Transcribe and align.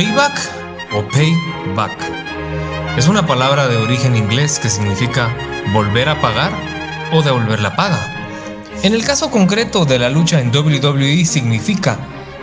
Payback 0.00 0.40
o 0.94 1.02
payback. 1.08 1.92
Es 2.96 3.06
una 3.06 3.26
palabra 3.26 3.68
de 3.68 3.76
origen 3.76 4.16
inglés 4.16 4.58
que 4.58 4.70
significa 4.70 5.28
volver 5.74 6.08
a 6.08 6.18
pagar 6.22 6.50
o 7.12 7.20
devolver 7.20 7.60
la 7.60 7.76
paga. 7.76 7.98
En 8.82 8.94
el 8.94 9.04
caso 9.04 9.30
concreto 9.30 9.84
de 9.84 9.98
la 9.98 10.08
lucha 10.08 10.40
en 10.40 10.56
WWE 10.56 11.26
significa 11.26 11.98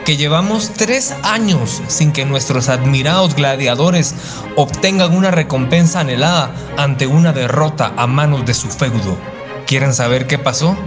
que 0.06 0.18
llevamos 0.18 0.70
tres 0.78 1.16
años 1.24 1.82
sin 1.88 2.12
que 2.12 2.26
nuestros 2.26 2.70
admirados 2.70 3.36
gladiadores 3.36 4.14
obtengan 4.56 5.18
una 5.18 5.32
recompensa 5.32 6.02
anhelada 6.02 6.52
ante 6.78 7.08
una 7.08 7.34
derrota 7.34 7.92
a 7.98 8.06
manos 8.06 8.46
de 8.46 8.54
su 8.54 8.68
feudo. 8.70 9.18
¿Quieren 9.66 9.96
saber 9.96 10.28
qué 10.28 10.38
pasó? 10.38 10.78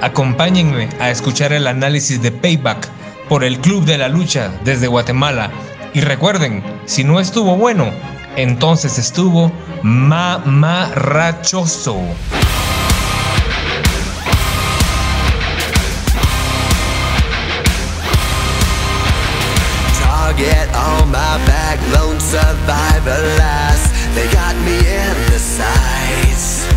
Acompáñenme 0.00 0.90
a 1.00 1.10
escuchar 1.10 1.52
el 1.52 1.66
análisis 1.66 2.22
de 2.22 2.30
Payback 2.30 2.88
por 3.28 3.42
el 3.42 3.58
Club 3.58 3.84
de 3.84 3.98
la 3.98 4.08
Lucha 4.08 4.52
desde 4.62 4.86
Guatemala. 4.86 5.50
Y 5.92 6.02
recuerden, 6.02 6.62
si 6.86 7.02
no 7.02 7.18
estuvo 7.18 7.56
bueno, 7.56 7.90
entonces 8.36 8.96
estuvo 8.96 9.50
mamarrachoso. 9.82 12.00
Target 20.00 20.68
on 20.76 21.10
my 21.10 21.38
back, 21.44 21.80
lone 21.92 22.20
survivor 22.20 23.20
last. 23.38 23.92
They 24.14 24.28
got 24.28 24.54
me 24.64 24.78
in 24.78 25.16
the 25.32 25.40
sights. 25.40 26.68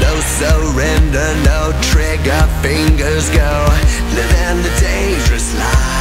No 0.00 0.20
surrender, 0.20 1.36
no 1.44 1.72
trigger, 1.80 2.44
fingers 2.60 3.30
go. 3.30 3.68
Living 4.16 4.64
the 4.64 4.70
dangerous 4.80 5.54
life. 5.54 5.95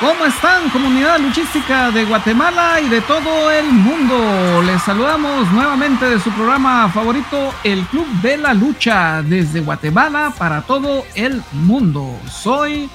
¿Cómo 0.00 0.26
están, 0.26 0.68
comunidad 0.68 1.18
luchística 1.18 1.90
de 1.90 2.04
Guatemala 2.04 2.80
y 2.80 2.88
de 2.88 3.00
todo 3.00 3.50
el 3.50 3.64
mundo? 3.72 4.60
Les 4.62 4.82
saludamos 4.82 5.50
nuevamente 5.50 6.04
de 6.04 6.20
su 6.20 6.30
programa 6.32 6.90
favorito, 6.90 7.54
el 7.64 7.82
Club 7.86 8.06
de 8.20 8.36
la 8.36 8.52
Lucha, 8.52 9.22
desde 9.22 9.60
Guatemala 9.60 10.34
para 10.36 10.60
todo 10.62 11.06
el 11.14 11.42
mundo. 11.52 12.18
Soy 12.30 12.90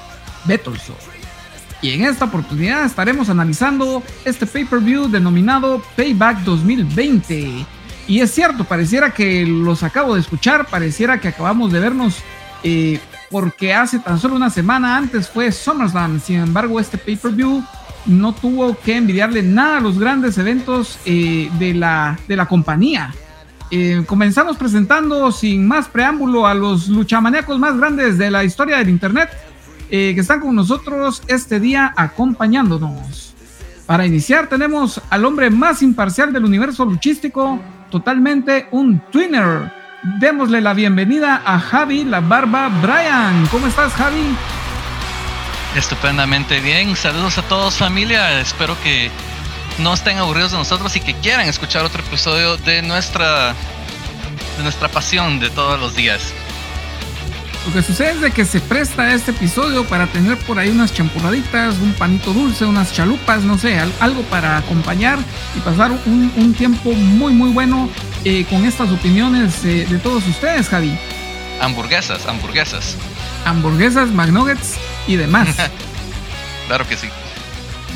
Betolso. 0.46 0.94
Y 1.82 1.94
en 1.94 2.04
esta 2.04 2.26
oportunidad 2.26 2.86
estaremos 2.86 3.30
analizando 3.30 4.04
este 4.24 4.46
pay-per-view 4.46 5.08
denominado 5.08 5.82
Payback 5.96 6.40
2020. 6.42 7.66
Y 8.08 8.20
es 8.20 8.32
cierto, 8.32 8.66
pareciera 8.66 9.14
que 9.14 9.46
los 9.48 9.82
acabo 9.82 10.14
de 10.14 10.22
escuchar, 10.22 10.68
pareciera 10.68 11.20
que 11.20 11.30
acabamos 11.30 11.72
de 11.72 11.80
vernos 11.80 12.18
eh, 12.64 13.00
porque 13.30 13.74
hace 13.74 14.00
tan 14.00 14.20
solo 14.20 14.36
una 14.36 14.50
semana 14.50 14.98
antes 14.98 15.30
fue 15.30 15.52
SummerSlam. 15.52 16.20
Sin 16.20 16.38
embargo, 16.38 16.80
este 16.80 16.98
pay-per-view 16.98 17.64
no 18.06 18.34
tuvo 18.34 18.78
que 18.80 18.96
envidiarle 18.96 19.44
nada 19.44 19.78
a 19.78 19.82
los 19.82 20.00
grandes 20.00 20.38
eventos 20.38 21.00
eh, 21.06 21.50
de, 21.60 21.74
la, 21.74 22.18
de 22.28 22.36
la 22.36 22.46
compañía. 22.48 23.14
Eh, 23.72 24.04
comenzamos 24.08 24.58
presentando 24.58 25.32
sin 25.32 25.68
más 25.68 25.88
preámbulo 25.88 26.48
a 26.48 26.56
los 26.56 26.88
luchamaníacos 26.88 27.60
más 27.60 27.78
grandes 27.78 28.18
de 28.18 28.32
la 28.32 28.44
historia 28.44 28.78
del 28.78 28.90
Internet 28.90 29.30
eh, 29.92 30.14
que 30.16 30.22
están 30.22 30.40
con 30.40 30.56
nosotros 30.56 31.22
este 31.28 31.60
día 31.60 31.94
acompañándonos. 31.96 33.36
Para 33.86 34.06
iniciar 34.06 34.48
tenemos 34.48 35.02
al 35.10 35.26
hombre 35.26 35.50
más 35.50 35.82
imparcial 35.82 36.34
del 36.34 36.46
universo 36.46 36.86
luchístico, 36.86 37.60
totalmente 37.90 38.68
un 38.72 39.00
twinner. 39.12 39.79
Démosle 40.04 40.62
la 40.62 40.74
bienvenida 40.74 41.42
a 41.46 41.60
Javi 41.60 42.06
La 42.06 42.22
Barba 42.22 42.70
Brian. 42.82 43.46
¿Cómo 43.48 43.68
estás, 43.68 43.94
Javi? 43.94 44.36
Estupendamente 45.76 46.60
bien. 46.62 46.96
Saludos 46.96 47.38
a 47.38 47.42
todos 47.44 47.76
familia. 47.76 48.40
Espero 48.40 48.78
que 48.82 49.12
no 49.78 49.94
estén 49.94 50.18
aburridos 50.18 50.52
de 50.52 50.58
nosotros 50.58 50.96
y 50.96 51.02
que 51.02 51.14
quieran 51.16 51.48
escuchar 51.48 51.84
otro 51.84 52.02
episodio 52.02 52.58
de 52.58 52.82
nuestra 52.82 53.54
de 54.58 54.64
nuestra 54.64 54.88
pasión 54.90 55.40
de 55.40 55.50
todos 55.50 55.80
los 55.80 55.96
días. 55.96 56.22
Lo 57.68 57.74
que 57.74 57.82
sucede 57.84 58.12
es 58.12 58.22
de 58.22 58.32
que 58.32 58.46
se 58.46 58.62
presta 58.62 59.14
este 59.14 59.32
episodio 59.32 59.86
para 59.86 60.08
tener 60.08 60.38
por 60.40 60.58
ahí 60.60 60.70
unas 60.70 60.94
champurraditas, 60.94 61.76
un 61.80 61.94
panito 61.94 62.32
dulce, 62.34 62.66
unas 62.66 62.94
chalupas, 62.94 63.42
no 63.44 63.58
sé, 63.58 63.78
al- 63.80 63.92
algo 64.00 64.22
para 64.24 64.58
acompañar 64.58 65.20
y 65.56 65.60
pasar 65.60 65.92
un, 65.92 66.32
un 66.38 66.54
tiempo 66.54 66.92
muy 66.94 67.34
muy 67.34 67.52
bueno 67.52 67.90
eh, 68.26 68.46
con 68.50 68.66
estas 68.66 68.92
opiniones 68.92 69.64
eh, 69.64 69.86
de 69.90 69.98
todos 70.00 70.28
ustedes, 70.28 70.68
Javi. 70.68 70.98
Hamburguesas, 71.62 72.26
hamburguesas. 72.26 72.98
Hamburguesas, 73.46 74.10
McNuggets 74.10 74.76
y 75.08 75.16
demás. 75.16 75.48
Claro 76.68 76.88
que 76.88 76.96
sí. 76.96 77.08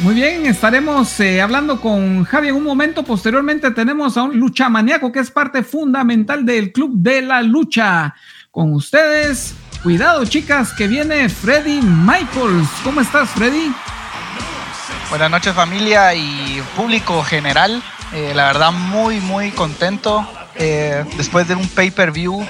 Muy 0.01 0.15
bien, 0.15 0.47
estaremos 0.47 1.19
eh, 1.19 1.39
hablando 1.41 1.79
con 1.79 2.23
Javi 2.23 2.47
en 2.47 2.55
un 2.55 2.63
momento. 2.63 3.03
Posteriormente 3.03 3.69
tenemos 3.69 4.17
a 4.17 4.23
un 4.23 4.39
luchamaníaco 4.39 5.11
que 5.11 5.19
es 5.19 5.29
parte 5.29 5.61
fundamental 5.61 6.43
del 6.43 6.71
Club 6.71 6.93
de 6.95 7.21
la 7.21 7.43
Lucha. 7.43 8.15
Con 8.49 8.73
ustedes, 8.73 9.53
cuidado 9.83 10.25
chicas, 10.25 10.73
que 10.73 10.87
viene 10.87 11.29
Freddy 11.29 11.81
Michaels. 11.81 12.67
¿Cómo 12.83 12.99
estás, 12.99 13.29
Freddy? 13.29 13.71
Buenas 15.09 15.29
noches 15.29 15.53
familia 15.53 16.15
y 16.15 16.63
público 16.75 17.21
general. 17.21 17.83
Eh, 18.13 18.33
la 18.35 18.45
verdad 18.45 18.71
muy 18.71 19.19
muy 19.19 19.51
contento 19.51 20.27
eh, 20.55 21.03
después 21.17 21.47
de 21.47 21.55
un 21.55 21.67
pay-per-view 21.67 22.45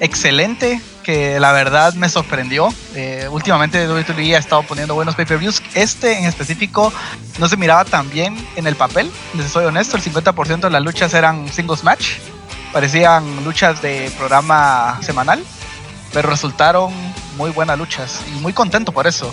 excelente 0.00 0.80
que 1.04 1.38
la 1.38 1.52
verdad 1.52 1.94
me 1.94 2.08
sorprendió. 2.08 2.68
Eh, 2.96 3.28
últimamente 3.30 3.86
WWE 3.86 4.34
ha 4.34 4.38
estado 4.38 4.64
poniendo 4.64 4.94
buenos 4.94 5.14
pay-per-views. 5.14 5.62
Este 5.74 6.18
en 6.18 6.24
específico 6.24 6.92
no 7.38 7.48
se 7.48 7.56
miraba 7.56 7.84
tan 7.84 8.10
bien 8.10 8.36
en 8.56 8.66
el 8.66 8.74
papel. 8.74 9.08
Les 9.34 9.52
soy 9.52 9.66
honesto, 9.66 9.96
el 9.96 10.02
50% 10.02 10.62
de 10.62 10.70
las 10.70 10.82
luchas 10.82 11.14
eran 11.14 11.48
singles 11.52 11.84
match. 11.84 12.18
Parecían 12.72 13.44
luchas 13.44 13.80
de 13.80 14.10
programa 14.18 14.98
semanal, 15.00 15.42
pero 16.12 16.28
resultaron 16.28 16.92
muy 17.36 17.50
buenas 17.52 17.78
luchas 17.78 18.22
y 18.28 18.40
muy 18.40 18.52
contento 18.52 18.90
por 18.90 19.06
eso. 19.06 19.32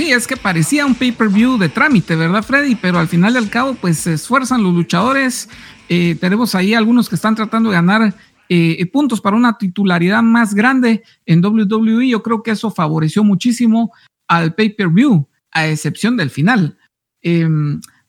Sí, 0.00 0.12
es 0.12 0.26
que 0.26 0.38
parecía 0.38 0.86
un 0.86 0.94
pay-per-view 0.94 1.58
de 1.58 1.68
trámite, 1.68 2.16
¿verdad, 2.16 2.42
Freddy? 2.42 2.74
Pero 2.74 2.98
al 2.98 3.06
final 3.06 3.34
y 3.34 3.36
al 3.36 3.50
cabo, 3.50 3.74
pues 3.74 3.98
se 3.98 4.14
esfuerzan 4.14 4.62
los 4.62 4.72
luchadores. 4.72 5.50
Eh, 5.90 6.16
tenemos 6.18 6.54
ahí 6.54 6.72
algunos 6.72 7.06
que 7.06 7.16
están 7.16 7.34
tratando 7.34 7.68
de 7.68 7.74
ganar 7.74 8.14
eh, 8.48 8.86
puntos 8.86 9.20
para 9.20 9.36
una 9.36 9.58
titularidad 9.58 10.22
más 10.22 10.54
grande 10.54 11.02
en 11.26 11.44
WWE. 11.44 12.08
Yo 12.08 12.22
creo 12.22 12.42
que 12.42 12.52
eso 12.52 12.70
favoreció 12.70 13.24
muchísimo 13.24 13.92
al 14.26 14.54
pay-per-view, 14.54 15.28
a 15.52 15.68
excepción 15.68 16.16
del 16.16 16.30
final. 16.30 16.78
Eh, 17.20 17.46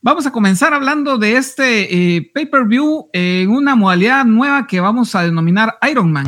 vamos 0.00 0.24
a 0.24 0.32
comenzar 0.32 0.72
hablando 0.72 1.18
de 1.18 1.36
este 1.36 2.16
eh, 2.16 2.30
pay-per-view 2.32 3.10
en 3.12 3.50
una 3.50 3.74
modalidad 3.74 4.24
nueva 4.24 4.66
que 4.66 4.80
vamos 4.80 5.14
a 5.14 5.24
denominar 5.24 5.76
Iron 5.90 6.10
Man. 6.10 6.26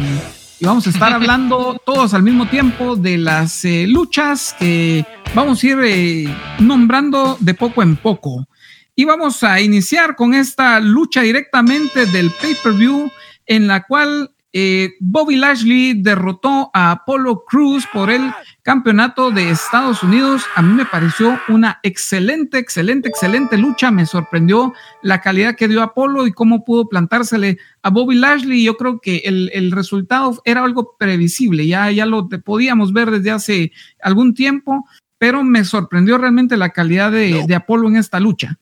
Y 0.61 0.67
vamos 0.67 0.87
a 0.87 0.91
estar 0.91 1.13
hablando 1.15 1.81
todos 1.85 2.15
al 2.15 2.23
mismo 2.23 2.47
tiempo 2.47 2.97
de 2.97 3.19
las 3.19 3.65
eh, 3.65 3.87
luchas 3.87 4.55
que 4.59 5.05
vamos 5.35 5.63
a 5.63 5.67
ir 5.67 5.79
eh, 5.83 6.37
nombrando 6.59 7.37
de 7.41 7.55
poco 7.55 7.83
en 7.83 7.97
poco. 7.97 8.47
Y 8.95 9.05
vamos 9.05 9.43
a 9.43 9.61
iniciar 9.61 10.15
con 10.15 10.35
esta 10.35 10.79
lucha 10.81 11.23
directamente 11.23 12.07
del 12.07 12.31
pay-per-view 12.31 13.11
en 13.47 13.67
la 13.67 13.83
cual 13.85 14.34
eh, 14.57 14.95
Bobby 15.01 15.35
Lashley 15.35 16.01
derrotó 16.01 16.71
a 16.73 16.93
Apollo 16.93 17.45
Cruz 17.45 17.85
por 17.93 18.09
el 18.09 18.31
campeonato 18.63 19.33
de 19.33 19.51
Estados 19.51 20.05
Unidos. 20.05 20.45
A 20.55 20.63
mí 20.63 20.73
me 20.75 20.87
pareció 20.87 21.41
una 21.49 21.81
excelente, 21.83 22.59
excelente, 22.59 23.09
excelente 23.09 23.59
lucha. 23.59 23.91
Me 23.91 24.07
sorprendió 24.07 24.73
la 25.03 25.21
calidad 25.21 25.57
que 25.57 25.67
dio 25.67 25.83
Apolo 25.83 26.29
y 26.29 26.33
cómo 26.33 26.65
pudo 26.65 26.89
plantársele 26.89 27.59
a 27.83 27.91
Bobby 27.91 28.15
Lashley. 28.15 28.63
Yo 28.63 28.77
creo 28.77 29.01
que 29.01 29.23
el, 29.25 29.51
el 29.53 29.73
resultado 29.73 30.41
era 30.45 30.63
algo 30.63 30.95
previsible. 30.97 31.67
Ya, 31.67 31.91
ya 31.91 32.07
lo 32.07 32.29
podíamos 32.29 32.93
ver 32.93 33.11
desde 33.11 33.33
hace 33.33 33.73
algún 34.01 34.35
tiempo, 34.35 34.87
pero 35.19 35.43
me 35.43 35.65
sorprendió 35.65 36.17
realmente 36.17 36.57
la 36.57 36.71
calidad 36.71 37.11
de, 37.11 37.45
de 37.45 37.55
Apolo 37.57 37.89
en 37.89 37.97
esta 37.97 38.21
lucha. 38.21 38.61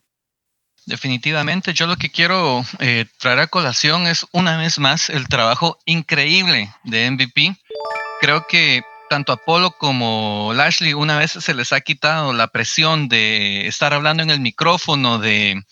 Definitivamente, 0.87 1.75
yo 1.75 1.87
lo 1.87 1.97
que 1.97 2.11
quiero 2.11 2.65
eh, 2.81 3.07
traer 3.19 3.39
a 3.41 3.47
colación 3.47 4.07
es 4.07 4.27
una 4.33 4.57
vez 4.57 4.79
más 4.79 5.11
el 5.11 5.29
trabajo 5.29 5.79
increíble 5.85 6.75
de 6.83 7.11
MVP. 7.11 7.57
Creo 8.21 8.47
que 8.49 8.83
tanto 9.09 9.33
Apolo 9.33 9.73
como 9.73 10.53
Lashley 10.55 10.95
una 10.95 11.19
vez 11.19 11.33
se 11.33 11.55
les 11.55 11.73
ha 11.73 11.81
quitado 11.83 12.33
la 12.33 12.49
presión 12.49 13.09
de 13.09 13.67
estar 13.69 13.93
hablando 13.93 14.23
en 14.23 14.31
el 14.31 14.41
micrófono, 14.41 15.19
de, 15.19 15.63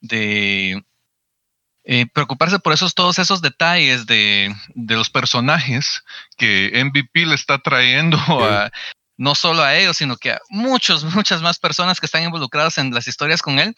de 0.00 0.84
eh, 1.84 2.06
preocuparse 2.12 2.58
por 2.58 2.72
esos, 2.72 2.94
todos 2.94 3.18
esos 3.18 3.42
detalles 3.42 4.06
de, 4.06 4.54
los 4.74 5.08
personajes 5.08 6.02
que 6.36 6.82
MVP 6.84 7.26
le 7.26 7.34
está 7.34 7.58
trayendo 7.58 8.18
a, 8.44 8.70
no 9.16 9.34
solo 9.34 9.62
a 9.62 9.76
ellos, 9.76 9.96
sino 9.98 10.16
que 10.16 10.32
a 10.32 10.40
muchos, 10.48 11.04
muchas 11.14 11.42
más 11.42 11.58
personas 11.58 12.00
que 12.00 12.06
están 12.06 12.24
involucradas 12.24 12.78
en 12.78 12.92
las 12.92 13.06
historias 13.06 13.42
con 13.42 13.58
él. 13.58 13.74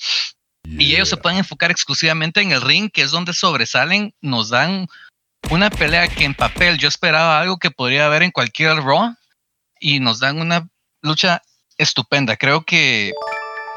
Y 0.78 0.94
ellos 0.94 1.08
se 1.08 1.16
pueden 1.16 1.38
enfocar 1.38 1.70
exclusivamente 1.70 2.40
en 2.40 2.52
el 2.52 2.60
ring, 2.60 2.90
que 2.90 3.02
es 3.02 3.10
donde 3.10 3.32
sobresalen, 3.32 4.14
nos 4.20 4.50
dan 4.50 4.88
una 5.50 5.70
pelea 5.70 6.08
que 6.08 6.24
en 6.24 6.34
papel 6.34 6.78
yo 6.78 6.88
esperaba 6.88 7.40
algo 7.40 7.58
que 7.58 7.70
podría 7.70 8.06
haber 8.06 8.22
en 8.22 8.30
cualquier 8.30 8.76
Raw 8.76 9.14
y 9.80 10.00
nos 10.00 10.18
dan 10.18 10.40
una 10.40 10.68
lucha 11.02 11.42
estupenda. 11.78 12.36
Creo 12.36 12.64
que 12.64 13.12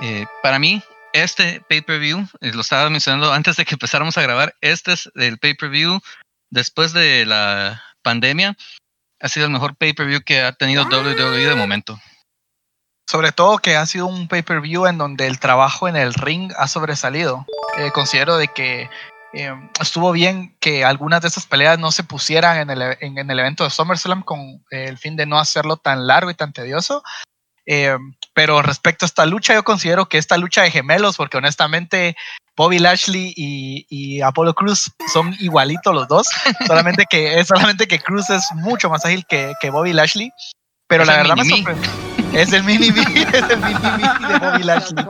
eh, 0.01 0.25
para 0.41 0.59
mí 0.59 0.81
este 1.13 1.61
pay-per-view, 1.69 2.27
eh, 2.41 2.51
lo 2.53 2.61
estaba 2.61 2.89
mencionando 2.89 3.31
antes 3.33 3.57
de 3.57 3.65
que 3.65 3.75
empezáramos 3.75 4.17
a 4.17 4.21
grabar, 4.21 4.55
este 4.61 4.93
es 4.93 5.09
el 5.15 5.37
pay-per-view 5.37 5.99
después 6.49 6.93
de 6.93 7.25
la 7.25 7.83
pandemia. 8.01 8.55
Ha 9.19 9.29
sido 9.29 9.45
el 9.45 9.51
mejor 9.51 9.75
pay-per-view 9.75 10.21
que 10.21 10.41
ha 10.41 10.53
tenido 10.53 10.83
WWE 10.83 11.45
de 11.45 11.55
momento. 11.55 11.99
Sobre 13.09 13.31
todo 13.31 13.57
que 13.57 13.75
ha 13.75 13.87
sido 13.87 14.05
un 14.05 14.27
pay-per-view 14.27 14.85
en 14.85 14.99
donde 14.99 15.25
el 15.25 15.39
trabajo 15.39 15.87
en 15.87 15.95
el 15.95 16.13
ring 16.13 16.53
ha 16.55 16.67
sobresalido. 16.67 17.43
Eh, 17.79 17.89
considero 17.91 18.37
de 18.37 18.49
que 18.49 18.87
eh, 19.33 19.51
estuvo 19.81 20.11
bien 20.11 20.55
que 20.59 20.85
algunas 20.85 21.21
de 21.23 21.29
esas 21.29 21.47
peleas 21.47 21.79
no 21.79 21.91
se 21.91 22.03
pusieran 22.03 22.57
en 22.57 22.69
el, 22.69 22.97
en 22.99 23.31
el 23.31 23.39
evento 23.39 23.63
de 23.63 23.71
SummerSlam 23.71 24.21
con 24.21 24.63
el 24.69 24.99
fin 24.99 25.15
de 25.15 25.25
no 25.25 25.39
hacerlo 25.39 25.77
tan 25.77 26.05
largo 26.05 26.29
y 26.29 26.35
tan 26.35 26.53
tedioso, 26.53 27.01
eh, 27.65 27.97
pero 28.35 28.61
respecto 28.61 29.05
a 29.05 29.07
esta 29.07 29.25
lucha, 29.25 29.55
yo 29.55 29.63
considero 29.63 30.07
que 30.07 30.19
esta 30.19 30.37
lucha 30.37 30.61
de 30.61 30.69
gemelos, 30.69 31.17
porque 31.17 31.37
honestamente 31.37 32.15
Bobby 32.55 32.77
Lashley 32.77 33.33
y, 33.35 34.21
Apollo 34.21 34.53
Cruz 34.53 34.91
son 35.11 35.35
igualitos 35.39 35.95
los 35.95 36.07
dos, 36.07 36.27
solamente 36.67 37.05
que 37.09 37.43
solamente 37.43 37.87
que 37.87 37.97
Cruz 37.97 38.29
es 38.29 38.51
mucho 38.53 38.87
más 38.87 39.03
ágil 39.03 39.25
que, 39.27 39.55
Bobby 39.71 39.93
Lashley. 39.93 40.31
Pero 40.87 41.05
la 41.05 41.17
verdad 41.17 41.35
me 41.37 41.45
sorprende. 41.45 42.08
Es 42.33 42.53
el 42.53 42.63
mini 42.65 42.87
es 42.87 42.93
el 42.95 43.59
mini 43.59 44.27
de 44.27 44.39
Bobby 44.39 44.63
Lashley. 44.63 45.05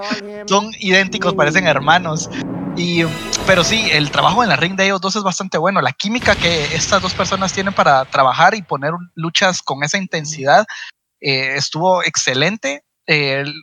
Son 0.48 0.71
idénticos, 0.80 1.33
parecen 1.33 1.68
hermanos. 1.68 2.30
Y, 2.77 3.04
pero 3.45 3.63
sí, 3.63 3.89
el 3.92 4.10
trabajo 4.10 4.42
en 4.44 4.50
la 4.50 4.56
ring 4.56 4.75
de 4.75 4.86
ellos 4.86 5.01
dos 5.01 5.16
es 5.16 5.24
bastante 5.24 5.57
bueno. 5.57 5.81
La 5.81 5.92
química 5.92 6.36
que 6.36 6.74
estas 6.74 7.01
dos 7.01 7.13
personas 7.13 7.51
tienen 7.51 7.74
para 7.74 8.06
trabajar 8.06 8.56
y 8.56 8.62
poner 8.62 8.94
luchas 9.16 9.62
con 9.62 9.83
esa 9.83 9.98
intensidad 9.98 10.66
eh, 11.21 11.56
estuvo 11.56 12.04
excelente. 12.04 12.83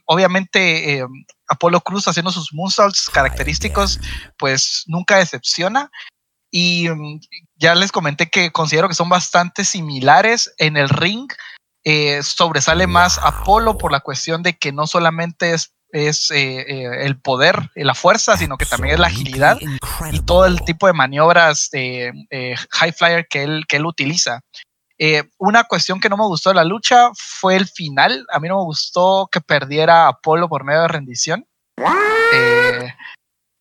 obviamente, 0.07 0.99
eh, 0.99 1.07
Apolo 1.49 1.81
Cruz 1.81 2.09
haciendo 2.09 2.33
sus 2.33 2.53
moonsaults 2.53 3.09
característicos, 3.09 4.01
pues 4.39 4.85
nunca 4.87 5.19
decepciona. 5.19 5.91
Y 6.51 6.89
mm, 6.89 7.21
ya 7.57 7.75
les 7.75 7.93
comenté 7.93 8.29
que 8.29 8.51
considero 8.51 8.89
que 8.89 8.95
son 8.95 9.09
bastante 9.09 9.65
similares 9.65 10.53
en 10.59 10.77
el 10.77 10.89
ring. 10.89 11.29
Eh, 11.89 12.23
sobresale 12.23 12.87
más 12.87 13.19
Apolo 13.23 13.79
por 13.79 13.93
la 13.93 14.01
cuestión 14.01 14.43
de 14.43 14.59
que 14.59 14.73
no 14.73 14.89
solamente 14.89 15.53
es, 15.53 15.73
es 15.93 16.31
el 16.33 17.17
poder, 17.21 17.71
la 17.77 17.95
fuerza, 17.95 18.37
sino 18.37 18.59
que 18.59 18.67
también 18.67 18.95
es 18.95 19.01
la 19.01 19.07
agilidad 19.07 19.57
y 20.11 20.21
todo 20.21 20.47
el 20.47 20.63
tipo 20.63 20.89
de 20.89 20.93
maniobras 20.93 21.71
de 21.71 22.13
high 22.71 22.93
flyer 22.93 23.29
que 23.29 23.45
él, 23.45 23.65
que 23.69 23.77
él 23.77 23.87
utiliza. 23.87 24.41
Eh, 24.99 25.25
una 25.39 25.65
cuestión 25.65 26.01
que 26.01 26.09
no 26.09 26.17
me 26.17 26.25
gustó 26.25 26.51
de 26.51 26.57
la 26.57 26.65
lucha 26.65 27.11
fue 27.15 27.57
el 27.57 27.67
final. 27.67 28.27
A 28.33 28.41
mí 28.41 28.49
no 28.49 28.57
me 28.57 28.65
gustó 28.65 29.29
que 29.31 29.41
perdiera 29.41 30.09
Apolo 30.09 30.49
por 30.49 30.65
medio 30.65 30.83
de 30.83 30.89
rendición. 30.89 31.47
Eh, 32.33 32.95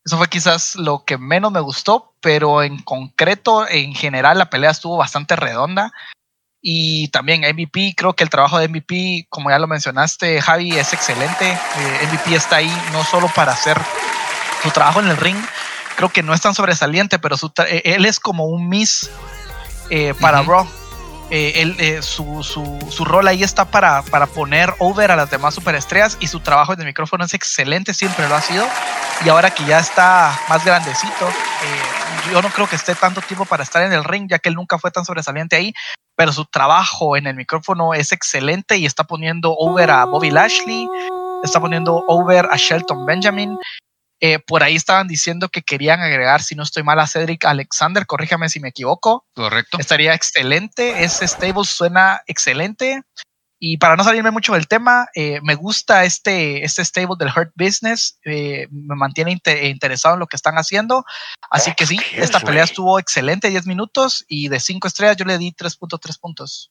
eso 0.04 0.16
fue 0.16 0.28
quizás 0.28 0.76
lo 0.76 1.04
que 1.04 1.18
menos 1.18 1.52
me 1.52 1.60
gustó, 1.60 2.14
pero 2.20 2.62
en 2.62 2.82
concreto, 2.82 3.68
en 3.68 3.94
general, 3.94 4.38
la 4.38 4.50
pelea 4.50 4.70
estuvo 4.70 4.96
bastante 4.96 5.36
redonda. 5.36 5.92
Y 6.68 7.06
también 7.08 7.42
MVP, 7.42 7.94
creo 7.96 8.14
que 8.14 8.24
el 8.24 8.30
trabajo 8.30 8.58
de 8.58 8.66
MVP, 8.66 9.28
como 9.28 9.50
ya 9.50 9.58
lo 9.60 9.68
mencionaste, 9.68 10.42
Javi, 10.42 10.76
es 10.76 10.92
excelente. 10.92 11.52
Eh, 11.52 12.08
MVP 12.10 12.34
está 12.34 12.56
ahí 12.56 12.82
no 12.90 13.04
solo 13.04 13.30
para 13.36 13.52
hacer 13.52 13.80
su 14.64 14.72
trabajo 14.72 14.98
en 14.98 15.06
el 15.06 15.16
ring, 15.16 15.36
creo 15.96 16.08
que 16.08 16.24
no 16.24 16.34
es 16.34 16.40
tan 16.40 16.56
sobresaliente, 16.56 17.20
pero 17.20 17.36
él 17.68 18.04
es 18.04 18.18
como 18.18 18.46
un 18.46 18.68
miss 18.68 19.08
para 20.20 20.42
Raw 20.42 20.66
eh, 21.30 21.74
eh, 21.78 22.02
su, 22.02 22.44
su, 22.44 23.04
rol 23.04 23.26
ahí 23.26 23.42
está 23.42 23.64
para, 23.64 24.02
para, 24.02 24.26
poner 24.26 24.72
over 24.78 25.10
a 25.10 25.16
las 25.16 25.28
demás 25.28 25.54
superestrellas 25.54 26.16
y 26.20 26.28
su 26.28 26.38
trabajo 26.38 26.72
en 26.72 26.80
el 26.80 26.86
micrófono 26.86 27.24
es 27.24 27.34
excelente, 27.34 27.94
siempre 27.94 28.28
lo 28.28 28.36
ha 28.36 28.40
sido. 28.40 28.64
Y 29.24 29.28
ahora 29.28 29.50
que 29.50 29.64
ya 29.64 29.80
está 29.80 30.38
más 30.48 30.64
grandecito, 30.64 31.28
eh, 31.28 32.32
yo 32.32 32.40
no 32.42 32.48
creo 32.50 32.68
que 32.68 32.76
esté 32.76 32.94
tanto 32.94 33.20
tiempo 33.22 33.44
para 33.44 33.64
estar 33.64 33.82
en 33.82 33.92
el 33.92 34.04
ring, 34.04 34.28
ya 34.30 34.38
que 34.38 34.48
él 34.48 34.54
nunca 34.54 34.78
fue 34.78 34.92
tan 34.92 35.04
sobresaliente 35.04 35.56
ahí, 35.56 35.74
pero 36.14 36.32
su 36.32 36.44
trabajo 36.44 37.16
en 37.16 37.26
el 37.26 37.34
micrófono 37.34 37.92
es 37.92 38.12
excelente 38.12 38.76
y 38.76 38.86
está 38.86 39.04
poniendo 39.04 39.52
over 39.52 39.90
a 39.90 40.04
Bobby 40.04 40.30
Lashley, 40.30 40.88
está 41.42 41.60
poniendo 41.60 42.04
over 42.06 42.48
a 42.50 42.56
Shelton 42.56 43.04
Benjamin 43.04 43.58
eh, 44.20 44.38
por 44.38 44.62
ahí 44.62 44.76
estaban 44.76 45.08
diciendo 45.08 45.48
que 45.48 45.62
querían 45.62 46.00
agregar, 46.00 46.42
si 46.42 46.54
no 46.54 46.62
estoy 46.62 46.82
mal, 46.82 46.98
a 46.98 47.06
Cedric 47.06 47.44
Alexander, 47.44 48.06
corríjame 48.06 48.48
si 48.48 48.60
me 48.60 48.68
equivoco. 48.68 49.26
Correcto. 49.34 49.78
Estaría 49.78 50.14
excelente, 50.14 51.04
ese 51.04 51.28
stable 51.28 51.64
suena 51.64 52.22
excelente. 52.26 53.02
Y 53.58 53.78
para 53.78 53.96
no 53.96 54.04
salirme 54.04 54.30
mucho 54.30 54.52
del 54.52 54.68
tema, 54.68 55.08
eh, 55.14 55.40
me 55.42 55.54
gusta 55.54 56.04
este, 56.04 56.64
este 56.64 56.84
stable 56.84 57.16
del 57.18 57.28
Hurt 57.34 57.52
Business, 57.54 58.18
eh, 58.24 58.68
me 58.70 58.96
mantiene 58.96 59.38
interesado 59.62 60.14
en 60.14 60.20
lo 60.20 60.26
que 60.26 60.36
están 60.36 60.56
haciendo. 60.56 61.04
Así 61.50 61.74
que 61.74 61.86
sí, 61.86 61.98
esta 62.12 62.40
pelea 62.40 62.64
estuvo 62.64 62.98
excelente, 62.98 63.48
10 63.48 63.66
minutos, 63.66 64.24
y 64.28 64.48
de 64.48 64.60
5 64.60 64.88
estrellas 64.88 65.16
yo 65.16 65.24
le 65.24 65.38
di 65.38 65.52
3.3 65.52 66.20
puntos. 66.20 66.70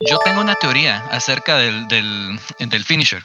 Yo 0.00 0.18
tengo 0.18 0.40
una 0.40 0.56
teoría 0.56 0.98
acerca 1.10 1.56
del, 1.56 1.86
del, 1.88 2.38
del 2.58 2.84
finisher. 2.84 3.22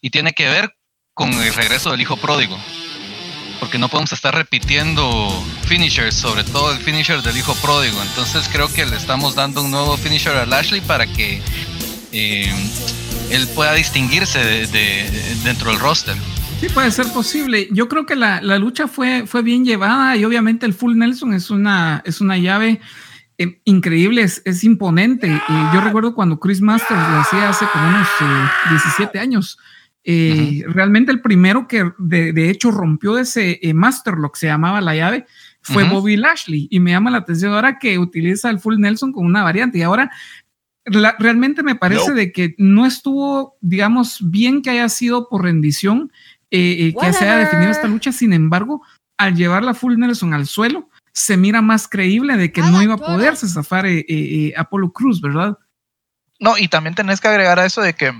Y 0.00 0.10
tiene 0.10 0.32
que 0.32 0.48
ver 0.48 0.74
con 1.14 1.32
el 1.32 1.54
regreso 1.54 1.90
del 1.90 2.00
hijo 2.00 2.16
pródigo. 2.16 2.58
Porque 3.58 3.78
no 3.78 3.88
podemos 3.88 4.12
estar 4.12 4.34
repitiendo 4.34 5.44
finishers, 5.66 6.14
sobre 6.14 6.44
todo 6.44 6.72
el 6.72 6.78
finisher 6.78 7.22
del 7.22 7.36
hijo 7.36 7.54
pródigo. 7.56 8.00
Entonces 8.02 8.48
creo 8.50 8.72
que 8.72 8.86
le 8.86 8.96
estamos 8.96 9.34
dando 9.34 9.62
un 9.62 9.70
nuevo 9.70 9.96
finisher 9.96 10.34
a 10.36 10.46
Lashley 10.46 10.80
para 10.80 11.06
que 11.06 11.42
eh, 12.12 12.52
él 13.30 13.46
pueda 13.54 13.74
distinguirse 13.74 14.38
de, 14.38 15.36
dentro 15.44 15.70
del 15.70 15.78
roster. 15.78 16.16
Sí, 16.60 16.68
puede 16.68 16.90
ser 16.90 17.06
posible. 17.12 17.68
Yo 17.70 17.88
creo 17.88 18.06
que 18.06 18.16
la, 18.16 18.40
lucha 18.58 18.88
fue, 18.88 19.26
fue 19.26 19.42
bien 19.42 19.64
llevada 19.64 20.16
y 20.16 20.24
obviamente 20.24 20.66
el 20.66 20.74
Full 20.74 20.96
Nelson 20.96 21.34
es 21.34 21.50
una, 21.50 22.02
es 22.04 22.20
una 22.20 22.38
llave 22.38 22.80
eh, 23.38 23.60
increíble, 23.64 24.22
es, 24.22 24.42
es 24.44 24.64
imponente. 24.64 25.40
yo 25.72 25.80
recuerdo 25.80 26.14
cuando 26.14 26.38
Chris 26.38 26.60
Masters 26.60 27.00
lo 27.00 27.20
hacía 27.20 27.48
hace 27.48 27.66
como 27.72 27.88
unos 27.88 28.08
17 28.70 29.18
eh. 30.04 30.62
Eh, 30.62 30.64
realmente 30.66 31.12
el 31.12 31.20
primero 31.20 31.68
que 31.68 31.92
de, 31.98 32.50
hecho 32.50 32.70
rompió 32.70 33.18
ese 33.18 33.58
eh, 33.62 33.74
Masterlock, 33.74 34.36
se 34.36 34.46
llamaba 34.46 34.80
la 34.80 34.94
llave, 34.94 35.26
fue 35.62 35.84
Bobby 35.84 36.16
Lashley. 36.16 36.68
Y 36.70 36.80
me 36.80 36.92
llama 36.92 37.10
la 37.10 37.18
atención 37.18 37.52
ahora 37.52 37.78
que 37.78 37.98
utiliza 37.98 38.50
el 38.50 38.60
Full 38.60 38.78
Nelson 38.78 39.12
con 39.12 39.26
una 39.26 39.42
variante. 39.42 39.78
Y 39.78 39.82
ahora 39.82 40.10
realmente 40.84 41.62
me 41.62 41.74
parece 41.74 42.12
de 42.12 42.32
que 42.32 42.54
no 42.56 42.86
estuvo, 42.86 43.56
digamos, 43.60 44.18
bien 44.22 44.62
que 44.62 44.70
haya 44.70 44.88
sido 44.88 45.28
por 45.28 45.44
rendición 45.44 46.10
eh, 46.50 46.94
que 46.98 47.12
se 47.12 47.24
haya 47.24 47.36
definido 47.36 47.70
esta 47.70 47.88
lucha. 47.88 48.10
Sin 48.10 48.32
embargo, 48.32 48.82
al 49.18 49.36
llevar 49.36 49.62
la 49.62 49.74
Full 49.74 49.98
Nelson 49.98 50.32
al 50.32 50.46
suelo, 50.46 50.88
se 51.12 51.36
mira 51.36 51.60
más 51.60 51.86
creíble 51.88 52.36
de 52.36 52.50
que 52.52 52.62
no 52.62 52.82
iba 52.82 52.94
a 52.94 52.98
poderse 52.98 53.46
zafar 53.46 53.84
Apolo 54.56 54.92
Cruz, 54.92 55.20
¿verdad? 55.20 55.58
No, 56.38 56.56
y 56.56 56.68
también 56.68 56.94
tenés 56.94 57.20
que 57.20 57.28
agregar 57.28 57.58
a 57.58 57.66
eso 57.66 57.82
de 57.82 57.92
que 57.92 58.14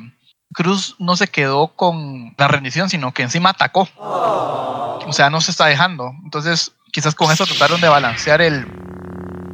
Cruz 0.53 0.97
no 0.99 1.17
se 1.17 1.29
quedó 1.29 1.69
con 1.69 2.35
la 2.37 2.49
rendición, 2.49 2.91
sino 2.91 3.13
que 3.13 3.23
encima 3.23 3.51
atacó. 3.51 3.89
O 3.97 5.13
sea, 5.13 5.31
no 5.31 5.41
se 5.41 5.51
está 5.51 5.67
dejando. 5.67 6.13
Entonces, 6.25 6.73
quizás 6.93 7.15
con 7.15 7.31
eso 7.31 7.47
trataron 7.47 7.81
de 7.81 7.89
balancear 7.89 8.41
el, 8.41 8.67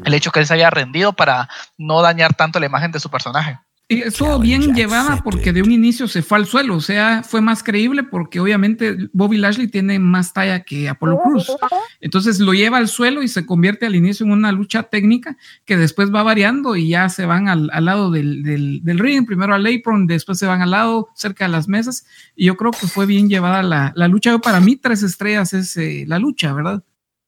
el 0.05 0.15
hecho 0.15 0.33
que 0.33 0.41
él 0.41 0.47
se 0.47 0.55
haya 0.55 0.71
rendido 0.71 1.13
para 1.13 1.49
no 1.77 2.03
dañar 2.03 2.35
tanto 2.35 2.61
la 2.61 2.67
imagen 2.67 2.93
de 2.93 3.01
su 3.01 3.11
personaje. 3.11 3.59
Y 3.89 4.03
estuvo 4.03 4.41
bien 4.41 4.75
llevada 4.75 5.23
porque 5.23 5.53
de 5.53 5.63
un 5.63 5.71
inicio 5.71 6.09
se 6.09 6.21
fue 6.21 6.39
al 6.39 6.47
suelo, 6.47 6.75
o 6.75 6.81
sea, 6.81 7.23
fue 7.23 7.41
más 7.41 7.63
creíble 7.63 8.03
porque 8.03 8.41
obviamente 8.41 8.97
Bobby 9.13 9.37
Lashley 9.37 9.69
tiene 9.69 10.01
más 10.01 10.33
talla 10.33 10.65
que 10.65 10.89
Apollo 10.89 11.21
Cruz. 11.23 11.53
Entonces 12.01 12.41
lo 12.41 12.53
lleva 12.53 12.79
al 12.79 12.89
suelo 12.89 13.23
y 13.23 13.29
se 13.29 13.47
convierte 13.47 13.87
al 13.87 13.95
inicio 13.95 14.27
en 14.27 14.33
una 14.33 14.51
lucha 14.51 14.83
técnica 14.83 15.37
que 15.65 15.77
después 15.77 16.13
va 16.13 16.25
variando 16.25 16.75
y 16.75 16.89
ya 16.89 17.09
se 17.09 17.27
van 17.27 17.47
al, 17.47 17.69
lado 17.85 18.11
del, 18.11 18.43
del, 18.83 18.99
ring, 18.99 19.25
primero 19.25 19.55
al 19.55 19.65
apron, 19.65 20.09
después 20.09 20.37
se 20.37 20.47
van 20.47 20.63
al 20.63 20.73
lado, 20.73 21.09
cerca 21.15 21.45
de 21.45 21.53
las 21.53 21.69
mesas. 21.69 22.07
Y 22.35 22.47
yo 22.47 22.57
creo 22.57 22.73
que 22.73 22.89
fue 22.89 23.07
bien 23.07 23.29
llevada 23.29 23.63
la, 23.63 23.93
la 23.95 24.09
lucha. 24.09 24.37
para 24.39 24.59
mí, 24.59 24.75
tres 24.75 25.05
estrellas 25.05 25.53
es 25.53 25.77
eh, 25.77 26.05
la 26.09 26.19
lucha, 26.19 26.53
¿verdad? 26.53 26.83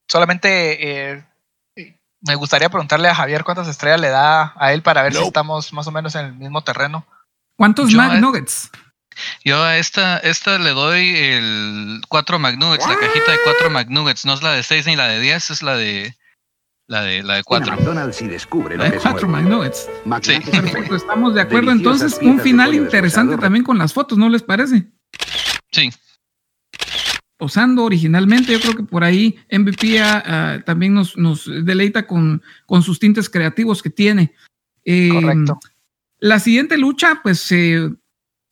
Solamente 0.08 1.12
eh, 1.12 1.24
me 2.20 2.34
gustaría 2.34 2.68
preguntarle 2.68 3.08
a 3.08 3.14
Javier 3.14 3.44
cuántas 3.44 3.68
estrellas 3.68 4.00
le 4.00 4.08
da 4.08 4.52
a 4.56 4.72
él 4.72 4.82
para 4.82 5.02
ver 5.02 5.14
si 5.14 5.22
estamos 5.22 5.72
más 5.72 5.86
o 5.86 5.92
menos 5.92 6.14
en 6.14 6.26
el 6.26 6.34
mismo 6.34 6.62
terreno. 6.62 7.06
¿Cuántos 7.56 7.92
Nuggets? 7.92 8.70
Yo 9.44 9.62
a 9.62 9.78
esta, 9.78 10.18
esta 10.18 10.58
le 10.58 10.70
doy 10.70 11.16
el 11.16 12.00
4 12.08 12.38
McNuggets, 12.38 12.86
la 12.86 12.96
cajita 12.96 13.32
de 13.32 13.38
4 13.42 13.70
McNuggets. 13.70 14.24
No 14.24 14.34
es 14.34 14.42
la 14.42 14.52
de 14.52 14.62
6 14.62 14.86
ni 14.86 14.96
la 14.96 15.08
de 15.08 15.20
10, 15.20 15.50
es 15.50 15.62
la 15.62 15.76
de 15.76 16.14
la 16.86 17.02
de, 17.02 17.22
la 17.22 17.34
de 17.34 17.44
4. 17.44 17.76
McDonald's 17.76 18.22
y 18.22 18.28
descubre 18.28 18.76
la 18.76 18.90
de 18.90 18.98
4 18.98 19.28
McNuggets. 19.28 19.88
Sí. 20.22 20.38
Perfecto, 20.40 20.96
estamos 20.96 21.34
de 21.34 21.42
acuerdo. 21.42 21.70
Entonces, 21.70 22.18
un 22.22 22.40
final 22.40 22.74
interesante 22.74 23.36
también 23.36 23.64
con 23.64 23.76
las 23.76 23.92
fotos, 23.92 24.16
¿no 24.16 24.28
les 24.28 24.42
parece? 24.42 24.86
Sí. 25.72 25.90
Posando 27.38 27.84
originalmente, 27.84 28.52
yo 28.52 28.60
creo 28.60 28.76
que 28.76 28.82
por 28.82 29.04
ahí 29.04 29.36
MVP 29.50 30.02
uh, 30.02 30.62
también 30.66 30.92
nos, 30.92 31.16
nos 31.16 31.48
deleita 31.64 32.06
con, 32.06 32.42
con, 32.66 32.82
sus 32.82 32.98
tintes 32.98 33.30
creativos 33.30 33.82
que 33.82 33.90
tiene. 33.90 34.34
Eh, 34.84 35.08
Correcto. 35.10 35.58
La 36.18 36.40
siguiente 36.40 36.76
lucha, 36.76 37.20
pues 37.22 37.50
eh, 37.52 37.88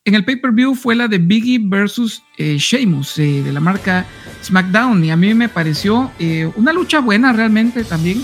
en 0.07 0.15
el 0.15 0.25
pay-per-view 0.25 0.77
fue 0.77 0.95
la 0.95 1.09
de 1.09 1.19
Biggie 1.19 1.59
versus 1.61 2.23
eh, 2.39 2.59
Sheamus 2.59 3.19
eh, 3.19 3.43
de 3.43 3.53
la 3.53 3.59
marca 3.59 4.07
SmackDown 4.45 5.05
y 5.05 5.11
a 5.11 5.17
mí 5.17 5.35
me 5.35 5.49
pareció 5.49 6.13
eh, 6.21 6.49
una 6.55 6.73
lucha 6.73 7.01
buena 7.01 7.33
realmente 7.33 7.83
también. 7.83 8.23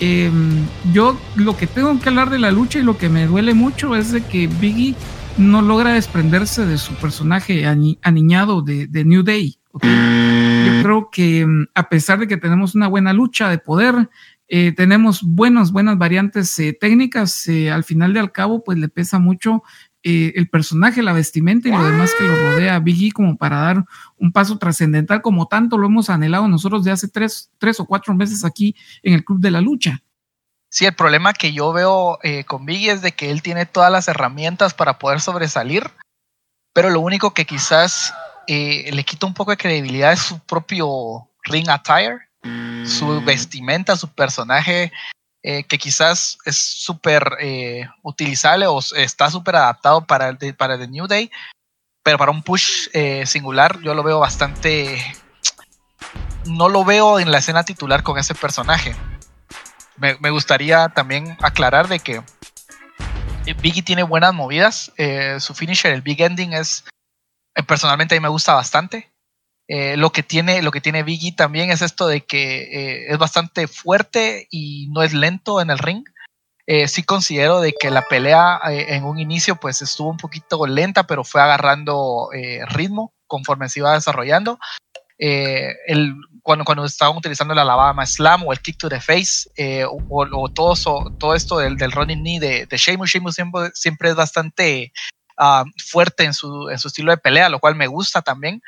Em, 0.00 0.64
yo 0.94 1.20
lo 1.36 1.54
que 1.54 1.66
tengo 1.66 2.00
que 2.00 2.08
hablar 2.08 2.30
de 2.30 2.38
la 2.38 2.50
lucha 2.50 2.78
y 2.78 2.82
lo 2.82 2.96
que 2.96 3.10
me 3.10 3.26
duele 3.26 3.52
mucho 3.52 3.94
es 3.94 4.10
de 4.10 4.22
que 4.22 4.46
Biggie 4.46 4.94
no 5.36 5.60
logra 5.60 5.92
desprenderse 5.92 6.64
de 6.64 6.78
su 6.78 6.94
personaje 6.94 7.66
aniñado 7.66 8.62
de, 8.62 9.04
New 9.04 9.22
Day. 9.22 9.58
Yo 9.86 10.82
creo 10.82 11.10
que 11.10 11.40
em, 11.40 11.66
a 11.74 11.88
pesar 11.88 12.18
de 12.18 12.28
que 12.28 12.36
tenemos 12.36 12.74
una 12.74 12.88
buena 12.88 13.12
lucha 13.12 13.48
de 13.48 13.58
poder, 13.58 14.08
tenemos 14.76 15.22
buenas, 15.22 15.72
buenas 15.72 15.98
variantes 15.98 16.56
técnicas, 16.80 17.46
al 17.70 17.84
final 17.84 18.14
de 18.14 18.20
al 18.20 18.32
cabo, 18.32 18.64
pues 18.64 18.78
le 18.78 18.88
pesa 18.88 19.18
mucho 19.18 19.62
eh, 20.04 20.32
el 20.36 20.48
personaje, 20.48 21.02
la 21.02 21.12
vestimenta 21.12 21.68
y 21.68 21.72
lo 21.72 21.84
demás 21.84 22.14
que 22.16 22.22
lo 22.22 22.34
rodea 22.34 22.76
a 22.76 22.78
Biggie 22.78 23.10
como 23.10 23.36
para 23.36 23.56
dar 23.56 23.84
un 24.16 24.30
paso 24.30 24.56
trascendental 24.56 25.22
como 25.22 25.48
tanto 25.48 25.76
lo 25.76 25.88
hemos 25.88 26.08
anhelado 26.08 26.46
nosotros 26.46 26.84
de 26.84 26.92
hace 26.92 27.08
tres, 27.08 27.50
tres 27.58 27.80
o 27.80 27.84
cuatro 27.84 28.14
meses 28.14 28.44
aquí 28.44 28.76
en 29.02 29.14
el 29.14 29.24
Club 29.24 29.40
de 29.40 29.50
la 29.50 29.60
Lucha. 29.60 30.00
Sí, 30.70 30.86
el 30.86 30.94
problema 30.94 31.32
que 31.32 31.52
yo 31.52 31.72
veo 31.72 32.20
eh, 32.22 32.44
con 32.44 32.64
Biggie 32.64 32.92
es 32.92 33.02
de 33.02 33.10
que 33.10 33.32
él 33.32 33.42
tiene 33.42 33.66
todas 33.66 33.90
las 33.90 34.06
herramientas 34.06 34.72
para 34.72 35.00
poder 35.00 35.20
sobresalir, 35.20 35.90
pero 36.72 36.90
lo 36.90 37.00
único 37.00 37.34
que 37.34 37.44
quizás 37.44 38.14
eh, 38.50 38.90
le 38.92 39.04
quita 39.04 39.26
un 39.26 39.34
poco 39.34 39.50
de 39.50 39.58
credibilidad 39.58 40.10
es 40.10 40.20
su 40.20 40.38
propio 40.38 41.28
ring 41.44 41.68
attire, 41.68 42.18
su 42.86 43.04
mm. 43.04 43.24
vestimenta, 43.26 43.94
su 43.94 44.08
personaje 44.08 44.90
eh, 45.42 45.64
que 45.64 45.76
quizás 45.76 46.38
es 46.46 46.56
súper 46.56 47.36
eh, 47.40 47.86
utilizable 48.02 48.66
o 48.66 48.80
está 48.96 49.30
súper 49.30 49.56
adaptado 49.56 50.06
para 50.06 50.30
el, 50.30 50.54
para 50.54 50.78
The 50.78 50.88
New 50.88 51.06
Day, 51.06 51.30
pero 52.02 52.16
para 52.16 52.30
un 52.30 52.42
push 52.42 52.88
singular 53.26 53.80
yo 53.82 53.92
lo 53.94 54.02
veo 54.02 54.18
bastante... 54.18 54.98
No 56.46 56.70
lo 56.70 56.86
veo 56.86 57.18
en 57.18 57.30
la 57.30 57.38
escena 57.38 57.64
titular 57.64 58.02
con 58.02 58.16
ese 58.16 58.34
personaje. 58.34 58.96
Me, 59.98 60.16
me 60.20 60.30
gustaría 60.30 60.88
también 60.88 61.36
aclarar 61.42 61.88
de 61.88 61.98
que 61.98 62.22
Biggie 63.60 63.82
tiene 63.82 64.04
buenas 64.04 64.32
movidas. 64.32 64.90
su 65.38 65.54
finisher, 65.54 65.92
el 65.92 66.00
Big 66.00 66.22
Ending, 66.22 66.54
es 66.54 66.84
personalmente 67.66 68.14
a 68.14 68.18
mí 68.18 68.22
me 68.22 68.28
gusta 68.28 68.54
bastante. 68.54 69.10
Eh, 69.70 69.98
lo 69.98 70.10
que 70.10 70.22
tiene 70.22 70.62
lo 70.62 70.70
que 70.70 70.80
tiene 70.80 71.02
Biggie 71.02 71.36
también 71.36 71.70
es 71.70 71.82
esto 71.82 72.06
de 72.06 72.22
que 72.22 72.62
eh, 72.62 73.12
es 73.12 73.18
bastante 73.18 73.68
fuerte 73.68 74.48
y 74.50 74.88
no 74.88 75.02
es 75.02 75.12
lento 75.12 75.60
en 75.60 75.70
el 75.70 75.78
ring. 75.78 76.04
Eh, 76.66 76.88
sí 76.88 77.02
considero 77.02 77.60
de 77.60 77.74
que 77.78 77.90
la 77.90 78.02
pelea 78.02 78.60
en 78.64 79.04
un 79.04 79.18
inicio 79.18 79.56
pues 79.56 79.80
estuvo 79.80 80.10
un 80.10 80.18
poquito 80.18 80.66
lenta, 80.66 81.06
pero 81.06 81.24
fue 81.24 81.40
agarrando 81.40 82.28
ritmo 82.68 83.14
conforme 83.26 83.68
se 83.70 83.80
iba 83.80 83.94
desarrollando. 83.94 84.58
el, 85.18 86.14
cuando, 86.42 86.64
cuando 86.64 86.84
estaban 86.84 87.16
utilizando 87.16 87.54
la 87.54 87.62
Alabama 87.62 88.04
Slam 88.04 88.46
o 88.46 88.52
el 88.52 88.60
Kick 88.60 88.76
to 88.78 88.88
the 88.90 89.00
Face 89.00 89.48
o, 89.88 90.50
todo, 90.54 90.74
todo 91.18 91.34
esto 91.34 91.58
del, 91.58 91.76
del 91.76 91.92
running 91.92 92.20
knee 92.20 92.38
de, 92.38 92.66
de 92.66 92.76
Sheamus, 92.76 93.10
Sheamus 93.10 93.34
siempre, 93.34 93.70
siempre 93.72 94.10
es 94.10 94.14
bastante 94.14 94.92
ah, 95.38 95.64
fuerte 95.90 96.24
en 96.24 96.34
su, 96.34 96.68
en 96.68 96.78
su 96.78 96.88
estilo 96.88 97.10
de 97.12 97.18
pelea, 97.18 97.48
lo 97.48 97.60
cual 97.60 97.74
me 97.74 97.86
gusta 97.86 98.22
también. 98.22 98.62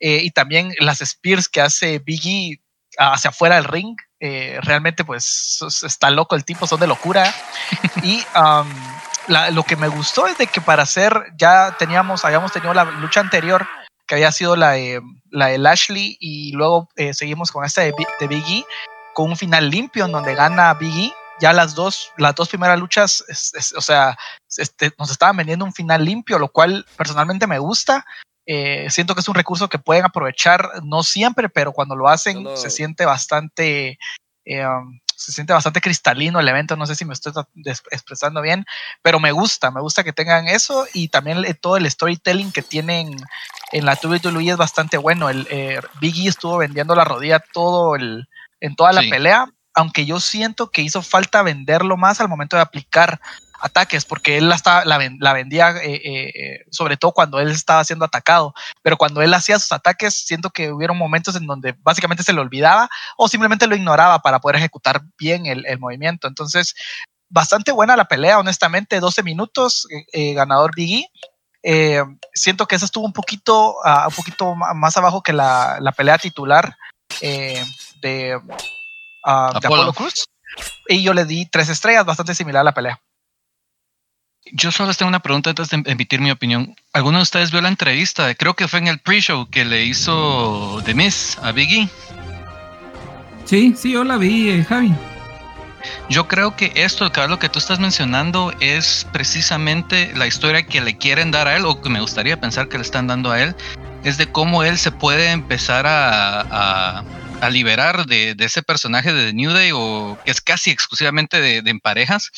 Eh, 0.00 0.20
y 0.22 0.30
también 0.30 0.74
las 0.80 1.00
spears 1.00 1.48
que 1.48 1.60
hace 1.60 1.98
Biggie 1.98 2.60
hacia 2.98 3.30
afuera 3.30 3.56
del 3.56 3.64
ring. 3.64 3.96
Eh, 4.20 4.58
realmente, 4.62 5.04
pues 5.04 5.60
está 5.82 6.10
loco 6.10 6.34
el 6.34 6.44
tipo, 6.44 6.66
son 6.66 6.80
de 6.80 6.86
locura. 6.86 7.34
y 8.02 8.22
lo 9.28 9.62
que 9.62 9.76
me 9.76 9.88
gustó 9.88 10.26
es 10.26 10.38
de 10.38 10.46
que 10.46 10.60
para 10.60 10.82
hacer, 10.82 11.32
ya 11.36 11.76
teníamos, 11.78 12.24
habíamos 12.24 12.52
tenido 12.52 12.74
la 12.74 12.84
lucha 12.84 13.20
anterior 13.20 13.66
que 14.06 14.16
había 14.16 14.32
sido 14.32 14.54
la 14.56 14.72
de, 14.72 15.00
la 15.30 15.46
de 15.46 15.58
Lashley 15.58 16.16
y 16.20 16.52
luego 16.52 16.88
eh, 16.96 17.14
seguimos 17.14 17.50
con 17.50 17.64
esta 17.64 17.80
de, 17.82 17.94
de 18.20 18.26
Biggie 18.26 18.64
con 19.14 19.30
un 19.30 19.36
final 19.36 19.70
limpio 19.70 20.04
en 20.04 20.12
donde 20.12 20.34
gana 20.34 20.74
Biggie 20.74 21.14
ya 21.40 21.52
las 21.52 21.74
dos, 21.74 22.12
las 22.16 22.34
dos 22.34 22.48
primeras 22.48 22.78
luchas, 22.78 23.24
o 23.76 23.80
sea, 23.80 24.16
este, 24.56 24.92
nos 24.98 25.10
estaban 25.10 25.36
vendiendo 25.36 25.64
un 25.64 25.72
final 25.72 26.04
limpio, 26.04 26.38
lo 26.38 26.48
cual 26.48 26.86
personalmente 26.96 27.46
me 27.46 27.58
gusta. 27.58 28.04
Eh, 28.46 28.88
siento 28.90 29.14
que 29.14 29.22
es 29.22 29.28
un 29.28 29.34
recurso 29.34 29.68
que 29.68 29.78
pueden 29.78 30.04
aprovechar, 30.04 30.82
no 30.82 31.02
siempre, 31.02 31.48
pero 31.48 31.72
cuando 31.72 31.96
lo 31.96 32.08
hacen 32.08 32.44
se 32.56 32.70
siente 32.70 33.06
bastante, 33.06 33.98
eh, 34.44 34.66
um, 34.66 35.00
se 35.16 35.32
siente 35.32 35.52
bastante 35.52 35.80
cristalino 35.80 36.40
el 36.40 36.48
evento. 36.48 36.76
No 36.76 36.86
sé 36.86 36.94
si 36.94 37.04
me 37.04 37.14
estoy 37.14 37.32
expresando 37.90 38.42
bien, 38.42 38.64
pero 39.02 39.18
me 39.18 39.32
gusta, 39.32 39.70
me 39.70 39.80
gusta 39.80 40.04
que 40.04 40.12
tengan 40.12 40.46
eso 40.46 40.86
y 40.92 41.08
también 41.08 41.42
todo 41.60 41.76
el 41.76 41.90
storytelling 41.90 42.52
que 42.52 42.62
tienen 42.62 43.16
en 43.72 43.86
la 43.86 43.98
WWE 44.02 44.50
es 44.50 44.56
bastante 44.56 44.98
bueno. 44.98 45.30
El 45.30 45.46
eh, 45.50 45.80
Biggie 46.00 46.28
estuvo 46.28 46.58
vendiendo 46.58 46.94
la 46.94 47.04
rodilla 47.04 47.42
todo 47.52 47.96
el, 47.96 48.28
en 48.60 48.76
toda 48.76 48.92
la 48.92 49.00
pelea, 49.00 49.46
aunque 49.74 50.06
yo 50.06 50.20
siento 50.20 50.70
que 50.70 50.82
hizo 50.82 51.02
falta 51.02 51.42
venderlo 51.42 51.96
más 51.96 52.20
al 52.20 52.28
momento 52.28 52.56
de 52.56 52.62
aplicar 52.62 53.20
ataques, 53.64 54.04
porque 54.04 54.36
él 54.36 54.48
la, 54.48 54.84
la, 54.84 55.32
vendía 55.32 55.70
eh, 55.70 55.94
eh, 55.94 56.32
eh, 56.34 56.64
sobre 56.70 56.98
todo 56.98 57.12
cuando 57.12 57.40
él 57.40 57.50
estaba 57.50 57.82
siendo 57.82 58.04
atacado, 58.04 58.54
pero 58.82 58.98
cuando 58.98 59.22
él 59.22 59.32
hacía 59.32 59.58
sus 59.58 59.72
ataques, 59.72 60.14
siento 60.26 60.50
que 60.50 60.70
hubieron 60.70 60.98
momentos 60.98 61.34
en 61.36 61.46
donde 61.46 61.74
básicamente 61.80 62.22
se 62.22 62.34
le 62.34 62.40
olvidaba 62.40 62.90
o 63.16 63.26
simplemente 63.26 63.66
lo 63.66 63.74
ignoraba 63.74 64.18
para 64.20 64.38
poder 64.38 64.56
ejecutar 64.56 65.02
bien 65.18 65.46
el, 65.46 65.78
movimiento. 65.78 66.28
Entonces, 66.28 66.74
bastante 67.30 67.72
buena 67.72 67.96
la 67.96 68.04
pelea, 68.04 68.38
honestamente, 68.38 69.00
12 69.00 69.22
minutos, 69.22 69.88
ganador 70.12 70.72
Biggie. 70.76 71.08
siento 72.34 72.66
que 72.66 72.76
esa 72.76 72.84
estuvo 72.84 73.06
un 73.06 73.14
poquito, 73.14 73.76
ah, 73.84 74.06
un 74.08 74.14
poquito 74.14 74.54
más 74.54 74.96
abajo 74.98 75.22
que 75.22 75.32
la, 75.32 75.94
pelea 75.96 76.18
titular 76.18 76.76
de, 77.20 78.38
uh, 79.24 79.56
Apollo 79.56 79.92
Cruz. 79.92 80.26
Y 80.88 81.02
yo 81.02 81.14
le 81.14 81.24
di 81.24 81.46
tres 81.46 81.68
estrellas, 81.68 82.04
bastante 82.04 82.34
similar 82.34 82.60
a 82.60 82.64
la 82.64 82.74
pelea. 82.74 83.00
Yo 84.52 84.70
solo 84.70 84.92
tengo 84.92 85.08
una 85.08 85.20
pregunta 85.20 85.50
antes 85.50 85.70
de 85.70 85.82
emitir 85.86 86.20
mi 86.20 86.30
opinión. 86.30 86.76
¿Alguno 86.92 87.18
de 87.18 87.22
ustedes 87.22 87.50
vio 87.50 87.62
la 87.62 87.68
entrevista? 87.68 88.34
Creo 88.34 88.54
que 88.54 88.68
fue 88.68 88.78
en 88.78 88.88
el 88.88 88.98
pre-show 88.98 89.48
que 89.48 89.64
le 89.64 89.84
hizo 89.84 90.82
The 90.84 90.94
Miss 90.94 91.38
a 91.42 91.52
Biggie. 91.52 91.88
Sí, 93.46 93.74
sí, 93.76 93.92
yo 93.92 94.04
la 94.04 94.16
vi, 94.16 94.50
eh, 94.50 94.64
Javi. 94.64 94.94
Yo 96.08 96.28
creo 96.28 96.56
que 96.56 96.72
esto, 96.74 97.10
lo 97.28 97.38
que 97.38 97.48
tú 97.48 97.58
estás 97.58 97.78
mencionando, 97.78 98.52
es 98.60 99.06
precisamente 99.12 100.12
la 100.14 100.26
historia 100.26 100.66
que 100.66 100.80
le 100.80 100.96
quieren 100.96 101.30
dar 101.30 101.48
a 101.48 101.56
él, 101.56 101.64
o 101.66 101.80
que 101.80 101.90
me 101.90 102.00
gustaría 102.00 102.40
pensar 102.40 102.68
que 102.68 102.78
le 102.78 102.84
están 102.84 103.06
dando 103.06 103.30
a 103.30 103.40
él, 103.40 103.54
es 104.02 104.18
de 104.18 104.30
cómo 104.30 104.62
él 104.62 104.78
se 104.78 104.92
puede 104.92 105.30
empezar 105.30 105.86
a, 105.86 107.02
liberar 107.50 108.06
de, 108.06 108.34
ese 108.38 108.62
personaje 108.62 109.12
de 109.12 109.32
New 109.32 109.52
Day, 109.52 109.70
o 109.72 110.18
que 110.24 110.30
es 110.30 110.40
casi 110.40 110.70
exclusivamente 110.70 111.40
de, 111.40 111.62
de 111.62 111.70
en 111.70 111.80
parejas, 111.80 112.30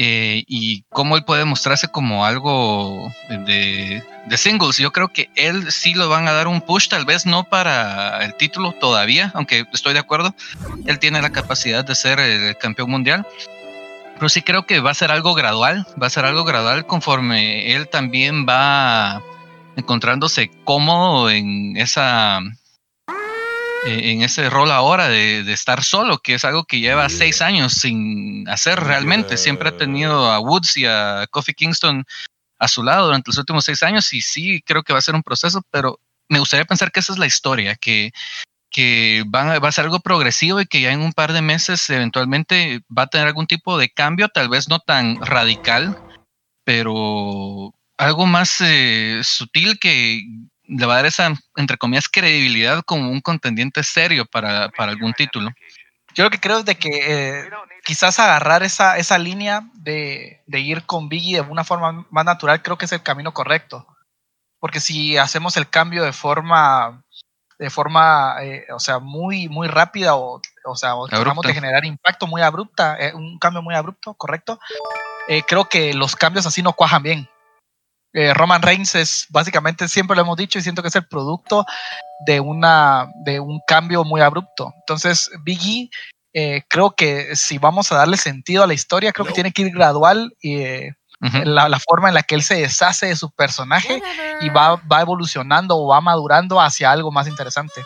eh, 0.00 0.44
y 0.46 0.84
cómo 0.90 1.16
él 1.16 1.24
puede 1.24 1.44
mostrarse 1.44 1.88
como 1.88 2.24
algo 2.24 3.12
de, 3.28 4.00
singles. 4.36 4.78
Yo 4.78 4.92
creo 4.92 5.08
que 5.08 5.28
él 5.34 5.72
sí 5.72 5.92
lo 5.92 6.08
van 6.08 6.28
a 6.28 6.32
dar 6.32 6.46
un 6.46 6.60
push, 6.60 6.86
tal 6.86 7.04
vez 7.04 7.26
no 7.26 7.42
para 7.42 8.24
el 8.24 8.36
título 8.36 8.70
todavía, 8.70 9.32
aunque 9.34 9.64
estoy 9.72 9.94
de 9.94 9.98
acuerdo. 9.98 10.36
Él 10.86 11.00
tiene 11.00 11.20
la 11.20 11.30
capacidad 11.30 11.84
de 11.84 11.96
ser 11.96 12.20
el 12.20 12.56
campeón 12.56 12.90
mundial. 12.92 13.26
Pero 14.14 14.28
sí 14.28 14.42
creo 14.42 14.66
que 14.66 14.78
va 14.78 14.92
a 14.92 14.94
ser 14.94 15.10
algo 15.10 15.34
gradual, 15.34 15.84
va 16.00 16.06
a 16.06 16.10
ser 16.10 16.24
algo 16.24 16.44
gradual 16.44 16.86
conforme 16.86 17.74
él 17.74 17.88
también 17.88 18.46
va 18.48 19.20
encontrándose 19.76 20.50
cómodo 20.64 21.28
en 21.30 21.76
esa 21.76 22.40
en 23.84 24.22
ese 24.22 24.50
rol 24.50 24.70
ahora 24.70 25.08
de, 25.08 25.40
estar 25.52 25.84
solo, 25.84 26.18
que 26.18 26.34
es 26.34 26.44
algo 26.44 26.64
que 26.64 26.80
lleva 26.80 27.08
seis 27.08 27.40
años 27.40 27.74
sin 27.74 28.48
hacer 28.48 28.80
realmente. 28.80 29.36
Siempre 29.36 29.68
ha 29.68 29.76
tenido 29.76 30.30
a 30.30 30.40
Woods 30.40 30.76
y 30.76 30.86
a 30.86 31.26
Kofi 31.30 31.54
Kingston 31.54 32.04
a 32.58 32.68
su 32.68 32.82
lado 32.82 33.06
durante 33.06 33.30
los 33.30 33.38
últimos 33.38 33.64
seis 33.64 33.82
años 33.82 34.12
y 34.12 34.20
sí, 34.20 34.62
creo 34.62 34.82
que 34.82 34.92
va 34.92 34.98
a 34.98 35.02
ser 35.02 35.14
un 35.14 35.22
proceso, 35.22 35.62
pero 35.70 36.00
me 36.28 36.40
gustaría 36.40 36.64
pensar 36.64 36.90
que 36.90 37.00
esa 37.00 37.12
es 37.12 37.18
la 37.18 37.26
historia, 37.26 37.76
que, 37.76 38.10
que 38.70 39.24
va, 39.32 39.58
va 39.58 39.68
a 39.68 39.72
ser 39.72 39.84
algo 39.84 40.00
progresivo 40.00 40.60
y 40.60 40.66
que 40.66 40.80
ya 40.80 40.92
en 40.92 41.00
un 41.00 41.12
par 41.12 41.32
de 41.32 41.42
meses 41.42 41.88
eventualmente 41.90 42.80
va 42.96 43.02
a 43.02 43.06
tener 43.06 43.28
algún 43.28 43.46
tipo 43.46 43.78
de 43.78 43.90
cambio, 43.90 44.28
tal 44.28 44.48
vez 44.48 44.68
no 44.68 44.80
tan 44.80 45.20
radical, 45.24 45.96
pero 46.64 47.74
algo 47.96 48.26
más 48.26 48.60
eh, 48.60 49.20
sutil 49.22 49.78
que 49.78 50.22
le 50.68 50.86
va 50.86 50.94
a 50.94 50.96
dar 50.96 51.06
esa, 51.06 51.32
entre 51.56 51.76
comillas, 51.76 52.08
credibilidad 52.08 52.82
como 52.84 53.10
un 53.10 53.20
contendiente 53.20 53.82
serio 53.82 54.26
para, 54.26 54.70
algún 54.76 55.12
título. 55.14 55.50
Yo 56.14 56.24
lo 56.24 56.30
que 56.30 56.40
creo 56.40 56.58
es 56.58 56.64
de 56.64 56.76
que 56.76 56.90
eh, 56.92 57.50
quizás 57.84 58.18
agarrar 58.18 58.62
esa, 58.62 58.98
esa 58.98 59.18
línea 59.18 59.62
de, 59.74 60.42
de, 60.46 60.60
ir 60.60 60.84
con 60.84 61.08
Biggie 61.08 61.36
de 61.36 61.40
una 61.40 61.64
forma 61.64 62.06
más 62.10 62.24
natural 62.24 62.62
creo 62.62 62.78
que 62.78 62.84
es 62.84 62.92
el 62.92 63.02
camino 63.02 63.32
correcto. 63.32 63.86
Porque 64.60 64.80
si 64.80 65.16
hacemos 65.16 65.56
el 65.56 65.68
cambio 65.68 66.02
de 66.02 66.12
forma 66.12 67.04
de 67.58 67.70
forma, 67.70 68.36
eh, 68.40 68.66
o 68.72 68.78
sea, 68.78 69.00
muy, 69.00 69.48
muy 69.48 69.66
rápida 69.66 70.14
o, 70.14 70.40
o 70.64 70.76
sea, 70.76 70.94
tratamos 71.08 71.44
de 71.44 71.54
generar 71.54 71.84
impacto 71.84 72.26
muy 72.26 72.40
abrupta, 72.40 72.96
eh, 73.00 73.12
un 73.14 73.38
cambio 73.38 73.62
muy 73.62 73.74
abrupto, 73.74 74.14
correcto. 74.14 74.60
Eh, 75.26 75.42
creo 75.42 75.68
que 75.68 75.92
los 75.92 76.14
cambios 76.14 76.46
así 76.46 76.62
no 76.62 76.72
cuajan 76.72 77.02
bien. 77.02 77.28
Roman 78.34 78.62
Reigns 78.62 78.94
es 78.94 79.26
básicamente, 79.30 79.88
siempre 79.88 80.16
lo 80.16 80.22
hemos 80.22 80.36
dicho 80.36 80.58
y 80.58 80.62
siento 80.62 80.82
que 80.82 80.88
es 80.88 80.96
el 80.96 81.06
producto 81.06 81.64
de, 82.26 82.40
una, 82.40 83.06
de 83.24 83.40
un 83.40 83.60
cambio 83.66 84.04
muy 84.04 84.20
abrupto. 84.20 84.72
Entonces, 84.80 85.30
Biggie, 85.44 85.90
creo 86.68 86.94
que 86.96 87.34
si 87.36 87.58
vamos 87.58 87.90
a 87.92 87.96
darle 87.96 88.16
sentido 88.16 88.62
a 88.62 88.66
la 88.66 88.74
historia, 88.74 89.12
creo 89.12 89.26
que 89.26 89.32
tiene 89.32 89.52
que 89.52 89.62
ir 89.62 89.70
gradual 89.70 90.32
y 90.40 90.62
la, 91.20 91.78
forma 91.80 92.08
en 92.08 92.14
la 92.14 92.22
que 92.22 92.34
él 92.34 92.42
se 92.42 92.56
deshace 92.56 93.06
de 93.06 93.16
su 93.16 93.30
personaje 93.30 94.00
y 94.40 94.48
va, 94.50 94.76
va 94.90 95.00
evolucionando 95.00 95.76
o 95.76 95.88
va 95.88 96.00
madurando 96.00 96.60
hacia 96.60 96.90
algo 96.90 97.10
más 97.10 97.28
interesante. 97.28 97.82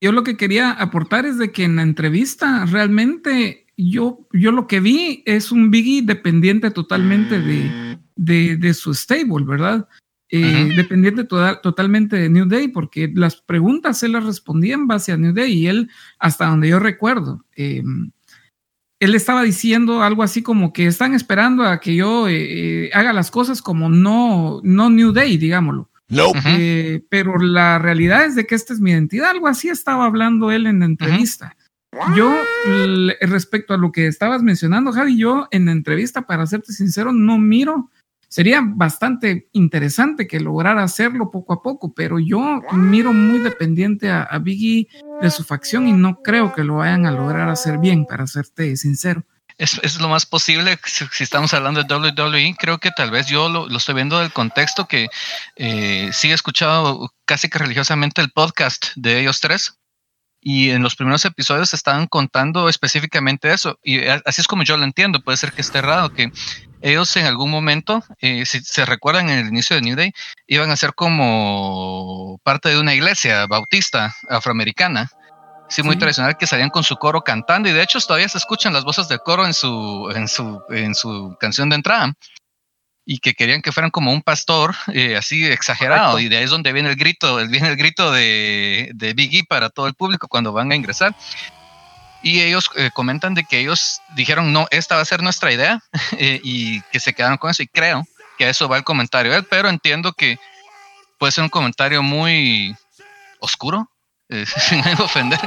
Yo 0.00 0.12
lo 0.12 0.24
que 0.24 0.36
quería 0.36 0.72
aportar 0.72 1.24
es 1.24 1.38
de 1.38 1.52
que 1.52 1.64
en 1.64 1.76
la 1.76 1.82
entrevista 1.82 2.64
realmente 2.66 3.65
yo, 3.76 4.26
yo 4.32 4.52
lo 4.52 4.66
que 4.66 4.80
vi 4.80 5.22
es 5.26 5.52
un 5.52 5.70
Biggie 5.70 6.02
dependiente 6.02 6.70
totalmente 6.70 7.40
de, 7.40 8.56
de, 8.56 8.74
su 8.74 8.94
stable, 8.94 9.44
¿verdad? 9.44 9.88
Eh, 10.28 10.72
dependiente 10.74 11.24
totalmente 11.24 12.16
de 12.16 12.28
New 12.28 12.46
Day, 12.46 12.68
porque 12.68 13.10
las 13.14 13.36
preguntas 13.36 14.02
él 14.02 14.12
las 14.12 14.24
respondía 14.24 14.74
en 14.74 14.86
base 14.86 15.12
a 15.12 15.16
New 15.16 15.32
Day 15.32 15.52
y 15.52 15.66
él, 15.66 15.90
hasta 16.18 16.46
donde 16.46 16.68
yo 16.68 16.78
recuerdo, 16.78 17.44
eh, 17.54 17.82
él 18.98 19.14
estaba 19.14 19.42
diciendo 19.42 20.02
algo 20.02 20.22
así 20.22 20.42
como 20.42 20.72
que 20.72 20.86
están 20.86 21.14
esperando 21.14 21.64
a 21.64 21.80
que 21.80 21.94
yo 21.94 22.28
eh, 22.28 22.86
eh, 22.86 22.90
haga 22.94 23.12
las 23.12 23.30
cosas 23.30 23.60
como 23.60 23.88
no, 23.88 24.60
no 24.62 24.90
New 24.90 25.12
Day, 25.12 25.36
digámoslo. 25.36 25.90
No. 26.08 26.32
Eh, 26.46 27.02
pero 27.10 27.36
la 27.38 27.78
realidad 27.78 28.24
es 28.24 28.36
de 28.36 28.46
que 28.46 28.54
esta 28.54 28.72
es 28.72 28.80
mi 28.80 28.92
identidad, 28.92 29.30
algo 29.30 29.48
así 29.48 29.68
estaba 29.68 30.06
hablando 30.06 30.50
él 30.50 30.66
en 30.66 30.80
la 30.80 30.86
entrevista. 30.86 31.56
Yo, 32.14 32.34
respecto 33.20 33.74
a 33.74 33.78
lo 33.78 33.92
que 33.92 34.06
estabas 34.06 34.42
mencionando, 34.42 34.92
Javi, 34.92 35.18
yo 35.18 35.48
en 35.50 35.66
la 35.66 35.72
entrevista, 35.72 36.22
para 36.22 36.46
serte 36.46 36.72
sincero, 36.72 37.12
no 37.12 37.38
miro 37.38 37.90
sería 38.28 38.60
bastante 38.62 39.48
interesante 39.52 40.26
que 40.26 40.40
lograra 40.40 40.82
hacerlo 40.82 41.30
poco 41.30 41.54
a 41.54 41.62
poco, 41.62 41.94
pero 41.94 42.18
yo 42.18 42.60
miro 42.72 43.12
muy 43.12 43.38
dependiente 43.38 44.10
a, 44.10 44.38
Biggie 44.38 44.88
de 45.22 45.30
su 45.30 45.44
facción 45.44 45.88
y 45.88 45.92
no 45.92 46.22
creo 46.22 46.52
que 46.52 46.64
lo 46.64 46.76
vayan 46.76 47.06
a 47.06 47.10
lograr 47.10 47.48
hacer 47.48 47.78
bien, 47.78 48.04
para 48.04 48.26
serte 48.26 48.76
sincero. 48.76 49.24
Es, 49.58 49.80
es 49.82 49.98
lo 50.00 50.08
más 50.08 50.26
posible 50.26 50.78
si, 50.84 51.24
estamos 51.24 51.54
hablando 51.54 51.82
de 51.82 51.94
WWE. 51.94 52.56
Creo 52.58 52.78
que 52.78 52.90
tal 52.90 53.10
vez 53.10 53.26
yo 53.28 53.48
lo, 53.48 53.74
estoy 53.74 53.94
viendo 53.94 54.18
del 54.18 54.32
contexto 54.32 54.86
que 54.86 55.08
eh, 55.56 56.10
sí 56.12 56.30
he 56.30 56.34
escuchado 56.34 57.10
casi 57.24 57.48
que 57.48 57.58
religiosamente 57.58 58.20
el 58.20 58.30
podcast 58.32 58.88
de 58.96 59.20
ellos 59.20 59.40
tres. 59.40 59.78
Y 60.48 60.70
en 60.70 60.80
los 60.80 60.94
primeros 60.94 61.24
episodios 61.24 61.74
estaban 61.74 62.06
contando 62.06 62.68
específicamente 62.68 63.52
eso. 63.52 63.80
Y 63.82 64.06
así 64.06 64.42
es 64.42 64.46
como 64.46 64.62
yo 64.62 64.76
lo 64.76 64.84
entiendo. 64.84 65.18
Puede 65.18 65.38
ser 65.38 65.50
que 65.50 65.60
esté 65.60 65.78
errado, 65.78 66.12
que 66.12 66.30
ellos 66.82 67.16
en 67.16 67.26
algún 67.26 67.50
momento, 67.50 68.04
eh, 68.20 68.46
si 68.46 68.60
se 68.60 68.84
recuerdan 68.84 69.28
en 69.28 69.40
el 69.40 69.48
inicio 69.48 69.74
de 69.74 69.82
New 69.82 69.96
Day, 69.96 70.12
iban 70.46 70.70
a 70.70 70.76
ser 70.76 70.94
como 70.94 72.40
parte 72.44 72.68
de 72.68 72.78
una 72.78 72.94
iglesia 72.94 73.48
bautista 73.48 74.14
afroamericana. 74.28 75.10
Sí, 75.68 75.82
muy 75.82 75.98
tradicional, 75.98 76.36
que 76.36 76.46
salían 76.46 76.70
con 76.70 76.84
su 76.84 76.94
coro 76.94 77.22
cantando 77.22 77.68
y 77.68 77.72
de 77.72 77.82
hecho 77.82 77.98
todavía 77.98 78.28
se 78.28 78.38
escuchan 78.38 78.72
las 78.72 78.84
voces 78.84 79.08
del 79.08 79.18
coro 79.18 79.46
en 79.46 79.52
su, 79.52 80.12
en 80.14 80.28
su, 80.28 80.62
en 80.70 80.94
su 80.94 81.36
canción 81.40 81.70
de 81.70 81.74
entrada 81.74 82.14
y 83.08 83.18
que 83.18 83.34
querían 83.34 83.62
que 83.62 83.70
fueran 83.70 83.92
como 83.92 84.12
un 84.12 84.20
pastor 84.20 84.74
eh, 84.92 85.16
así 85.16 85.46
exagerado 85.46 86.18
y 86.18 86.28
de 86.28 86.38
ahí 86.38 86.44
es 86.44 86.50
donde 86.50 86.72
viene 86.72 86.90
el 86.90 86.96
grito, 86.96 87.36
viene 87.46 87.68
el 87.68 87.76
grito 87.76 88.10
de, 88.10 88.90
de 88.94 89.14
Biggie 89.14 89.44
para 89.44 89.70
todo 89.70 89.86
el 89.86 89.94
público 89.94 90.26
cuando 90.26 90.52
van 90.52 90.72
a 90.72 90.74
ingresar. 90.74 91.14
Y 92.22 92.40
ellos 92.42 92.68
eh, 92.74 92.90
comentan 92.92 93.34
de 93.34 93.44
que 93.44 93.60
ellos 93.60 94.00
dijeron, 94.16 94.52
no, 94.52 94.66
esta 94.72 94.96
va 94.96 95.02
a 95.02 95.04
ser 95.04 95.22
nuestra 95.22 95.52
idea 95.52 95.80
eh, 96.18 96.40
y 96.42 96.80
que 96.90 96.98
se 96.98 97.14
quedaron 97.14 97.38
con 97.38 97.48
eso 97.50 97.62
y 97.62 97.68
creo 97.68 98.02
que 98.36 98.46
a 98.46 98.50
eso 98.50 98.68
va 98.68 98.76
el 98.76 98.84
comentario 98.84 99.34
él, 99.34 99.46
pero 99.48 99.68
entiendo 99.68 100.12
que 100.12 100.36
puede 101.16 101.30
ser 101.30 101.44
un 101.44 101.50
comentario 101.50 102.02
muy 102.02 102.74
oscuro, 103.38 103.88
eh, 104.28 104.44
sin 104.58 104.82
ofender, 105.00 105.38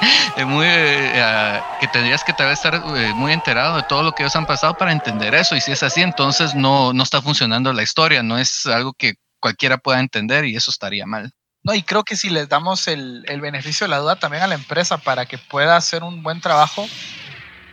muy, 0.45 0.65
que 0.65 1.87
tendrías 1.91 2.23
que 2.23 2.33
tal 2.33 2.47
vez 2.47 2.59
estar 2.59 2.81
muy 3.15 3.33
enterado 3.33 3.77
de 3.77 3.83
todo 3.83 4.03
lo 4.03 4.13
que 4.13 4.23
ellos 4.23 4.35
han 4.35 4.45
pasado 4.45 4.75
para 4.75 4.91
entender 4.91 5.35
eso 5.35 5.55
y 5.55 5.61
si 5.61 5.71
es 5.71 5.83
así, 5.83 6.01
entonces 6.01 6.55
no, 6.55 6.93
no 6.93 7.03
está 7.03 7.21
funcionando 7.21 7.73
la 7.73 7.83
historia, 7.83 8.23
no 8.23 8.37
es 8.37 8.65
algo 8.65 8.93
que 8.93 9.15
cualquiera 9.39 9.77
pueda 9.77 9.99
entender 9.99 10.45
y 10.45 10.55
eso 10.55 10.71
estaría 10.71 11.05
mal. 11.05 11.31
No, 11.63 11.73
y 11.73 11.83
creo 11.83 12.03
que 12.03 12.15
si 12.15 12.29
les 12.29 12.47
damos 12.47 12.87
el, 12.87 13.23
beneficio 13.41 13.85
de 13.85 13.89
la 13.89 13.97
duda 13.97 14.15
también 14.17 14.43
a 14.43 14.47
la 14.47 14.55
empresa 14.55 14.97
para 14.97 15.25
que 15.25 15.37
pueda 15.37 15.75
hacer 15.75 16.03
un 16.03 16.23
buen 16.23 16.39
trabajo, 16.39 16.87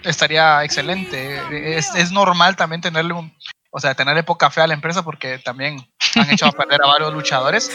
estaría 0.03 0.65
excelente. 0.65 1.41
Es, 1.77 2.11
normal 2.11 2.57
también 2.57 2.81
tenerle 2.81 3.13
un, 3.13 3.33
o 3.71 3.79
sea, 3.79 3.95
tenerle 3.95 4.25
poca 4.25 4.51
fe 4.51 4.61
a 4.61 4.67
la 4.67 4.75
empresa 4.75 5.03
porque 5.03 5.39
también 5.39 5.89
han 6.17 6.31
hecho 6.31 6.47
a 6.47 6.53
perder 6.53 6.81
a 6.83 6.89
varios 6.89 7.13
luchadores. 7.13 7.71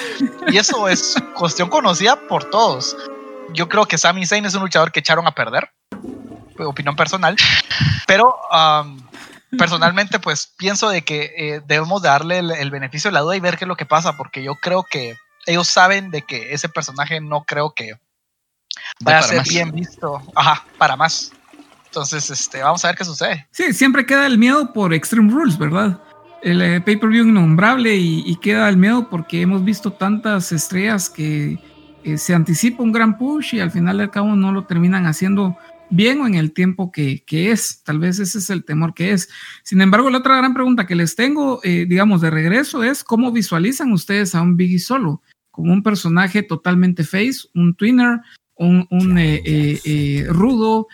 Y 0.47 0.57
eso 0.57 0.89
es 0.89 1.15
cuestión 1.33 1.69
conocida 1.69 2.17
por 2.27 2.49
todos. 2.49 2.95
Yo 3.53 3.67
creo 3.67 3.85
que 3.85 3.97
Sami 3.97 4.25
Zayn 4.25 4.45
es 4.45 4.55
un 4.55 4.61
luchador 4.61 4.91
que 4.91 5.01
echaron 5.01 5.27
a 5.27 5.35
perder, 5.35 5.69
opinión 6.57 6.95
personal, 6.95 7.35
pero 8.07 8.35
personalmente 9.57 10.19
pues 10.19 10.53
pienso 10.57 10.89
de 10.89 11.03
que 11.03 11.33
eh, 11.37 11.61
debemos 11.65 12.01
darle 12.01 12.39
el 12.39 12.71
beneficio 12.71 13.09
de 13.09 13.13
la 13.13 13.21
duda 13.21 13.35
y 13.35 13.39
ver 13.39 13.57
qué 13.57 13.65
es 13.65 13.69
lo 13.69 13.75
que 13.75 13.85
pasa, 13.85 14.15
porque 14.15 14.43
yo 14.43 14.55
creo 14.55 14.83
que 14.83 15.15
ellos 15.45 15.67
saben 15.67 16.11
de 16.11 16.21
que 16.21 16.53
ese 16.53 16.69
personaje 16.69 17.19
no 17.19 17.43
creo 17.43 17.73
que 17.73 17.93
vaya 18.99 19.19
a 19.19 19.23
ser 19.23 19.43
bien 19.43 19.71
visto. 19.71 20.21
Ajá, 20.35 20.65
para 20.77 20.95
más. 20.95 21.31
Entonces, 21.85 22.29
este, 22.29 22.61
vamos 22.61 22.83
a 22.85 22.89
ver 22.89 22.97
qué 22.97 23.05
sucede. 23.05 23.47
Sí, 23.51 23.73
siempre 23.73 24.05
queda 24.05 24.25
el 24.25 24.37
miedo 24.37 24.71
por 24.71 24.93
Extreme 24.93 25.31
Rules, 25.31 25.57
¿verdad? 25.57 25.99
El 26.41 26.61
eh, 26.61 26.81
pay-per-view 26.81 27.25
innombrable 27.27 27.95
y, 27.95 28.35
queda 28.37 28.69
el 28.69 28.77
miedo 28.77 29.09
porque 29.09 29.41
hemos 29.41 29.63
visto 29.63 29.91
tantas 29.91 30.51
estrellas 30.51 31.09
que 31.09 31.59
eh, 32.03 32.17
se 32.17 32.33
anticipa 32.33 32.83
un 32.83 32.91
gran 32.91 33.17
push 33.17 33.55
y 33.55 33.59
al 33.59 33.71
final 33.71 33.97
del 33.97 34.09
cabo 34.09 34.35
no 34.35 34.51
lo 34.51 34.65
terminan 34.65 35.05
haciendo 35.05 35.57
bien 35.91 36.21
o 36.21 36.27
en 36.27 36.35
el 36.35 36.53
tiempo 36.53 36.91
que, 36.91 37.23
es. 37.29 37.83
Tal 37.83 37.99
vez 37.99 38.17
ese 38.17 38.39
es 38.39 38.49
el 38.49 38.63
temor 38.63 38.95
que 38.95 39.11
es. 39.11 39.29
Sin 39.63 39.81
embargo, 39.81 40.09
la 40.09 40.19
otra 40.19 40.37
gran 40.37 40.53
pregunta 40.53 40.87
que 40.87 40.95
les 40.95 41.15
tengo, 41.15 41.59
eh, 41.63 41.85
digamos, 41.87 42.21
de 42.21 42.31
regreso 42.31 42.83
es 42.83 43.03
cómo 43.03 43.31
visualizan 43.31 43.91
ustedes 43.91 44.33
a 44.33 44.41
un 44.41 44.57
Biggie 44.57 44.79
solo, 44.79 45.21
como 45.51 45.73
un 45.73 45.83
personaje 45.83 46.41
totalmente 46.41 47.03
face, 47.03 47.41
un 47.53 47.75
twinner, 47.75 48.21
un, 48.55 49.17
eh, 49.17 49.41
eh, 49.83 50.25
rudo. 50.29 50.87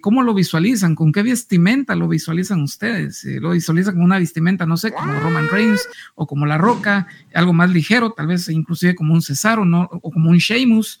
¿Cómo 0.00 0.22
lo 0.22 0.32
visualizan? 0.32 0.94
¿Con 0.94 1.12
qué 1.12 1.22
vestimenta 1.22 1.94
lo 1.94 2.08
visualizan 2.08 2.62
ustedes? 2.62 3.24
¿Lo 3.24 3.50
visualizan 3.50 3.94
con 3.94 4.04
una 4.04 4.18
vestimenta, 4.18 4.64
no 4.64 4.76
sé, 4.76 4.92
como 4.92 5.12
Roman 5.20 5.48
Reigns 5.48 5.86
o 6.14 6.26
como 6.26 6.46
La 6.46 6.56
Roca, 6.56 7.06
algo 7.34 7.52
más 7.52 7.70
ligero, 7.70 8.12
tal 8.12 8.28
vez 8.28 8.48
inclusive 8.48 8.94
como 8.94 9.12
un 9.12 9.20
Cesaro 9.20 9.64
¿no? 9.64 9.88
o 9.90 10.10
como 10.10 10.30
un 10.30 10.38
Sheamus? 10.38 11.00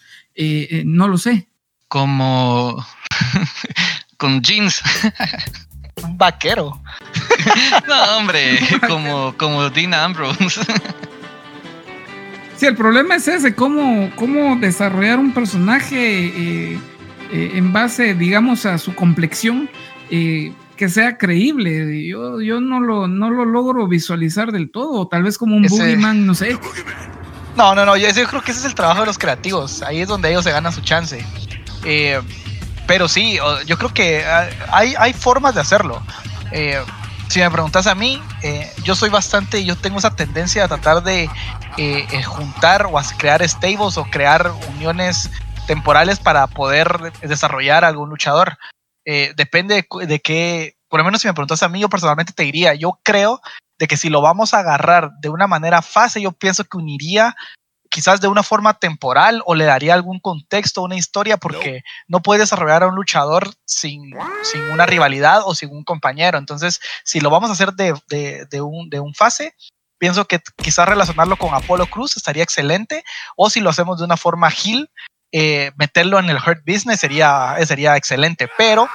no 0.84 1.08
lo 1.08 1.16
sé 1.16 1.48
como 1.88 2.84
con 4.16 4.42
jeans. 4.42 4.82
Un 6.02 6.18
vaquero. 6.18 6.78
no, 7.88 8.18
hombre, 8.18 8.58
como, 8.86 9.34
como 9.38 9.70
Dean 9.70 9.94
Ambrose. 9.94 10.60
sí, 12.54 12.66
el 12.66 12.76
problema 12.76 13.16
es 13.16 13.26
ese, 13.28 13.54
cómo, 13.54 14.10
cómo 14.14 14.56
desarrollar 14.56 15.18
un 15.18 15.32
personaje 15.32 16.78
eh, 17.32 17.52
en 17.54 17.72
base, 17.72 18.14
digamos, 18.14 18.66
a 18.66 18.78
su 18.78 18.94
complexión. 18.94 19.68
Eh, 20.10 20.52
que 20.76 20.88
sea 20.88 21.16
creíble. 21.16 22.06
Yo, 22.06 22.40
yo 22.40 22.60
no, 22.60 22.80
lo, 22.80 23.08
no 23.08 23.30
lo 23.30 23.44
logro 23.44 23.88
visualizar 23.88 24.52
del 24.52 24.70
todo. 24.70 25.08
Tal 25.08 25.22
vez 25.22 25.38
como 25.38 25.56
un 25.56 25.62
Boogeyman, 25.62 26.26
no 26.26 26.34
sé. 26.34 26.58
No, 27.56 27.74
no, 27.74 27.86
no. 27.86 27.96
Yo, 27.96 28.08
yo, 28.10 28.26
creo 28.26 28.42
que 28.42 28.50
ese 28.52 28.60
es 28.60 28.66
el 28.66 28.74
trabajo 28.74 29.00
de 29.00 29.06
los 29.06 29.18
creativos. 29.18 29.82
Ahí 29.82 30.00
es 30.00 30.08
donde 30.08 30.28
ellos 30.28 30.44
se 30.44 30.52
ganan 30.52 30.72
su 30.72 30.82
chance. 30.82 31.24
Eh, 31.84 32.20
pero 32.86 33.08
sí, 33.08 33.38
yo 33.66 33.78
creo 33.78 33.92
que 33.92 34.24
hay, 34.70 34.94
hay 34.98 35.12
formas 35.12 35.54
de 35.54 35.60
hacerlo. 35.60 36.02
Eh, 36.52 36.80
si 37.28 37.40
me 37.40 37.50
preguntas 37.50 37.86
a 37.88 37.94
mí, 37.94 38.22
eh, 38.42 38.70
yo 38.84 38.94
soy 38.94 39.08
bastante, 39.08 39.64
yo 39.64 39.76
tengo 39.76 39.98
esa 39.98 40.14
tendencia 40.14 40.64
a 40.64 40.68
tratar 40.68 41.02
de 41.02 41.28
juntar 42.24 42.86
o 42.86 42.98
a 42.98 43.02
crear 43.18 43.46
stables 43.48 43.98
o 43.98 44.04
crear 44.04 44.52
uniones 44.76 45.30
temporales 45.66 46.18
para 46.18 46.46
poder 46.46 47.12
desarrollar 47.22 47.84
algún 47.84 48.08
luchador. 48.08 48.58
depende 49.04 49.86
de, 50.06 50.20
qué, 50.20 50.76
por 50.88 51.00
lo 51.00 51.04
menos 51.04 51.22
si 51.22 51.28
me 51.28 51.34
preguntas 51.34 51.62
a 51.62 51.68
mí, 51.68 51.80
yo 51.80 51.88
personalmente 51.88 52.32
te 52.32 52.44
diría, 52.44 52.74
yo 52.74 52.98
creo 53.02 53.40
de 53.78 53.86
que 53.86 53.96
si 53.96 54.08
lo 54.08 54.20
vamos 54.20 54.54
a 54.54 54.60
agarrar 54.60 55.10
de 55.20 55.28
una 55.28 55.46
manera 55.46 55.82
fácil, 55.82 56.22
yo 56.22 56.32
pienso 56.32 56.64
que 56.64 56.78
uniría 56.78 57.36
quizás 57.90 58.20
de 58.20 58.28
una 58.28 58.42
forma 58.42 58.78
temporal 58.78 59.42
o 59.46 59.54
le 59.54 59.64
daría 59.64 59.94
algún 59.94 60.20
contexto, 60.20 60.82
una 60.82 60.96
historia, 60.96 61.36
porque 61.36 61.82
no, 62.08 62.20
puede 62.20 62.40
desarrollar 62.40 62.82
a 62.82 62.88
un 62.88 62.94
luchador 62.94 63.54
sin, 63.64 64.14
sin, 64.42 64.62
una 64.70 64.86
rivalidad 64.86 65.42
o 65.44 65.54
sin 65.54 65.70
un 65.70 65.84
compañero. 65.84 66.38
Entonces, 66.38 66.80
si 67.04 67.20
lo 67.20 67.30
vamos 67.30 67.50
a 67.50 67.54
hacer 67.54 67.72
de, 67.72 67.94
de, 68.08 68.60
un, 68.60 68.90
de 68.90 69.00
un 69.00 69.14
fase, 69.14 69.54
pienso 69.98 70.26
que 70.26 70.40
quizás 70.56 70.88
relacionarlo 70.88 71.36
con 71.36 71.54
Apolo 71.54 71.86
Cruz 71.86 72.16
estaría 72.16 72.42
excelente, 72.42 73.04
o 73.36 73.50
si 73.50 73.60
lo 73.60 73.70
hacemos 73.70 73.98
de 73.98 74.04
una 74.04 74.16
forma 74.16 74.50
heel, 74.50 74.90
eh, 75.32 75.72
meterlo 75.76 76.18
en 76.18 76.30
el 76.30 76.36
Hurt 76.36 76.64
Business 76.66 77.00
sería, 77.00 77.56
sería 77.64 77.96
excelente, 77.96 78.48
pero 78.56 78.88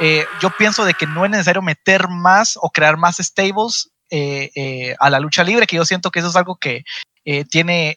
eh, 0.00 0.26
yo 0.40 0.50
pienso 0.50 0.84
de 0.84 0.94
que 0.94 1.06
no 1.06 1.24
es 1.24 1.30
necesario 1.30 1.62
meter 1.62 2.08
más 2.08 2.58
o 2.60 2.70
crear 2.70 2.96
más 2.96 3.16
stables 3.18 3.90
eh, 4.10 4.94
a 5.00 5.10
la 5.10 5.20
lucha 5.20 5.42
libre, 5.44 5.66
que 5.66 5.76
yo 5.76 5.84
siento 5.84 6.10
que 6.10 6.18
eso 6.18 6.28
es 6.28 6.36
algo 6.36 6.56
que 6.56 6.84
tiene 7.50 7.96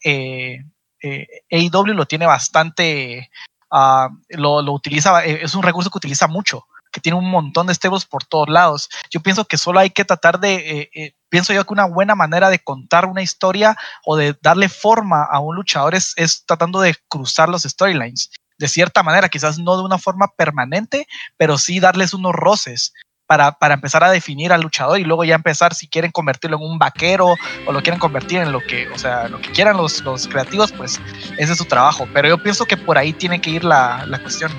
AEW, 1.51 1.93
lo 1.93 2.05
tiene 2.05 2.25
bastante, 2.25 3.29
ah, 3.71 4.09
lo, 4.29 4.61
lo, 4.61 4.71
utiliza, 4.73 5.23
es 5.25 5.55
un 5.55 5.63
recurso 5.63 5.89
que 5.89 5.97
utiliza 5.97 6.27
mucho 6.27 6.65
que 6.95 7.01
tiene 7.01 7.17
un 7.17 7.29
montón 7.29 7.67
de 7.67 7.75
stables 7.75 8.05
por 8.05 8.23
todos 8.23 8.47
lados. 8.47 8.89
Yo 9.11 9.19
pienso 9.19 9.43
que 9.43 9.57
solo 9.57 9.81
hay 9.81 9.89
que 9.89 10.05
tratar 10.05 10.39
de 10.39 11.13
pienso 11.35 11.51
yo 11.51 11.65
que 11.65 11.73
una 11.73 11.83
buena 11.83 12.15
manera 12.15 12.49
de 12.49 12.59
contar 12.59 13.05
una 13.05 13.21
historia 13.21 13.75
o 14.05 14.15
de 14.15 14.37
darle 14.41 14.69
forma 14.69 15.25
a 15.25 15.39
un 15.39 15.57
luchador 15.57 15.93
es, 15.93 16.15
tratando 16.45 16.79
de 16.79 16.95
cruzar 17.09 17.49
los 17.49 17.63
storylines. 17.63 18.31
De 18.57 18.69
cierta 18.69 19.03
manera, 19.03 19.27
quizás 19.27 19.59
no 19.59 19.75
de 19.75 19.83
una 19.83 19.97
forma 19.97 20.29
permanente, 20.37 21.07
pero 21.35 21.57
sí 21.57 21.81
darles 21.81 22.13
unos 22.13 22.31
roces 22.31 22.93
para, 23.27 23.57
empezar 23.73 24.01
a 24.05 24.11
definir 24.11 24.53
al 24.53 24.61
luchador 24.61 24.97
y 24.97 25.03
luego 25.03 25.25
ya 25.25 25.35
empezar 25.35 25.73
si 25.73 25.89
quieren 25.89 26.11
convertirlo 26.11 26.55
en 26.55 26.63
un 26.63 26.79
vaquero 26.79 27.35
o 27.65 27.71
lo 27.73 27.81
quieren 27.81 27.99
convertir 27.99 28.39
en 28.39 28.53
lo 28.53 28.61
que, 28.61 28.87
o 28.87 28.97
sea, 28.97 29.27
lo 29.27 29.41
que 29.41 29.51
quieran 29.51 29.75
los, 29.75 30.01
creativos, 30.29 30.71
pues 30.71 31.01
ese 31.37 31.51
es 31.51 31.57
su 31.57 31.65
trabajo. 31.65 32.07
Pero 32.13 32.29
yo 32.29 32.41
pienso 32.41 32.63
que 32.63 32.77
por 32.77 32.97
ahí 32.97 33.11
tiene 33.11 33.41
que 33.41 33.49
ir 33.49 33.65
la, 33.65 34.07
cuestión. 34.21 34.53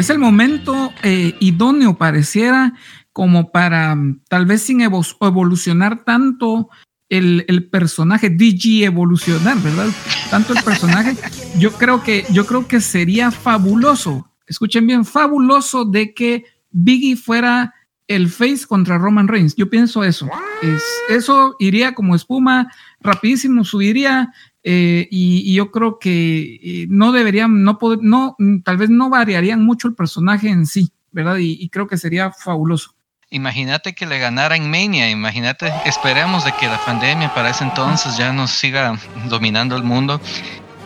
Es 0.00 0.08
el 0.08 0.18
momento 0.18 0.94
eh, 1.02 1.36
idóneo, 1.40 1.98
pareciera, 1.98 2.72
como 3.12 3.52
para 3.52 3.94
mm, 3.94 4.22
tal 4.30 4.46
vez 4.46 4.62
sin 4.62 4.80
evolucionar 4.80 6.04
tanto 6.04 6.70
el, 7.10 7.68
personaje, 7.70 8.30
DG 8.30 8.84
evolucionar, 8.84 9.58
¿verdad? 9.58 9.88
Tanto 10.30 10.54
el 10.54 10.64
personaje. 10.64 11.18
Yo 11.58 11.72
creo 11.72 12.02
que, 12.02 12.24
yo 12.32 12.46
creo 12.46 12.66
que 12.66 12.80
sería 12.80 13.30
fabuloso, 13.30 14.32
escuchen 14.46 14.86
bien, 14.86 15.04
fabuloso 15.04 15.84
de 15.84 16.14
que 16.14 16.44
Biggie 16.70 17.16
fuera 17.16 17.74
el 18.08 18.30
face 18.30 18.66
contra 18.66 18.96
Roman 18.96 19.28
Reigns. 19.28 19.54
Yo 19.54 19.68
pienso 19.68 20.02
eso. 20.02 20.30
Es, 20.62 20.82
eso 21.10 21.56
iría 21.58 21.94
como 21.94 22.14
espuma, 22.14 22.72
rapidísimo, 23.02 23.64
subiría. 23.64 24.32
Eh, 24.62 25.08
y, 25.10 25.54
yo 25.54 25.70
creo 25.70 25.98
que 25.98 26.60
eh, 26.62 26.86
no 26.88 27.12
deberían, 27.12 27.62
no 27.62 27.78
poder, 27.78 28.00
no, 28.02 28.36
tal 28.64 28.76
vez 28.76 28.90
no 28.90 29.08
variarían 29.08 29.64
mucho 29.64 29.88
el 29.88 29.94
personaje 29.94 30.48
en 30.48 30.66
sí, 30.66 30.92
¿verdad? 31.12 31.38
y 31.38 31.68
creo 31.70 31.86
que 31.86 31.96
sería 31.96 32.30
fabuloso. 32.30 32.94
Imagínate 33.32 33.94
que 33.94 34.06
le 34.06 34.18
ganara 34.18 34.56
en 34.56 34.68
Mania, 34.68 35.08
imagínate, 35.08 35.72
esperemos 35.86 36.44
de 36.44 36.50
que 36.58 36.66
la 36.66 36.84
pandemia 36.84 37.32
para 37.32 37.50
ese 37.50 37.62
entonces 37.62 38.16
ya 38.16 38.32
nos 38.32 38.50
siga 38.50 38.98
dominando 39.28 39.76
el 39.76 39.84
mundo 39.84 40.20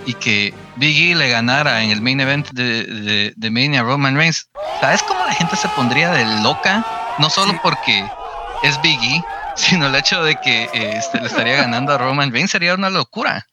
y 0.05 0.13
que 0.13 0.53
Big 0.77 1.17
le 1.17 1.31
ganara 1.31 1.83
en 1.83 1.91
el 1.91 2.03
main 2.03 2.21
event 2.21 2.51
de, 2.51 3.33
de, 3.35 3.51
Mania 3.51 3.83
Roman 3.83 4.15
Reigns. 4.15 4.51
¿Sabes 4.79 5.03
cómo 5.03 5.25
la 5.25 5.33
gente 5.33 5.57
se 5.57 5.69
pondría 5.71 6.11
de 6.11 6.43
loca? 6.43 6.85
No 7.19 7.31
solo 7.31 7.59
porque 7.63 8.07
es 8.63 8.79
Big 8.83 9.03
E, 9.03 9.25
sino 9.57 9.87
el 9.87 9.95
hecho 9.95 10.23
de 10.23 10.37
que 10.37 10.69
este, 10.75 11.21
le 11.21 11.29
estaría 11.29 11.57
ganando 11.57 11.95
a 11.95 11.99
Roman 11.99 12.31
Reigns 12.31 12.51
sería 12.51 12.75
una 12.75 12.91
locura. 12.91 13.47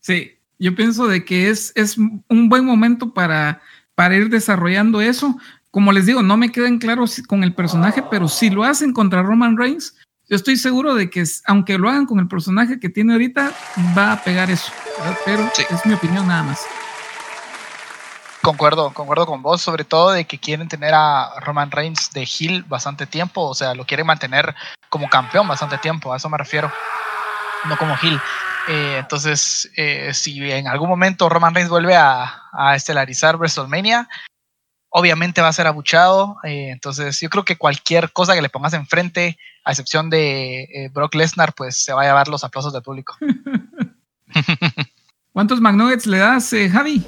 Sí, 0.00 0.38
yo 0.58 0.74
pienso 0.74 1.06
de 1.06 1.24
que 1.24 1.50
es, 1.50 1.72
es 1.74 1.96
un 1.98 2.48
buen 2.48 2.64
momento 2.64 3.12
para, 3.12 3.60
para 3.94 4.16
ir 4.16 4.28
desarrollando 4.28 5.00
eso 5.00 5.38
como 5.70 5.92
les 5.92 6.06
digo, 6.06 6.22
no 6.22 6.36
me 6.36 6.50
quedan 6.50 6.78
claros 6.78 7.22
con 7.28 7.44
el 7.44 7.54
personaje, 7.54 8.02
pero 8.02 8.28
si 8.28 8.50
lo 8.50 8.64
hacen 8.64 8.92
contra 8.92 9.22
Roman 9.22 9.56
Reigns, 9.56 9.94
yo 10.28 10.36
estoy 10.36 10.56
seguro 10.56 10.94
de 10.94 11.10
que 11.10 11.24
aunque 11.46 11.78
lo 11.78 11.88
hagan 11.88 12.06
con 12.06 12.18
el 12.18 12.28
personaje 12.28 12.80
que 12.80 12.88
tiene 12.88 13.12
ahorita, 13.12 13.52
va 13.96 14.12
a 14.12 14.22
pegar 14.22 14.50
eso. 14.50 14.72
Pero 15.24 15.48
es 15.56 15.86
mi 15.86 15.94
opinión 15.94 16.26
nada 16.26 16.42
más. 16.42 16.66
Concuerdo, 18.42 18.92
concuerdo 18.92 19.26
con 19.26 19.42
vos, 19.42 19.60
sobre 19.60 19.84
todo 19.84 20.10
de 20.12 20.24
que 20.24 20.38
quieren 20.38 20.68
tener 20.68 20.94
a 20.94 21.38
Roman 21.40 21.70
Reigns 21.70 22.10
de 22.12 22.22
heel 22.22 22.62
bastante 22.64 23.06
tiempo, 23.06 23.42
o 23.42 23.54
sea, 23.54 23.74
lo 23.74 23.84
quieren 23.84 24.06
mantener 24.06 24.54
como 24.88 25.08
campeón 25.08 25.46
bastante 25.46 25.76
tiempo, 25.78 26.12
a 26.12 26.16
eso 26.16 26.28
me 26.28 26.38
refiero, 26.38 26.72
no 27.66 27.76
como 27.76 27.94
heel. 28.00 28.20
Eh, 28.68 28.98
entonces, 28.98 29.70
eh, 29.76 30.12
si 30.12 30.50
en 30.50 30.68
algún 30.68 30.90
momento 30.90 31.28
Roman 31.28 31.54
Reigns 31.54 31.70
vuelve 31.70 31.96
a, 31.96 32.42
estelarizar 32.74 33.36
WrestleMania, 33.36 34.08
obviamente 34.90 35.40
va 35.40 35.48
a 35.48 35.52
ser 35.52 35.66
abuchado. 35.66 36.36
Eh, 36.44 36.70
entonces, 36.70 37.18
yo 37.20 37.30
creo 37.30 37.44
que 37.44 37.56
cualquier 37.56 38.12
cosa 38.12 38.34
que 38.34 38.42
le 38.42 38.50
pongas 38.50 38.74
enfrente, 38.74 39.38
a 39.64 39.70
excepción 39.70 40.10
de 40.10 40.62
eh, 40.64 40.90
Brock 40.92 41.14
Lesnar, 41.14 41.54
pues 41.54 41.82
se 41.82 41.92
va 41.92 42.02
a 42.02 42.06
llevar 42.06 42.28
los 42.28 42.44
aplausos 42.44 42.72
del 42.72 42.82
público. 42.82 43.16
¿Cuántos 45.38 45.60
McNuggets 45.60 46.06
le 46.06 46.18
das, 46.18 46.52
eh, 46.52 46.68
Javi? 46.68 47.06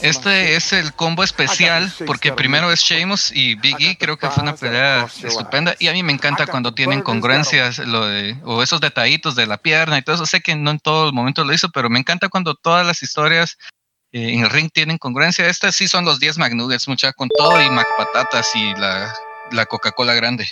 Este 0.00 0.56
es 0.56 0.72
el 0.72 0.94
combo 0.94 1.22
especial 1.22 1.92
porque 2.06 2.32
primero 2.32 2.72
es 2.72 2.80
Sheamus 2.80 3.30
y 3.36 3.56
Big 3.56 3.76
E, 3.78 3.98
creo 3.98 4.16
que 4.16 4.30
fue 4.30 4.42
una 4.42 4.56
pelea 4.56 5.06
estupenda 5.22 5.74
y 5.78 5.88
a 5.88 5.92
mí 5.92 6.02
me 6.02 6.14
encanta 6.14 6.46
cuando 6.46 6.72
tienen 6.72 7.02
congruencias 7.02 7.76
lo 7.80 8.06
de, 8.06 8.38
o 8.42 8.62
esos 8.62 8.80
detallitos 8.80 9.36
de 9.36 9.46
la 9.46 9.58
pierna 9.58 9.98
y 9.98 10.02
todo 10.02 10.14
eso. 10.14 10.24
Sé 10.24 10.40
que 10.40 10.56
no 10.56 10.70
en 10.70 10.78
todo 10.78 11.08
el 11.08 11.12
momento 11.12 11.44
lo 11.44 11.52
hizo, 11.52 11.68
pero 11.68 11.90
me 11.90 11.98
encanta 11.98 12.30
cuando 12.30 12.54
todas 12.54 12.86
las 12.86 13.02
historias 13.02 13.58
eh, 14.12 14.32
en 14.32 14.40
el 14.40 14.48
ring 14.48 14.70
tienen 14.72 14.96
congruencia. 14.96 15.46
Estas 15.46 15.76
sí 15.76 15.88
son 15.88 16.06
los 16.06 16.20
10 16.20 16.38
McNuggets, 16.38 16.88
mucha, 16.88 17.12
con 17.12 17.28
todo 17.36 17.60
y 17.60 17.68
McPatatas 17.68 18.56
y 18.56 18.74
la, 18.76 19.12
la 19.52 19.66
Coca-Cola 19.66 20.14
grande. 20.14 20.48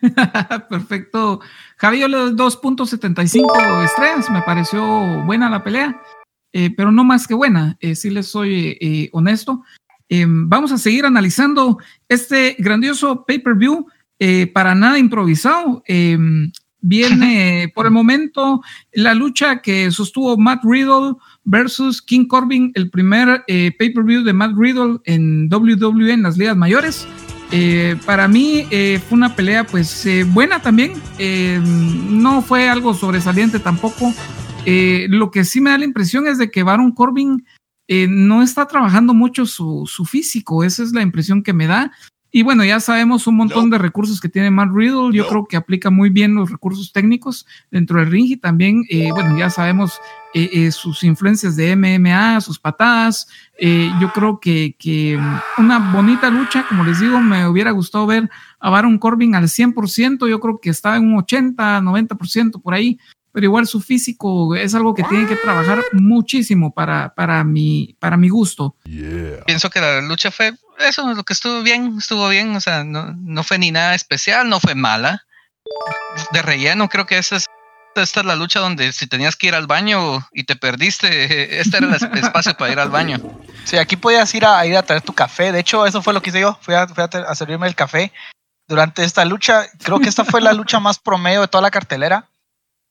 Perfecto. 0.68 1.40
Javi, 1.76 2.00
yo 2.00 2.08
le 2.08 2.16
doy 2.16 2.32
2.75 2.32 3.84
estrellas. 3.84 4.30
Me 4.30 4.42
pareció 4.42 5.24
buena 5.24 5.50
la 5.50 5.62
pelea, 5.62 6.00
eh, 6.52 6.70
pero 6.76 6.92
no 6.92 7.04
más 7.04 7.26
que 7.26 7.34
buena. 7.34 7.76
Eh, 7.80 7.94
si 7.94 8.10
les 8.10 8.26
soy 8.26 9.10
honesto. 9.12 9.64
vamos 10.08 10.72
a 10.72 10.78
seguir 10.78 11.06
analizando 11.06 11.78
este 12.08 12.56
grandioso 12.58 13.24
pay-per-view 13.24 13.86
para 14.52 14.74
nada 14.74 14.98
improvisado. 14.98 15.82
viene 16.80 17.70
por 17.74 17.86
el 17.86 17.92
momento 17.92 18.62
la 18.92 19.14
lucha 19.14 19.60
que 19.62 19.90
sostuvo 19.90 20.36
Matt 20.36 20.64
Riddle 20.64 21.14
versus 21.44 22.00
King 22.02 22.26
Corbin, 22.26 22.72
el 22.74 22.90
primer 22.90 23.42
eh, 23.46 23.72
pay-per-view 23.78 24.22
de 24.22 24.32
Matt 24.32 24.52
Riddle 24.56 24.98
en 25.04 25.48
WWE 25.52 26.12
en 26.12 26.22
las 26.22 26.36
ligas 26.36 26.56
mayores. 26.56 27.06
Eh, 27.52 27.96
para 28.06 28.28
mí 28.28 28.66
eh, 28.70 29.00
fue 29.08 29.16
una 29.16 29.34
pelea 29.34 29.66
pues 29.66 30.06
buena 30.28 30.62
también, 30.62 30.92
no 32.10 32.42
fue 32.42 32.68
algo 32.68 32.94
sobresaliente 32.94 33.58
tampoco. 33.58 34.12
lo 34.64 35.30
que 35.30 35.44
sí 35.44 35.60
me 35.60 35.70
da 35.70 35.78
la 35.78 35.84
impresión 35.84 36.26
es 36.26 36.38
de 36.38 36.50
que 36.50 36.62
Baron 36.62 36.92
Corbin 36.92 37.44
no 38.08 38.42
está 38.42 38.66
trabajando 38.66 39.14
mucho 39.14 39.46
su, 39.46 39.84
su, 39.86 40.04
físico, 40.04 40.62
esa 40.62 40.84
es 40.84 40.92
la 40.92 41.02
impresión 41.02 41.42
que 41.42 41.52
me 41.52 41.66
da. 41.66 41.90
Y 42.32 42.42
bueno, 42.42 42.64
ya 42.64 42.78
sabemos 42.78 43.26
un 43.26 43.36
montón 43.36 43.70
de 43.70 43.78
recursos 43.78 44.20
que 44.20 44.28
tiene 44.28 44.50
Matt 44.50 44.70
Riddle. 44.72 45.12
Yo 45.12 45.26
creo 45.26 45.46
que 45.46 45.56
aplica 45.56 45.90
muy 45.90 46.10
bien 46.10 46.34
los 46.34 46.50
recursos 46.50 46.92
técnicos 46.92 47.46
dentro 47.70 47.98
del 47.98 48.10
ring 48.10 48.26
y 48.28 48.36
también, 48.36 48.84
eh, 48.88 49.10
bueno, 49.10 49.36
ya 49.36 49.50
sabemos 49.50 50.00
eh, 50.34 50.50
eh, 50.52 50.72
sus 50.72 51.02
influencias 51.04 51.56
de 51.56 51.74
MMA, 51.76 52.40
sus 52.40 52.58
patadas. 52.58 53.28
yo 53.58 54.12
creo 54.12 54.40
que, 54.40 54.76
que, 54.78 55.18
una 55.58 55.92
bonita 55.92 56.30
lucha, 56.30 56.66
como 56.68 56.84
les 56.84 57.00
digo, 57.00 57.20
me 57.20 57.46
hubiera 57.46 57.70
gustado 57.72 58.06
ver 58.06 58.30
a 58.58 58.70
Baron 58.70 58.98
Corbin 58.98 59.34
al 59.34 59.44
100%. 59.44 60.28
Yo 60.28 60.40
creo 60.40 60.60
que 60.60 60.70
estaba 60.70 60.96
en 60.96 61.12
un 61.12 61.18
80, 61.18 61.80
90% 61.80 62.62
por 62.62 62.74
ahí 62.74 62.98
pero 63.32 63.46
igual 63.46 63.66
su 63.66 63.80
físico 63.80 64.54
es 64.56 64.74
algo 64.74 64.94
que 64.94 65.04
tiene 65.04 65.26
que 65.26 65.36
trabajar 65.36 65.84
muchísimo 65.92 66.72
para, 66.72 67.14
para, 67.14 67.44
mi, 67.44 67.96
para 67.98 68.16
mi 68.16 68.28
gusto. 68.28 68.76
Pienso 69.46 69.70
que 69.70 69.80
la 69.80 70.00
lucha 70.00 70.30
fue 70.30 70.54
eso, 70.78 71.12
lo 71.14 71.22
que 71.24 71.32
estuvo 71.32 71.62
bien, 71.62 71.96
estuvo 71.98 72.28
bien, 72.28 72.56
o 72.56 72.60
sea, 72.60 72.84
no, 72.84 73.14
no 73.14 73.44
fue 73.44 73.58
ni 73.58 73.70
nada 73.70 73.94
especial, 73.94 74.48
no 74.48 74.60
fue 74.60 74.74
mala. 74.74 75.24
De 76.32 76.42
relleno, 76.42 76.88
creo 76.88 77.06
que 77.06 77.18
esa 77.18 77.36
es, 77.36 77.46
esta 77.94 78.20
es 78.20 78.26
la 78.26 78.36
lucha 78.36 78.60
donde 78.60 78.92
si 78.92 79.06
tenías 79.06 79.36
que 79.36 79.48
ir 79.48 79.54
al 79.54 79.66
baño 79.66 80.26
y 80.32 80.44
te 80.44 80.56
perdiste, 80.56 81.08
este 81.60 81.78
era 81.78 81.96
el 81.96 82.18
espacio 82.18 82.56
para 82.56 82.72
ir 82.72 82.78
al 82.78 82.90
baño. 82.90 83.18
Sí, 83.64 83.76
aquí 83.76 83.96
podías 83.96 84.34
ir 84.34 84.44
a, 84.44 84.64
ir 84.66 84.76
a 84.76 84.82
traer 84.82 85.02
tu 85.02 85.12
café, 85.12 85.52
de 85.52 85.60
hecho 85.60 85.86
eso 85.86 86.02
fue 86.02 86.14
lo 86.14 86.22
que 86.22 86.30
hice 86.30 86.40
yo, 86.40 86.58
fui 86.60 86.74
a, 86.74 86.86
fui 86.86 87.04
a 87.04 87.34
servirme 87.34 87.66
el 87.66 87.74
café 87.74 88.12
durante 88.68 89.02
esta 89.02 89.24
lucha, 89.24 89.66
creo 89.82 89.98
que 89.98 90.08
esta 90.08 90.24
fue 90.24 90.40
la 90.40 90.52
lucha 90.52 90.78
más 90.78 90.98
promedio 90.98 91.40
de 91.40 91.48
toda 91.48 91.62
la 91.62 91.72
cartelera 91.72 92.28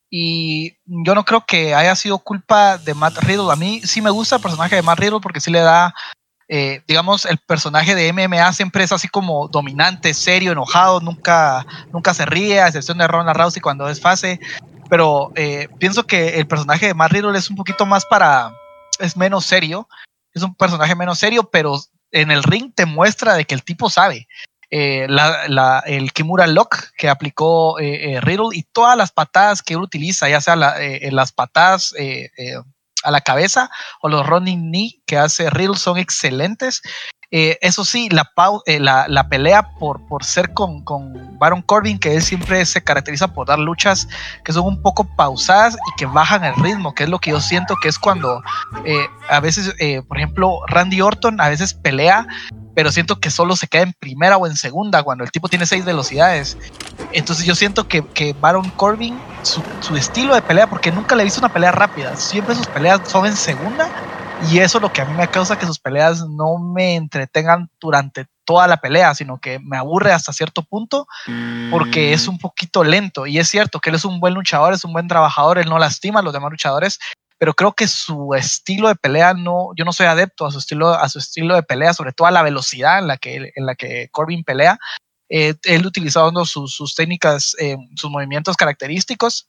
y 0.09 0.75
yo 0.85 1.15
no 1.15 1.23
creo 1.23 1.45
que 1.45 1.73
haya 1.73 1.95
sido 1.95 2.19
culpa 2.19 2.77
de 2.77 2.93
Matt 2.95 3.19
Riddle. 3.19 3.51
A 3.51 3.55
mí 3.55 3.81
sí 3.83 4.01
me 4.01 4.09
gusta 4.09 4.37
el 4.37 4.41
personaje 4.41 4.75
de 4.75 4.81
Matt 4.81 4.99
Riddle 4.99 5.21
porque 5.21 5.39
sí 5.39 5.51
le 5.51 5.59
da 5.59 5.93
eh, 6.51 6.81
digamos, 6.87 7.25
el 7.25 7.37
personaje 7.37 7.93
de 7.93 8.11
MMA 8.11 8.51
siempre 8.53 8.83
es 8.83 8.91
así 8.91 9.07
como 9.07 9.47
dominante, 9.49 10.15
serio, 10.15 10.51
enojado, 10.51 10.99
nunca, 10.99 11.63
nunca 11.93 12.11
se 12.15 12.25
ríe, 12.25 12.59
a 12.59 12.67
excepción 12.67 12.97
de 12.97 13.07
Ronda 13.07 13.33
Rousey 13.33 13.61
cuando 13.61 13.87
es 13.87 14.01
fase. 14.01 14.39
Pero 14.89 15.31
eh, 15.35 15.67
pienso 15.77 16.05
que 16.05 16.39
el 16.39 16.47
personaje 16.47 16.87
de 16.87 16.93
Matt 16.93 17.11
Riddle 17.11 17.37
es 17.37 17.49
un 17.49 17.55
poquito 17.55 17.85
más 17.85 18.05
para. 18.05 18.53
es 18.99 19.15
menos 19.15 19.45
serio. 19.45 19.87
Es 20.33 20.43
un 20.43 20.55
personaje 20.55 20.95
menos 20.95 21.19
serio, 21.19 21.49
pero 21.51 21.79
en 22.11 22.31
el 22.31 22.43
ring 22.43 22.71
te 22.73 22.85
muestra 22.85 23.35
de 23.35 23.45
que 23.45 23.55
el 23.55 23.63
tipo 23.63 23.89
sabe. 23.89 24.27
Eh, 24.71 25.07
el 25.85 26.13
Kimura 26.13 26.45
Lock 26.45 26.91
que 26.95 27.09
aplicó 27.09 27.77
Riddle 27.77 28.49
y 28.53 28.63
todas 28.63 28.95
las 28.95 29.11
patadas 29.11 29.63
que 29.63 29.73
él 29.73 29.81
utiliza, 29.81 30.29
ya 30.29 30.41
sea 30.41 30.55
las 30.55 31.31
patadas 31.31 31.93
a 33.03 33.11
la 33.11 33.21
cabeza 33.21 33.69
o 34.01 34.09
los 34.09 34.25
running 34.25 34.69
knee 34.69 35.01
que 35.05 35.17
hace 35.17 35.49
Riddle 35.49 35.77
son 35.77 35.97
excelentes. 35.97 36.81
Eh, 37.31 37.59
eso 37.61 37.85
sí, 37.85 38.09
la, 38.09 38.31
eh, 38.65 38.79
la, 38.79 39.05
la, 39.07 39.29
pelea 39.29 39.69
por, 39.77 40.03
por 40.07 40.23
ser 40.23 40.51
con, 40.53 40.83
con, 40.83 41.37
Baron 41.37 41.61
Corbin, 41.61 41.99
que 41.99 42.15
él 42.15 42.23
siempre 42.23 42.65
se 42.65 42.83
caracteriza 42.83 43.27
por 43.27 43.45
dar 43.45 43.59
luchas 43.59 44.07
que 44.43 44.51
son 44.51 44.65
un 44.65 44.81
poco 44.81 45.03
pausadas 45.15 45.75
y 45.75 45.95
que 45.97 46.07
bajan 46.07 46.43
el 46.43 46.55
ritmo, 46.55 46.95
que 46.95 47.03
es 47.03 47.09
lo 47.09 47.19
que 47.19 47.29
yo 47.29 47.39
siento 47.39 47.75
que 47.81 47.89
es 47.89 47.99
cuando 47.99 48.41
eh, 48.83 49.05
a 49.29 49.39
veces, 49.39 49.75
por 50.07 50.17
ejemplo, 50.17 50.59
Randy 50.67 51.01
Orton 51.01 51.39
a 51.39 51.49
veces 51.49 51.75
pelea 51.75 52.25
pero 52.75 52.93
siento 52.93 53.19
que 53.19 53.29
solo 53.29 53.57
se 53.57 53.67
queda 53.67 53.81
en 53.83 53.93
primera 53.93 54.37
o 54.37 54.47
en 54.47 54.55
segunda 54.55 55.03
cuando 55.03 55.25
el 55.25 55.31
tipo 55.31 55.49
tiene 55.49 55.65
seis 55.65 55.83
velocidades. 55.83 56.57
Entonces 57.11 57.45
yo 57.45 57.53
siento 57.53 57.89
que, 57.89 58.05
que 58.07 58.33
Baron 58.39 58.69
Corbin, 58.69 59.19
su, 59.41 59.61
su, 59.81 59.97
estilo 59.97 60.33
de 60.33 60.41
pelea, 60.41 60.67
porque 60.67 60.89
nunca 60.89 61.13
le 61.13 61.23
he 61.23 61.25
visto 61.25 61.41
una 61.41 61.51
pelea 61.51 61.73
rápida, 61.73 62.15
siempre 62.15 62.55
sus 62.55 62.67
peleas 62.67 63.01
son 63.05 63.25
en 63.25 63.35
segunda 63.35 63.89
y 64.47 64.59
eso 64.59 64.77
es 64.77 64.81
lo 64.81 64.91
que 64.91 65.01
a 65.01 65.05
mí 65.05 65.13
me 65.15 65.27
causa 65.27 65.59
que 65.59 65.65
sus 65.65 65.79
peleas 65.79 66.25
no 66.27 66.57
me 66.57 66.95
entretengan 66.95 67.69
durante 67.79 68.27
toda 68.45 68.67
la 68.67 68.77
pelea, 68.77 69.13
sino 69.13 69.39
que 69.39 69.59
me 69.59 69.77
aburre 69.77 70.11
hasta 70.11 70.33
cierto 70.33 70.63
punto 70.63 71.07
porque 71.69 72.13
es 72.13 72.27
un 72.27 72.39
poquito 72.39 72.83
lento. 72.83 73.27
Y 73.27 73.37
es 73.37 73.49
cierto 73.49 73.79
que 73.79 73.89
él 73.89 73.95
es 73.95 74.05
un 74.05 74.19
buen 74.19 74.33
luchador, 74.33 74.73
es 74.73 74.83
un 74.83 74.93
buen 74.93 75.07
trabajador, 75.07 75.59
él 75.59 75.69
no 75.69 75.77
lastima 75.77 76.21
a 76.21 76.23
los 76.23 76.33
demás 76.33 76.51
luchadores, 76.51 76.99
pero 77.37 77.53
creo 77.53 77.73
que 77.73 77.87
su 77.87 78.33
estilo 78.33 78.87
de 78.87 78.95
pelea 78.95 79.33
no, 79.33 79.69
yo 79.75 79.85
no 79.85 79.93
soy 79.93 80.07
adepto 80.07 80.45
a 80.45 80.51
su 80.51 80.57
estilo, 80.57 80.89
a 80.89 81.07
su 81.09 81.19
estilo 81.19 81.55
de 81.55 81.63
pelea, 81.63 81.93
sobre 81.93 82.11
todo 82.11 82.27
a 82.27 82.31
la 82.31 82.41
velocidad 82.41 82.99
en 82.99 83.07
la 83.07 83.17
que, 83.17 83.51
en 83.55 83.65
la 83.65 83.75
que 83.75 84.09
Corbin 84.11 84.43
pelea. 84.43 84.79
Eh, 85.29 85.53
él 85.63 85.85
utilizando 85.85 86.43
sus, 86.45 86.73
sus 86.73 86.95
técnicas, 86.95 87.55
eh, 87.59 87.77
sus 87.95 88.09
movimientos 88.09 88.57
característicos, 88.57 89.47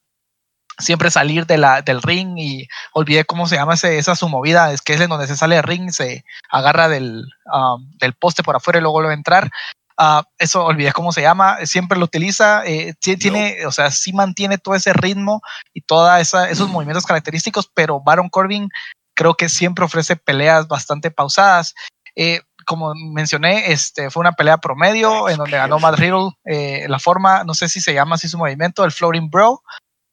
siempre 0.80 1.10
salir 1.10 1.46
de 1.46 1.58
la, 1.58 1.82
del 1.82 2.02
ring 2.02 2.38
y 2.38 2.68
olvidé 2.92 3.24
cómo 3.24 3.46
se 3.46 3.56
llama 3.56 3.74
ese, 3.74 3.98
esa 3.98 4.16
su 4.16 4.28
movida, 4.28 4.72
es 4.72 4.82
que 4.82 4.94
es 4.94 5.00
en 5.00 5.10
donde 5.10 5.26
se 5.26 5.36
sale 5.36 5.56
del 5.56 5.64
ring, 5.64 5.90
se 5.90 6.24
agarra 6.50 6.88
del, 6.88 7.24
um, 7.52 7.90
del 7.98 8.14
poste 8.14 8.42
por 8.42 8.56
afuera 8.56 8.78
y 8.78 8.82
luego 8.82 8.94
vuelve 8.94 9.12
a 9.12 9.14
entrar. 9.14 9.50
Uh, 9.98 10.22
eso 10.38 10.64
olvidé 10.64 10.92
cómo 10.92 11.12
se 11.12 11.20
llama, 11.20 11.58
siempre 11.66 11.98
lo 11.98 12.06
utiliza, 12.06 12.64
eh, 12.64 12.94
tiene, 13.00 13.66
o 13.66 13.72
sea, 13.72 13.90
sí 13.90 14.14
mantiene 14.14 14.56
todo 14.56 14.74
ese 14.74 14.94
ritmo 14.94 15.42
y 15.74 15.82
todos 15.82 16.10
esos 16.18 16.68
movimientos 16.70 17.04
característicos, 17.04 17.70
pero 17.74 18.00
Baron 18.00 18.30
Corbin 18.30 18.70
creo 19.14 19.34
que 19.34 19.50
siempre 19.50 19.84
ofrece 19.84 20.16
peleas 20.16 20.66
bastante 20.68 21.10
pausadas. 21.10 21.74
Eh, 22.16 22.40
como 22.64 22.94
mencioné, 22.94 23.72
este, 23.72 24.10
fue 24.10 24.20
una 24.20 24.32
pelea 24.32 24.58
promedio 24.58 25.28
en 25.28 25.36
donde 25.36 25.56
ganó 25.56 25.78
Matt 25.78 25.98
Riddle. 25.98 26.30
Eh, 26.44 26.86
la 26.88 26.98
forma, 26.98 27.44
no 27.44 27.52
sé 27.52 27.68
si 27.68 27.80
se 27.80 27.92
llama 27.92 28.14
así 28.14 28.28
su 28.28 28.38
movimiento, 28.38 28.84
el 28.84 28.92
Floating 28.92 29.28
Bro. 29.28 29.62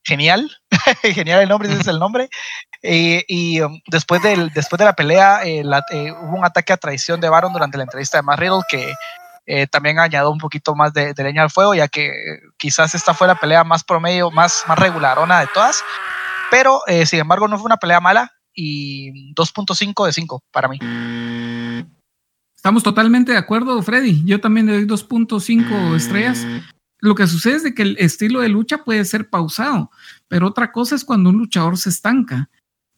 Genial, 0.07 0.49
genial 1.03 1.41
el 1.41 1.49
nombre, 1.49 1.69
ese 1.69 1.81
es 1.81 1.87
el 1.87 1.99
nombre. 1.99 2.29
y 2.81 3.59
um, 3.59 3.77
después, 3.87 4.21
después 4.53 4.79
de 4.79 4.85
la 4.85 4.93
pelea, 4.93 5.41
hubo 6.21 6.37
un 6.37 6.45
ataque 6.45 6.71
a 6.71 6.77
traición 6.77 7.19
de 7.19 7.27
Baron 7.27 7.51
durante 7.51 7.77
la 7.77 7.83
entrevista 7.83 8.17
de 8.17 8.23
Matt 8.23 8.39
Riddle 8.39 8.61
que 8.69 8.93
eh, 9.49 9.65
también 9.65 9.97
añado 9.97 10.29
un 10.29 10.37
poquito 10.37 10.75
más 10.75 10.93
de, 10.93 11.13
leña 11.17 11.41
al 11.41 11.49
fuego, 11.49 11.73
ya 11.73 11.87
que 11.87 12.11
quizás 12.57 12.95
esta 12.95 13.13
fue 13.13 13.27
la 13.27 13.35
pelea 13.35 13.63
más 13.63 13.83
promedio, 13.83 14.31
más, 14.31 14.63
más 14.67 14.79
regularona 14.79 15.41
de 15.41 15.47
todas. 15.53 15.83
Pero, 16.51 16.81
eh, 16.87 17.05
sin 17.05 17.19
embargo, 17.19 17.47
no 17.47 17.57
fue 17.57 17.65
una 17.65 17.77
pelea 17.77 17.99
mala 17.99 18.31
y 18.53 19.33
2.5 19.33 20.05
de 20.05 20.13
5 20.13 20.43
para 20.51 20.67
mí. 20.67 20.79
Estamos 22.55 22.83
totalmente 22.83 23.33
de 23.33 23.37
acuerdo, 23.37 23.81
Freddy. 23.81 24.23
Yo 24.25 24.39
también 24.39 24.65
le 24.67 24.73
doy 24.73 24.85
2.5 24.85 25.95
estrellas. 25.95 26.45
Lo 26.99 27.15
que 27.15 27.27
sucede 27.27 27.55
es 27.57 27.63
de 27.63 27.73
que 27.73 27.83
el 27.83 27.97
estilo 27.99 28.41
de 28.41 28.49
lucha 28.49 28.83
puede 28.83 29.05
ser 29.05 29.29
pausado, 29.29 29.91
pero 30.27 30.47
otra 30.47 30.71
cosa 30.71 30.95
es 30.95 31.05
cuando 31.05 31.29
un 31.29 31.37
luchador 31.37 31.77
se 31.77 31.89
estanca. 31.89 32.49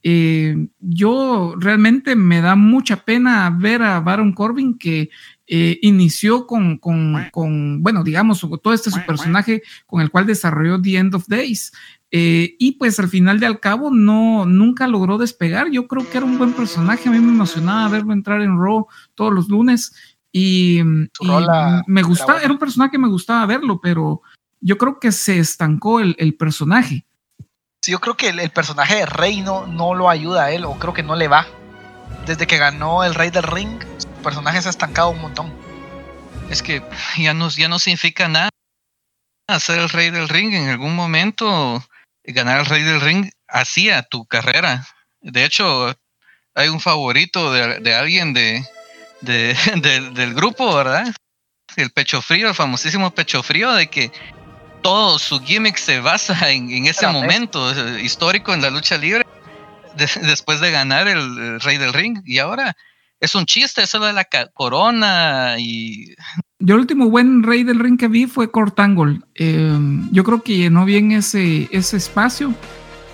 Eh, 0.01 0.69
yo 0.79 1.55
realmente 1.57 2.15
me 2.15 2.39
da 2.39 2.55
mucha 2.55 3.03
pena 3.03 3.49
ver 3.49 3.81
a 3.81 3.99
Baron 3.99 4.31
Corbin 4.31 4.77
que 4.77 5.09
eh, 5.45 5.77
inició 5.81 6.47
con, 6.47 6.77
con, 6.77 7.83
bueno, 7.83 8.03
digamos, 8.03 8.45
todo 8.61 8.73
este 8.73 8.91
su 8.91 9.05
personaje 9.05 9.61
con 9.87 10.01
el 10.01 10.09
cual 10.09 10.25
desarrolló 10.25 10.81
The 10.81 10.97
End 10.97 11.15
of 11.15 11.27
Days. 11.27 11.73
Eh, 12.11 12.55
y 12.57 12.73
pues 12.73 12.99
al 12.99 13.09
final 13.09 13.39
de 13.39 13.45
al 13.45 13.59
cabo 13.59 13.91
no, 13.91 14.45
nunca 14.45 14.87
logró 14.87 15.17
despegar. 15.17 15.69
Yo 15.69 15.87
creo 15.87 16.09
que 16.09 16.17
era 16.17 16.25
un 16.25 16.37
buen 16.37 16.53
personaje. 16.53 17.09
A 17.09 17.11
mí 17.11 17.19
me 17.19 17.33
emocionaba 17.33 17.89
verlo 17.89 18.13
entrar 18.13 18.41
en 18.41 18.57
Raw 18.57 18.87
todos 19.15 19.33
los 19.33 19.49
lunes. 19.49 19.93
Y, 20.31 20.81
me 20.83 22.03
gustaba, 22.03 22.41
era 22.41 22.51
un 22.51 22.59
personaje 22.59 22.91
que 22.91 22.97
me 22.97 23.07
gustaba 23.07 23.45
verlo, 23.45 23.79
pero 23.81 24.21
yo 24.61 24.77
creo 24.77 24.99
que 24.99 25.11
se 25.11 25.39
estancó 25.39 25.99
el, 25.99 26.35
personaje. 26.37 27.05
Sí, 27.81 27.91
yo 27.91 27.99
creo 27.99 28.15
que 28.15 28.29
el, 28.29 28.51
personaje 28.51 28.97
de 28.97 29.05
Rey 29.05 29.41
no, 29.41 29.65
no 29.65 29.95
lo 29.95 30.09
ayuda 30.09 30.45
a 30.45 30.51
él, 30.51 30.65
o 30.65 30.75
creo 30.75 30.93
que 30.93 31.03
no 31.03 31.15
le 31.15 31.27
va. 31.27 31.47
Desde 32.25 32.45
que 32.45 32.57
ganó 32.57 33.03
el 33.03 33.15
Rey 33.15 33.29
del 33.29 33.43
Ring, 33.43 33.79
personaje 34.23 34.61
se 34.61 34.67
ha 34.67 34.71
estancado 34.71 35.09
un 35.09 35.21
montón. 35.21 35.53
Es 36.49 36.61
que 36.61 36.83
ya 37.17 37.33
no, 37.33 37.49
ya 37.49 37.67
no 37.67 37.79
significa 37.79 38.27
nada 38.27 38.49
ser 39.59 39.79
el 39.79 39.89
rey 39.89 40.11
del 40.11 40.29
ring. 40.29 40.53
En 40.53 40.69
algún 40.69 40.95
momento, 40.95 41.83
ganar 42.23 42.59
el 42.59 42.65
rey 42.67 42.83
del 42.83 43.01
ring 43.01 43.31
hacía 43.47 44.03
tu 44.03 44.25
carrera. 44.25 44.85
De 45.21 45.43
hecho, 45.45 45.95
hay 46.53 46.67
un 46.67 46.79
favorito 46.79 47.51
de, 47.51 47.95
alguien 47.95 48.33
de, 48.33 48.63
del 49.21 50.33
grupo, 50.33 50.75
¿verdad? 50.75 51.13
El 51.75 51.91
pecho 51.91 52.21
frío, 52.21 52.49
el 52.49 52.55
famosísimo 52.55 53.11
pecho 53.11 53.43
frío, 53.43 53.73
de 53.73 53.87
que 53.87 54.11
todo 54.81 55.19
su 55.19 55.39
gimmick 55.41 55.77
se 55.77 55.99
basa 55.99 56.49
en, 56.49 56.85
ese 56.85 57.07
momento 57.07 57.71
histórico 57.99 58.53
en 58.53 58.61
la 58.61 58.69
lucha 58.69 58.97
libre 58.97 59.25
después 59.95 60.61
de 60.61 60.71
ganar 60.71 61.07
el, 61.07 61.59
rey 61.59 61.77
del 61.77 61.93
ring. 61.93 62.21
Y 62.25 62.39
ahora 62.39 62.75
es 63.19 63.35
un 63.35 63.45
chiste 63.45 63.83
eso 63.83 63.99
de 63.99 64.13
la 64.13 64.27
corona 64.53 65.55
y... 65.59 66.15
Yo 66.61 66.75
el 66.75 66.81
último 66.81 67.09
buen 67.09 67.43
rey 67.43 67.63
del 67.63 67.79
ring 67.79 67.97
que 67.97 68.07
vi 68.07 68.25
fue 68.25 68.51
Cortangle. 68.51 69.21
Em, 69.35 70.09
yo 70.11 70.23
creo 70.23 70.41
que 70.41 70.57
llenó 70.57 70.85
bien 70.85 71.11
ese, 71.11 71.69
ese 71.71 71.97
espacio. 71.97 72.53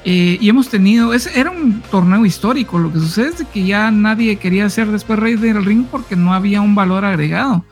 Eh, 0.08 0.38
y 0.40 0.50
hemos 0.50 0.70
tenido, 0.70 1.16
ese 1.16 1.38
era 1.38 1.50
un 1.50 1.82
torneo 1.90 2.26
histórico. 2.28 2.78
Lo 2.78 2.94
que 2.94 3.00
sucede 3.00 3.30
es 3.30 3.44
que 3.52 3.66
ya 3.66 3.90
nadie 3.90 4.36
quería 4.38 4.70
ser 4.70 4.88
después 4.88 5.18
rey 5.18 5.36
del 5.36 5.66
ring 5.66 5.86
porque 5.90 6.16
no 6.16 6.34
había 6.34 6.62
un 6.62 6.76
valor 6.76 7.04
agregado. 7.04 7.66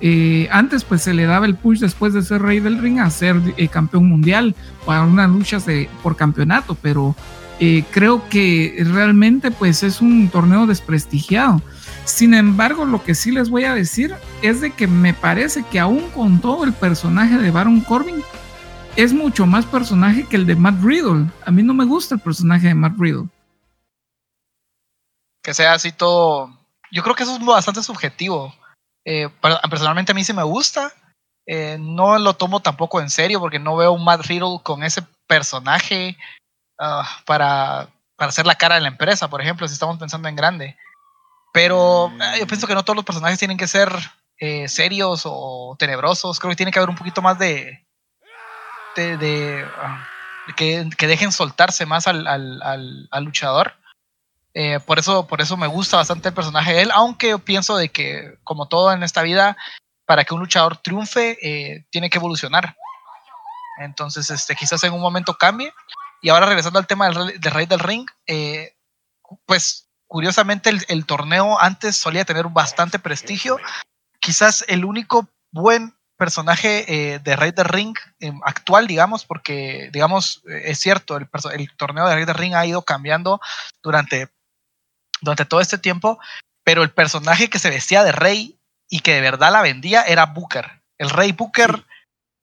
Eh, 0.00 0.48
antes 0.50 0.84
pues 0.84 1.02
se 1.02 1.14
le 1.14 1.24
daba 1.24 1.46
el 1.46 1.54
push 1.54 1.78
después 1.78 2.12
de 2.12 2.22
ser 2.22 2.42
rey 2.42 2.60
del 2.60 2.78
ring 2.78 2.98
a 2.98 3.08
ser 3.08 3.40
eh, 3.56 3.68
campeón 3.68 4.08
mundial 4.08 4.54
o 4.84 4.92
a 4.92 5.02
unas 5.06 5.30
luchas 5.30 5.64
por 6.02 6.16
campeonato, 6.16 6.76
pero 6.82 7.14
creo 7.90 8.28
que 8.28 8.84
realmente 8.92 9.50
pues 9.50 9.82
es 9.82 10.02
un 10.02 10.28
torneo 10.28 10.66
desprestigiado. 10.66 11.62
Sin 12.04 12.34
embargo, 12.34 12.84
lo 12.84 13.02
que 13.02 13.14
sí 13.14 13.30
les 13.30 13.48
voy 13.48 13.64
a 13.64 13.74
decir 13.74 14.14
es 14.42 14.60
de 14.60 14.72
que 14.72 14.86
me 14.86 15.14
parece 15.14 15.64
que 15.70 15.80
aún 15.80 16.02
con 16.14 16.40
todo 16.40 16.64
el 16.64 16.74
personaje 16.74 17.38
de 17.38 17.50
Baron 17.50 17.80
Corbin, 17.80 18.16
es 18.96 19.12
mucho 19.12 19.46
más 19.46 19.66
personaje 19.66 20.26
que 20.26 20.36
el 20.36 20.46
de 20.46 20.56
Matt 20.56 20.82
Riddle. 20.82 21.30
A 21.44 21.50
mí 21.50 21.62
no 21.62 21.74
me 21.74 21.84
gusta 21.84 22.14
el 22.14 22.20
personaje 22.20 22.68
de 22.68 22.74
Matt 22.74 22.94
Riddle. 22.98 23.28
Que 25.42 25.52
sea 25.52 25.74
así 25.74 25.92
todo. 25.92 26.58
Yo 26.90 27.02
creo 27.02 27.14
que 27.14 27.24
eso 27.24 27.36
es 27.36 27.44
bastante 27.44 27.82
subjetivo. 27.82 28.54
Eh, 29.04 29.28
personalmente 29.70 30.12
a 30.12 30.14
mí 30.14 30.24
sí 30.24 30.32
me 30.32 30.42
gusta. 30.42 30.92
Eh, 31.46 31.76
no 31.78 32.18
lo 32.18 32.34
tomo 32.34 32.60
tampoco 32.60 33.00
en 33.00 33.10
serio 33.10 33.38
porque 33.38 33.58
no 33.58 33.76
veo 33.76 33.92
un 33.92 34.02
Matt 34.02 34.26
Riddle 34.26 34.60
con 34.62 34.82
ese 34.82 35.02
personaje 35.28 36.16
ah, 36.80 37.06
para, 37.26 37.88
para 38.16 38.30
hacer 38.30 38.46
la 38.46 38.56
cara 38.56 38.76
de 38.76 38.80
la 38.80 38.88
empresa, 38.88 39.28
por 39.28 39.40
ejemplo, 39.40 39.68
si 39.68 39.74
estamos 39.74 39.98
pensando 39.98 40.28
en 40.28 40.36
grande. 40.36 40.76
Pero 41.52 42.10
eh, 42.20 42.40
yo 42.40 42.46
pienso 42.46 42.66
que 42.66 42.74
no 42.74 42.84
todos 42.84 42.96
los 42.96 43.04
personajes 43.04 43.38
tienen 43.38 43.58
que 43.58 43.68
ser 43.68 43.90
serios 44.66 45.22
o 45.24 45.76
tenebrosos. 45.78 46.38
Creo 46.38 46.50
que 46.50 46.56
tiene 46.56 46.72
que 46.72 46.78
haber 46.78 46.90
un 46.90 46.96
poquito 46.96 47.22
más 47.22 47.38
de. 47.38 47.85
De, 49.00 49.66
ah, 49.78 50.08
que, 50.56 50.88
dejen 51.00 51.32
soltarse 51.32 51.86
más 51.86 52.06
al, 52.06 53.08
luchador. 53.20 53.74
Eh, 54.54 54.80
por, 54.80 54.98
eso, 54.98 55.26
por 55.26 55.40
eso 55.40 55.56
me 55.56 55.66
gusta 55.66 55.98
bastante 55.98 56.28
el 56.28 56.34
personaje 56.34 56.72
de 56.72 56.82
él, 56.82 56.90
aunque 56.92 57.38
pienso 57.38 57.76
de 57.76 57.90
que, 57.90 58.38
como 58.42 58.68
todo 58.68 58.92
en 58.92 59.02
esta 59.02 59.22
vida, 59.22 59.56
para 60.06 60.24
que 60.24 60.34
un 60.34 60.40
luchador 60.40 60.78
triunfe, 60.78 61.86
tiene 61.90 62.10
que 62.10 62.18
evolucionar. 62.18 62.76
Entonces, 63.78 64.30
este, 64.30 64.54
quizás 64.54 64.82
en 64.84 64.94
un 64.94 65.00
momento 65.00 65.34
cambie. 65.34 65.72
Y 66.22 66.30
ahora 66.30 66.46
regresando 66.46 66.78
al 66.78 66.86
tema 66.86 67.10
del, 67.10 67.38
del 67.38 67.52
Rey 67.52 67.66
del 67.66 67.80
Ring, 67.80 68.06
pues 69.44 69.86
curiosamente 70.06 70.70
el, 70.88 71.06
torneo 71.06 71.60
antes 71.60 71.96
solía 71.96 72.24
tener 72.24 72.46
bastante 72.48 72.98
prestigio. 72.98 73.58
Quizás 74.20 74.64
el 74.68 74.84
único 74.84 75.28
buen 75.50 75.95
personaje 76.16 76.84
eh, 77.14 77.18
de 77.18 77.36
Rey 77.36 77.52
de 77.52 77.64
Ring 77.64 77.96
em, 78.20 78.40
actual, 78.44 78.86
digamos, 78.86 79.24
porque, 79.24 79.90
digamos, 79.92 80.42
eh, 80.48 80.62
es 80.66 80.80
cierto, 80.80 81.16
el, 81.16 81.28
torneo 81.76 82.06
de 82.06 82.14
Rey 82.14 82.24
de 82.24 82.32
Ring 82.32 82.54
ha 82.54 82.66
ido 82.66 82.82
cambiando 82.82 83.40
durante, 83.82 84.28
durante 85.20 85.44
todo 85.44 85.60
este 85.60 85.78
tiempo, 85.78 86.18
pero 86.64 86.82
el 86.82 86.90
personaje 86.90 87.48
que 87.48 87.58
se 87.58 87.70
vestía 87.70 88.02
de 88.02 88.12
Rey 88.12 88.58
y 88.88 89.00
que 89.00 89.14
de 89.14 89.20
verdad 89.20 89.52
la 89.52 89.62
vendía 89.62 90.02
era 90.02 90.26
Booker. 90.26 90.82
El 90.98 91.10
Rey 91.10 91.32
Booker 91.32 91.84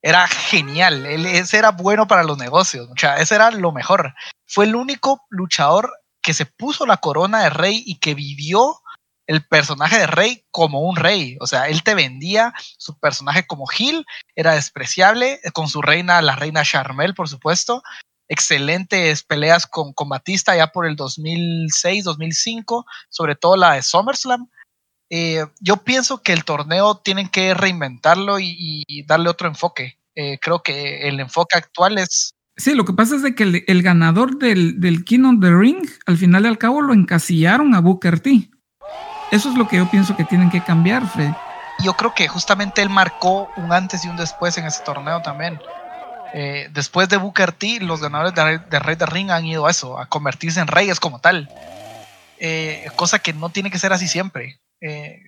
era 0.02 0.28
genial, 0.28 1.06
él, 1.06 1.26
ese 1.26 1.58
era 1.58 1.72
bueno 1.72 2.08
para 2.08 2.24
los 2.24 2.38
negocios, 2.38 2.90
o 2.90 2.98
sea, 2.98 3.18
ese 3.18 3.36
era 3.36 3.52
lo 3.52 3.72
mejor. 3.72 4.14
Fue 4.46 4.66
el 4.66 4.76
único 4.76 5.26
luchador 5.30 5.94
que 6.22 6.34
se 6.34 6.46
puso 6.46 6.86
la 6.86 6.98
corona 6.98 7.44
de 7.44 7.50
rey 7.50 7.84
y 7.86 8.00
que 8.00 8.14
vivió 8.14 8.82
el 9.28 9.46
personaje 9.46 10.00
de 10.00 10.08
rey 10.08 10.46
como 10.52 10.82
un 10.82 10.96
rey. 10.96 11.38
O 11.40 11.48
sea, 11.48 11.68
él 11.68 11.84
te 11.84 11.96
vendía 11.96 12.54
su 12.78 12.98
personaje 13.00 13.46
como 13.46 13.68
Gil, 13.68 14.06
era 14.36 14.54
despreciable, 14.54 15.40
con 15.54 15.68
su 15.68 15.82
reina, 15.82 16.22
la 16.22 16.36
reina 16.36 16.64
Charmel, 16.64 17.14
por 17.14 17.30
supuesto. 17.30 17.84
Excelentes 18.28 19.24
peleas 19.24 19.68
con, 19.68 19.94
con 19.94 20.10
Batista 20.10 20.56
ya 20.56 20.68
por 20.68 20.86
el 20.86 20.96
2006, 20.96 22.04
2005, 22.04 22.86
sobre 23.10 23.36
todo 23.36 23.58
la 23.58 23.74
de 23.74 23.82
SummerSlam. 23.82 24.50
Eh, 25.10 25.46
yo 25.60 25.78
pienso 25.78 26.22
que 26.22 26.34
el 26.34 26.44
torneo 26.44 26.98
tienen 26.98 27.30
que 27.30 27.54
reinventarlo 27.54 28.40
y, 28.40 28.84
darle 29.06 29.30
otro 29.30 29.48
enfoque. 29.48 30.00
Eh, 30.16 30.40
creo 30.42 30.64
que 30.64 31.08
el 31.08 31.20
enfoque 31.20 31.58
actual 31.58 31.98
es 31.98 32.34
Sí, 32.56 32.76
lo 32.76 32.86
que 32.86 32.94
pasa 32.94 33.16
es 33.16 33.24
de 33.24 33.34
que 33.34 33.64
el, 33.66 33.82
ganador 33.82 34.38
del, 34.38 34.80
del 34.80 35.04
King 35.04 35.24
of 35.24 35.40
the 35.42 35.50
Ring, 35.50 35.90
al 36.06 36.18
final 36.18 36.44
y 36.44 36.48
al 36.48 36.60
cabo 36.60 36.82
lo 36.82 36.94
encasillaron 36.94 37.74
a 37.74 37.82
Booker 37.82 38.20
T. 38.20 38.52
Eso 39.34 39.50
es 39.50 39.56
lo 39.56 39.68
que 39.68 39.78
yo 39.78 39.90
pienso 39.90 40.16
que 40.16 40.26
tienen 40.26 40.52
que 40.52 40.62
cambiar, 40.62 41.08
Fred. 41.08 41.32
Yo 41.80 41.94
creo 41.96 42.14
que 42.14 42.28
justamente 42.28 42.84
él 42.84 42.92
marcó 42.92 43.50
un 43.58 43.74
antes 43.74 44.06
y 44.06 44.08
un 44.08 44.16
después 44.16 44.56
en 44.60 44.66
ese 44.66 44.84
torneo 44.84 45.24
también. 45.24 45.60
Eh, 46.36 46.70
después 46.72 47.10
de 47.10 47.18
Booker 47.18 47.52
T, 47.52 47.80
los 47.80 48.00
ganadores 48.00 48.36
de, 48.36 48.80
Rey 48.80 48.96
de 48.96 49.06
Ring 49.08 49.32
han 49.32 49.44
ido 49.44 49.66
a 49.66 49.72
eso, 49.72 49.98
a 49.98 50.06
convertirse 50.06 50.60
en 50.60 50.68
reyes 50.68 51.00
como 51.00 51.18
tal. 51.18 51.50
Eh, 52.38 52.88
cosa 52.96 53.18
que 53.18 53.34
no 53.34 53.50
tiene 53.50 53.72
que 53.72 53.80
ser 53.80 53.92
así 53.92 54.08
siempre. 54.08 54.60
Eh, 54.82 55.20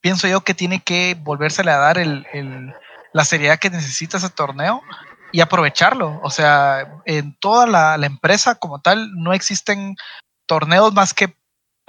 pienso 0.00 0.26
yo 0.26 0.40
que 0.40 0.54
tiene 0.54 0.80
que 0.80 1.14
volvérsele 1.20 1.70
a 1.70 1.76
dar 1.76 1.98
la 3.12 3.24
seriedad 3.26 3.58
que 3.58 3.68
necesita 3.68 4.16
ese 4.16 4.30
torneo 4.30 4.80
y 5.32 5.42
aprovecharlo. 5.42 6.18
O 6.22 6.30
sea, 6.30 7.02
en 7.04 7.34
toda 7.34 7.66
la, 7.66 8.06
empresa 8.06 8.54
como 8.54 8.80
tal 8.80 9.10
no 9.16 9.34
existen 9.34 9.96
torneos 10.46 10.94
más 10.94 11.12
que 11.12 11.34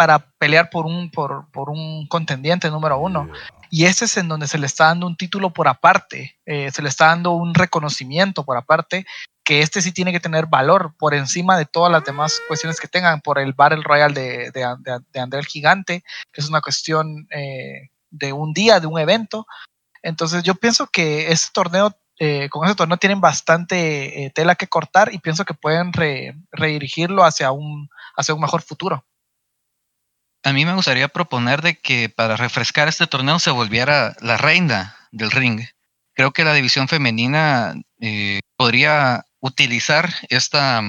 para 0.02 0.18
pelear 0.40 0.72
por 0.72 0.88
un, 0.88 1.12
por, 1.12 1.46
un 1.54 2.08
contendiente 2.08 2.72
número 2.72 2.98
uno. 2.98 3.30
Y 3.70 3.86
ese 3.86 4.06
es 4.06 4.18
en 4.18 4.28
donde 4.28 4.48
se 4.48 4.58
le 4.58 4.66
está 4.66 4.86
dando 4.86 5.06
un 5.06 5.16
título 5.16 5.54
por 5.54 5.68
aparte, 5.68 6.40
eh, 6.44 6.72
se 6.72 6.82
le 6.82 6.90
está 6.90 7.06
dando 7.06 7.34
un 7.34 7.54
reconocimiento 7.54 8.44
por 8.44 8.58
aparte, 8.58 9.06
que 9.44 9.62
este 9.62 9.80
sí 9.80 9.92
tiene 9.92 10.12
que 10.12 10.20
tener 10.20 10.48
valor 10.48 10.96
por 10.98 11.14
encima 11.14 11.56
de 11.56 11.68
todas 11.68 11.92
las 11.92 12.04
demás 12.04 12.42
cuestiones 12.48 12.80
que 12.80 12.88
tengan, 12.88 13.22
por 13.22 13.38
el 13.38 13.54
Battle 13.54 13.84
Royale 13.84 14.16
de, 14.16 14.52
de, 14.52 15.20
André 15.20 15.40
el 15.40 15.46
Gigante, 15.46 16.04
que 16.34 16.42
es 16.42 16.50
una 16.50 16.62
cuestión 16.62 17.28
eh, 17.30 17.92
de 18.10 18.34
un 18.34 18.54
día, 18.54 18.80
de 18.80 18.88
un 18.88 18.98
evento. 18.98 19.46
Entonces 20.02 20.42
yo 20.42 20.56
pienso 20.56 20.88
que 20.88 21.32
este 21.32 21.52
torneo 21.54 21.96
eh, 22.18 22.50
con 22.50 22.66
ese 22.66 22.74
torneo 22.74 22.98
tienen 22.98 23.22
bastante 23.22 24.26
eh, 24.26 24.32
tela 24.32 24.56
que 24.56 24.66
cortar 24.66 25.14
y 25.14 25.20
pienso 25.20 25.46
que 25.46 25.54
pueden 25.54 25.92
redirigirlo 26.52 27.24
hacia 27.24 27.52
un, 27.52 27.88
hacia 28.16 28.34
un 28.34 28.42
mejor 28.42 28.64
futuro. 28.64 29.06
A 30.44 30.54
mí 30.54 30.66
me 30.66 30.74
gustaría 30.74 31.08
proponer 31.08 31.62
de 31.62 31.80
que 31.80 32.10
para 32.10 32.36
refrescar 32.36 32.88
este 32.88 33.06
torneo 33.06 33.38
se 33.38 33.52
volviera 33.52 34.16
la 34.22 34.38
reina 34.38 34.96
del 35.12 35.30
ring. 35.30 35.62
Creo 36.14 36.32
que 36.32 36.44
la 36.44 36.54
división 36.54 36.88
femenina 36.88 37.76
eh, 38.00 38.40
podría 38.58 39.26
utilizar 39.40 40.12
esta, 40.30 40.82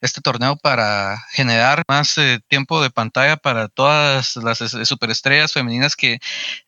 este 0.00 0.20
torneo 0.20 0.56
para 0.56 1.24
generar 1.32 1.82
más 1.88 2.16
tiempo 2.46 2.80
de 2.80 2.90
pantalla 2.90 3.36
para 3.36 3.68
todas 3.68 4.36
las 4.36 4.58
superestrellas 4.84 5.52
femeninas 5.52 5.96
que 5.96 6.20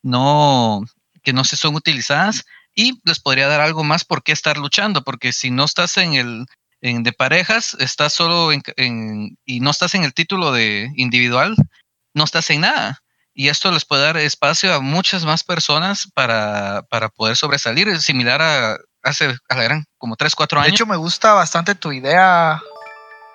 no, 0.03 0.83
que 1.23 1.33
no 1.33 1.45
se 1.45 1.57
son 1.57 1.77
utilizadas 1.77 2.45
y 2.75 3.01
les 3.05 3.21
podría 3.21 3.47
dar 3.47 3.61
algo 3.61 3.85
más 3.85 4.05
por 4.05 4.25
qué 4.25 4.33
estar 4.33 4.57
luchando, 4.59 5.05
porque 5.05 5.33
si 5.33 5.51
no 5.51 5.65
estás 5.65 5.97
en 5.97 6.15
el 6.15 6.47
en 6.83 7.03
de 7.03 7.13
parejas, 7.13 7.77
estás 7.79 8.15
solo 8.15 8.53
en, 8.53 9.37
y 9.45 9.61
no 9.61 9.71
estás 9.71 9.95
en 9.95 10.05
el 10.05 10.15
título 10.15 10.51
de 10.53 10.91
individual, 10.97 11.55
no 12.15 12.25
estás 12.25 12.51
en 12.51 12.63
nada. 12.63 13.03
Y 13.33 13.49
esto 13.49 13.71
les 13.71 13.85
puede 13.85 14.03
dar 14.03 14.17
espacio 14.17 14.75
a 14.75 14.81
muchas 14.81 15.25
más 15.25 15.45
personas 15.45 16.09
para, 16.15 16.83
para 16.91 17.09
poder 17.09 17.37
sobresalir. 17.37 17.89
Es 17.89 18.03
similar 18.03 18.43
a 18.43 18.77
hace 19.03 19.35
a 19.49 19.83
como 19.99 20.17
3, 20.17 20.35
4 20.35 20.61
años. 20.61 20.71
De 20.71 20.75
hecho, 20.75 20.87
me 20.87 20.97
gusta 20.97 21.33
bastante 21.33 21.75
tu 21.75 21.93
idea, 21.93 22.61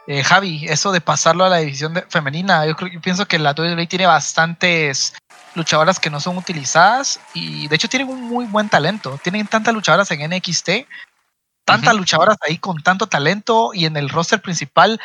eh, 0.07 0.23
Javi, 0.23 0.65
eso 0.67 0.91
de 0.91 1.01
pasarlo 1.01 1.45
a 1.45 1.49
la 1.49 1.57
división 1.57 2.03
femenina. 2.09 2.65
Yo, 2.65 2.75
creo, 2.75 2.91
yo 2.91 3.01
pienso 3.01 3.27
que 3.27 3.39
la 3.39 3.51
WWE 3.51 3.87
tiene 3.87 4.05
bastantes 4.05 5.13
luchadoras 5.55 5.99
que 5.99 6.09
no 6.09 6.19
son 6.19 6.37
utilizadas 6.37 7.19
y 7.33 7.67
de 7.67 7.75
hecho 7.75 7.87
tienen 7.87 8.09
un 8.09 8.21
muy 8.21 8.45
buen 8.45 8.69
talento. 8.69 9.19
Tienen 9.23 9.47
tantas 9.47 9.73
luchadoras 9.73 10.11
en 10.11 10.29
NXT, 10.29 10.69
tantas 11.63 11.95
luchadoras 11.95 12.37
ahí 12.41 12.57
con 12.57 12.81
tanto 12.83 13.07
talento 13.07 13.71
y 13.73 13.85
en 13.85 13.97
el 13.97 14.09
roster 14.09 14.41
principal 14.41 14.99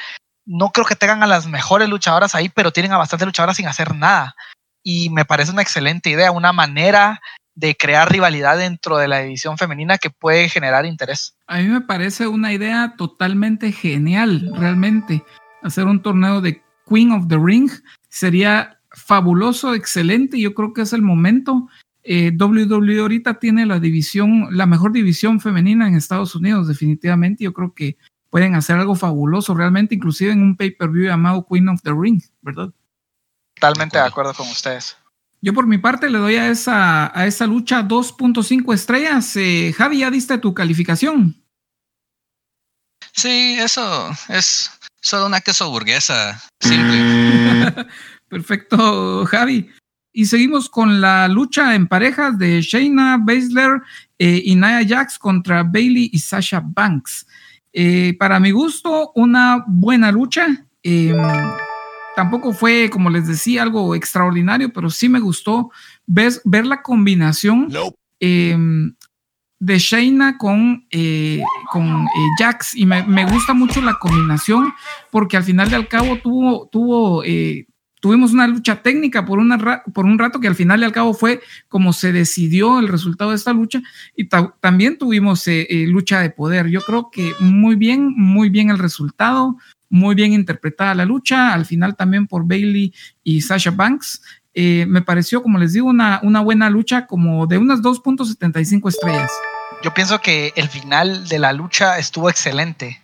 no 0.50 0.70
creo 0.70 0.84
que 0.84 0.96
tengan 0.96 1.22
a 1.22 1.28
las 1.28 1.46
mejores 1.46 1.88
luchadoras 1.88 2.34
ahí, 2.34 2.48
pero 2.48 2.72
tienen 2.72 2.90
a 2.90 2.98
bastantes 2.98 3.24
luchadoras 3.24 3.56
sin 3.56 3.68
hacer 3.68 3.94
nada. 3.94 4.34
Y 4.82 5.08
me 5.10 5.24
parece 5.24 5.52
una 5.52 5.62
excelente 5.62 6.10
idea, 6.10 6.32
una 6.32 6.52
manera 6.52 7.20
de 7.54 7.76
crear 7.76 8.10
rivalidad 8.10 8.58
dentro 8.58 8.96
de 8.96 9.06
la 9.06 9.20
división 9.20 9.58
femenina 9.58 9.98
que 9.98 10.10
puede 10.10 10.48
generar 10.48 10.86
interés. 10.86 11.36
A 11.46 11.58
mí 11.58 11.68
me 11.68 11.82
parece 11.82 12.26
una 12.26 12.52
idea 12.52 12.94
totalmente 12.96 13.70
genial, 13.70 14.50
realmente. 14.56 15.22
Hacer 15.62 15.84
un 15.84 16.02
torneo 16.02 16.40
de 16.40 16.60
Queen 16.88 17.12
of 17.12 17.28
the 17.28 17.38
Ring 17.38 17.70
sería 18.08 18.80
fabuloso, 18.90 19.74
excelente. 19.74 20.40
Yo 20.40 20.52
creo 20.54 20.72
que 20.72 20.82
es 20.82 20.92
el 20.92 21.02
momento. 21.02 21.68
Eh, 22.02 22.32
WWE 22.36 22.98
ahorita 22.98 23.38
tiene 23.38 23.66
la 23.66 23.78
división, 23.78 24.48
la 24.50 24.66
mejor 24.66 24.90
división 24.90 25.38
femenina 25.38 25.86
en 25.86 25.94
Estados 25.94 26.34
Unidos, 26.34 26.66
definitivamente. 26.66 27.44
Yo 27.44 27.52
creo 27.52 27.72
que 27.72 27.98
pueden 28.30 28.54
hacer 28.54 28.76
algo 28.76 28.94
fabuloso, 28.94 29.54
realmente, 29.54 29.94
inclusive 29.94 30.32
en 30.32 30.42
un 30.42 30.56
pay-per-view 30.56 31.06
llamado 31.06 31.46
Queen 31.46 31.68
of 31.68 31.82
the 31.82 31.92
Ring, 31.92 32.22
¿verdad? 32.40 32.70
Totalmente 33.54 33.98
de 33.98 34.04
acuerdo 34.04 34.32
con 34.32 34.48
ustedes. 34.48 34.96
Yo 35.42 35.54
por 35.54 35.66
mi 35.66 35.78
parte 35.78 36.10
le 36.10 36.18
doy 36.18 36.36
a 36.36 36.48
esa, 36.48 37.18
a 37.18 37.26
esa 37.26 37.46
lucha 37.46 37.82
2.5 37.82 38.74
estrellas. 38.74 39.36
Eh, 39.36 39.74
Javi, 39.76 39.98
¿ya 39.98 40.10
diste 40.10 40.38
tu 40.38 40.54
calificación? 40.54 41.42
Sí, 43.12 43.56
eso 43.58 44.10
es 44.28 44.70
solo 45.00 45.26
una 45.26 45.40
queso 45.40 45.70
burguesa, 45.70 46.40
simple. 46.60 47.86
Perfecto, 48.28 49.24
Javi. 49.26 49.70
Y 50.12 50.26
seguimos 50.26 50.68
con 50.68 51.00
la 51.00 51.26
lucha 51.28 51.74
en 51.74 51.86
parejas 51.86 52.36
de 52.38 52.60
Shayna 52.60 53.18
Baszler 53.20 53.80
eh, 54.18 54.42
y 54.44 54.54
Nia 54.56 54.86
Jax 54.86 55.18
contra 55.18 55.62
Bailey 55.62 56.10
y 56.12 56.18
Sasha 56.18 56.62
Banks. 56.62 57.26
Eh, 57.72 58.16
para 58.18 58.40
mi 58.40 58.50
gusto, 58.50 59.12
una 59.14 59.64
buena 59.66 60.10
lucha. 60.10 60.46
Em, 60.82 61.16
tampoco 62.16 62.52
fue, 62.52 62.90
como 62.90 63.10
les 63.10 63.26
decía, 63.26 63.62
algo 63.62 63.94
extraordinario, 63.94 64.72
pero 64.72 64.90
sí 64.90 65.08
me 65.08 65.20
gustó 65.20 65.70
ver, 66.06 66.32
ver 66.44 66.66
la 66.66 66.82
combinación 66.82 67.68
em, 68.18 68.94
de 69.58 69.78
Shayna 69.78 70.38
con, 70.38 70.86
eh, 70.90 71.42
con 71.70 72.06
Jax. 72.38 72.74
Y 72.74 72.86
me, 72.86 73.04
me, 73.04 73.24
gusta 73.24 73.54
mucho 73.54 73.80
la 73.80 73.98
combinación 73.98 74.72
porque 75.10 75.36
al 75.36 75.44
final 75.44 75.70
de 75.70 75.76
al 75.76 75.88
cabo 75.88 76.18
tuvo, 76.18 76.68
tuvo 76.68 77.22
tuvimos 78.00 78.32
una 78.32 78.46
lucha 78.46 78.82
técnica 78.82 79.24
por, 79.24 79.38
una, 79.38 79.82
por 79.92 80.06
un 80.06 80.18
rato 80.18 80.40
que 80.40 80.48
al 80.48 80.54
final 80.54 80.80
y 80.80 80.84
al 80.84 80.92
cabo 80.92 81.14
fue 81.14 81.40
como 81.68 81.92
se 81.92 82.12
decidió 82.12 82.78
el 82.80 82.88
resultado 82.88 83.30
de 83.30 83.36
esta 83.36 83.52
lucha 83.52 83.80
y 84.16 84.28
también 84.28 84.98
tuvimos 84.98 85.46
eh, 85.46 85.66
eh, 85.70 85.86
lucha 85.86 86.20
de 86.20 86.30
poder. 86.30 86.68
Yo 86.68 86.80
creo 86.80 87.10
que 87.10 87.34
muy 87.38 87.76
bien, 87.76 88.12
muy 88.16 88.48
bien 88.48 88.70
el 88.70 88.78
resultado, 88.78 89.56
muy 89.88 90.14
bien 90.14 90.32
interpretada 90.32 90.94
la 90.94 91.04
lucha, 91.04 91.52
al 91.52 91.66
final 91.66 91.96
también 91.96 92.26
por 92.26 92.46
Bailey 92.46 92.92
y 93.22 93.42
Sasha 93.42 93.70
Banks. 93.70 94.22
Eh, 94.54 94.84
me 94.88 95.02
pareció, 95.02 95.42
como 95.42 95.58
les 95.58 95.74
digo, 95.74 95.88
una, 95.88 96.20
una 96.22 96.40
buena 96.40 96.70
lucha 96.70 97.06
como 97.06 97.46
de 97.46 97.58
unas 97.58 97.80
2.75 97.82 98.88
estrellas. 98.88 99.30
Yo 99.82 99.94
pienso 99.94 100.20
que 100.20 100.52
el 100.56 100.68
final 100.68 101.28
de 101.28 101.38
la 101.38 101.52
lucha 101.52 101.98
estuvo 101.98 102.28
excelente 102.28 103.00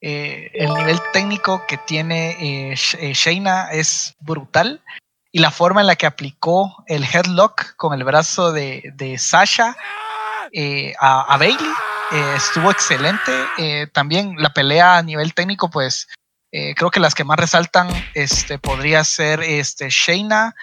eh, 0.00 0.50
el 0.54 0.72
nivel 0.74 1.00
técnico 1.12 1.64
que 1.66 1.76
tiene 1.78 2.30
eh, 2.70 2.74
eh, 2.98 3.12
Shayna 3.14 3.70
es 3.72 4.14
brutal 4.20 4.82
y 5.32 5.40
la 5.40 5.50
forma 5.50 5.80
en 5.80 5.86
la 5.86 5.96
que 5.96 6.06
aplicó 6.06 6.84
el 6.86 7.04
headlock 7.04 7.76
con 7.76 7.92
el 7.92 8.04
brazo 8.04 8.52
de, 8.52 9.16
Sasha 9.18 9.76
a, 11.00 11.36
Bailey 11.38 11.72
estuvo 12.34 12.70
excelente. 12.70 13.32
también 13.92 14.36
la 14.38 14.54
pelea 14.54 14.96
a 14.96 15.02
nivel 15.02 15.34
técnico, 15.34 15.68
pues 15.68 16.08
Eh, 16.50 16.74
creo 16.74 16.90
que 16.90 17.00
las 17.00 17.14
que 17.14 17.24
más 17.24 17.38
resaltan 17.38 17.88
este, 18.14 18.58
podría 18.58 19.04
ser 19.04 19.42
este, 19.42 19.88
Shayna 19.90 20.54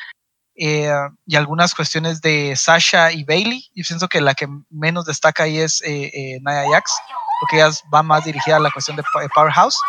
eh, 0.55 0.89
y 1.27 1.35
algunas 1.35 1.75
cuestiones 1.75 2.21
de 2.21 2.55
Sasha 2.55 3.11
y 3.11 3.23
Bailey. 3.23 3.69
Yo 3.75 3.83
pienso 3.87 4.07
que 4.07 4.21
la 4.21 4.33
que 4.33 4.47
menos 4.69 5.05
destaca 5.05 5.43
ahí 5.43 5.59
es 5.59 5.83
eh, 5.85 6.39
Nia 6.41 6.65
Jax, 6.71 6.91
porque 7.39 7.57
ella 7.57 7.69
va 7.93 8.03
más 8.03 8.25
dirigida 8.25 8.57
a 8.57 8.59
la 8.59 8.71
cuestión 8.71 8.97
de 8.97 9.03
Powerhouse. 9.33 9.79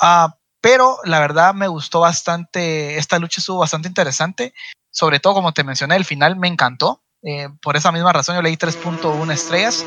Ah, 0.00 0.34
pero 0.60 0.98
la 1.04 1.20
verdad 1.20 1.54
me 1.54 1.68
gustó 1.68 2.00
bastante, 2.00 2.96
esta 2.96 3.18
lucha 3.18 3.40
estuvo 3.40 3.58
bastante 3.58 3.88
interesante, 3.88 4.54
sobre 4.90 5.20
todo 5.20 5.34
como 5.34 5.52
te 5.52 5.64
mencioné, 5.64 5.96
el 5.96 6.04
final 6.04 6.36
me 6.36 6.48
encantó. 6.48 7.02
por 7.62 7.76
esa 7.76 7.90
misma 7.90 8.12
razón 8.12 8.36
yo 8.36 8.42
leí 8.42 8.56
3.1 8.56 9.32
estrellas. 9.32 9.84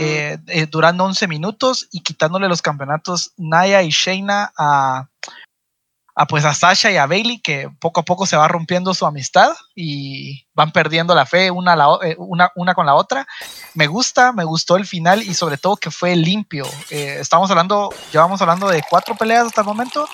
Eh, 0.00 0.38
eh, 0.46 0.66
durando 0.66 1.04
11 1.04 1.26
minutos 1.26 1.88
y 1.90 2.02
quitándole 2.02 2.48
los 2.48 2.62
campeonatos 2.62 3.32
Naya 3.36 3.82
y 3.82 3.90
Shayna 3.90 4.52
a, 4.56 5.07
a, 6.18 6.26
pues 6.26 6.44
a 6.44 6.52
Sasha 6.52 6.90
y 6.90 6.96
a 6.96 7.06
Bailey, 7.06 7.38
que 7.38 7.70
poco 7.78 8.00
a 8.00 8.04
poco 8.04 8.26
se 8.26 8.36
va 8.36 8.48
rompiendo 8.48 8.92
su 8.92 9.06
amistad 9.06 9.54
y 9.76 10.48
van 10.52 10.72
perdiendo 10.72 11.14
la 11.14 11.26
fe 11.26 11.52
una, 11.52 11.76
eh, 12.02 12.16
una, 12.18 12.50
una 12.56 12.74
con 12.74 12.86
la 12.86 12.96
otra. 12.96 13.24
Me 13.74 13.86
gusta, 13.86 14.32
me 14.32 14.42
gustó 14.42 14.76
el 14.76 14.84
final 14.84 15.22
y 15.22 15.32
sobre 15.34 15.58
todo 15.58 15.76
que 15.76 15.92
fue 15.92 16.16
limpio. 16.16 16.66
estamos 16.90 17.48
hablando, 17.52 17.90
llevamos 18.12 18.42
hablando 18.42 18.68
de 18.68 18.82
cuatro 18.90 19.14
peleas 19.14 19.46
hasta 19.46 19.60
el 19.60 19.68
momento. 19.68 20.08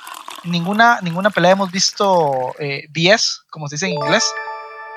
Ninguna, 0.45 1.01
ninguna 1.01 1.31
pelea 1.31 1.53
hemos 1.53 1.71
visto 1.73 2.55
eh, 2.59 2.87
como 3.49 3.69
se 3.69 3.77
dice 3.77 3.87
en 3.87 3.95
inglés. 3.95 4.31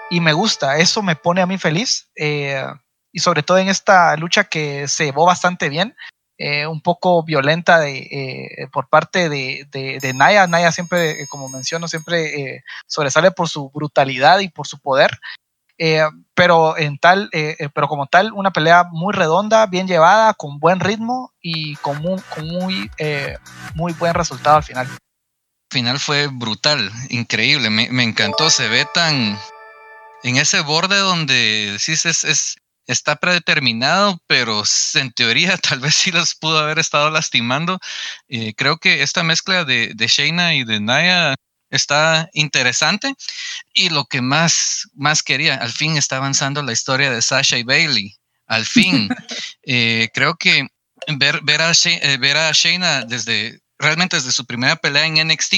Y 0.09 0.19
me 0.19 0.33
gusta, 0.33 0.77
eso 0.77 1.01
me 1.01 1.15
pone 1.15 1.41
a 1.41 1.45
mí 1.45 1.57
feliz 1.57 2.09
y 2.15 3.19
sobre 3.19 3.43
todo 3.43 3.59
en 3.59 3.69
esta 3.69 4.17
lucha 4.17 4.43
que 4.43 4.89
se 4.89 5.05
llevó 5.05 5.25
bastante 5.25 5.69
bien, 5.69 5.95
eh, 6.39 6.67
un 6.67 6.81
poco 6.81 7.23
violenta 7.23 7.79
de, 7.79 7.97
eh, 7.97 8.67
por 8.71 8.89
parte 8.89 9.27
de, 9.27 9.67
de, 9.71 10.13
Naya. 10.13 10.45
Naya 10.45 10.71
siempre, 10.71 11.21
eh, 11.21 11.25
como 11.29 11.49
menciono, 11.49 11.87
siempre 11.87 12.63
sobresale 12.85 13.31
por 13.31 13.49
su 13.49 13.71
brutalidad 13.71 14.39
y 14.39 14.49
por 14.49 14.67
su 14.67 14.79
poder. 14.79 15.19
pero 16.35 16.77
en 16.77 16.97
tal, 16.99 17.29
pero 17.73 17.87
como 17.87 18.07
tal, 18.07 18.31
una 18.33 18.51
pelea 18.51 18.85
muy 18.91 19.13
redonda, 19.13 19.65
bien 19.65 19.87
llevada, 19.87 20.33
con 20.33 20.59
buen 20.59 20.79
ritmo 20.79 21.33
y 21.41 21.75
con 21.77 22.01
muy, 22.01 22.21
muy, 22.43 22.91
muy 23.75 23.93
buen 23.93 24.13
resultado 24.13 24.57
al 24.57 24.63
final. 24.63 24.87
El 24.87 25.73
final 25.73 25.99
fue 25.99 26.27
brutal, 26.27 26.91
increíble, 27.09 27.69
me, 27.69 28.03
encantó, 28.03 28.49
se 28.49 28.69
ve 28.69 28.85
tan 28.93 29.37
en 30.23 30.37
ese 30.37 30.61
borde 30.61 30.97
donde 30.97 31.77
decís 31.77 32.05
es 32.05 32.57
está 32.87 33.17
predeterminado, 33.17 34.21
pero 34.27 34.63
en 34.95 35.11
teoría 35.11 35.57
tal 35.57 35.79
vez 35.79 35.95
sí 35.95 36.11
los 36.11 36.35
pudo 36.35 36.59
haber 36.59 36.79
estado 36.79 37.09
lastimando. 37.11 37.79
Eh, 38.27 38.53
creo 38.55 38.77
que 38.77 39.03
esta 39.03 39.23
mezcla 39.23 39.65
de, 39.65 39.91
de 39.93 40.07
Shayna 40.07 40.55
y 40.55 40.63
de 40.63 40.79
Naya 40.79 41.35
está 41.69 42.29
interesante 42.33 43.13
y 43.73 43.89
lo 43.89 44.05
que 44.05 44.21
más, 44.21 44.89
más 44.95 45.21
quería, 45.21 45.55
al 45.55 45.71
fin 45.71 45.97
está 45.97 46.17
avanzando 46.17 46.63
la 46.63 46.71
historia 46.71 47.11
de 47.11 47.21
Sasha 47.21 47.57
y 47.57 47.63
Bailey. 47.63 48.15
Al 48.47 48.65
fin, 48.65 49.09
eh, 49.63 50.09
creo 50.13 50.35
que 50.35 50.67
ver, 51.17 51.41
ver, 51.43 51.61
a, 51.61 51.71
eh, 51.71 52.17
ver 52.19 52.37
a 52.37 52.51
Shayna 52.53 53.03
desde 53.03 53.59
realmente 53.79 54.15
desde 54.15 54.31
su 54.31 54.45
primera 54.45 54.75
pelea 54.75 55.05
en 55.05 55.27
NXT, 55.27 55.53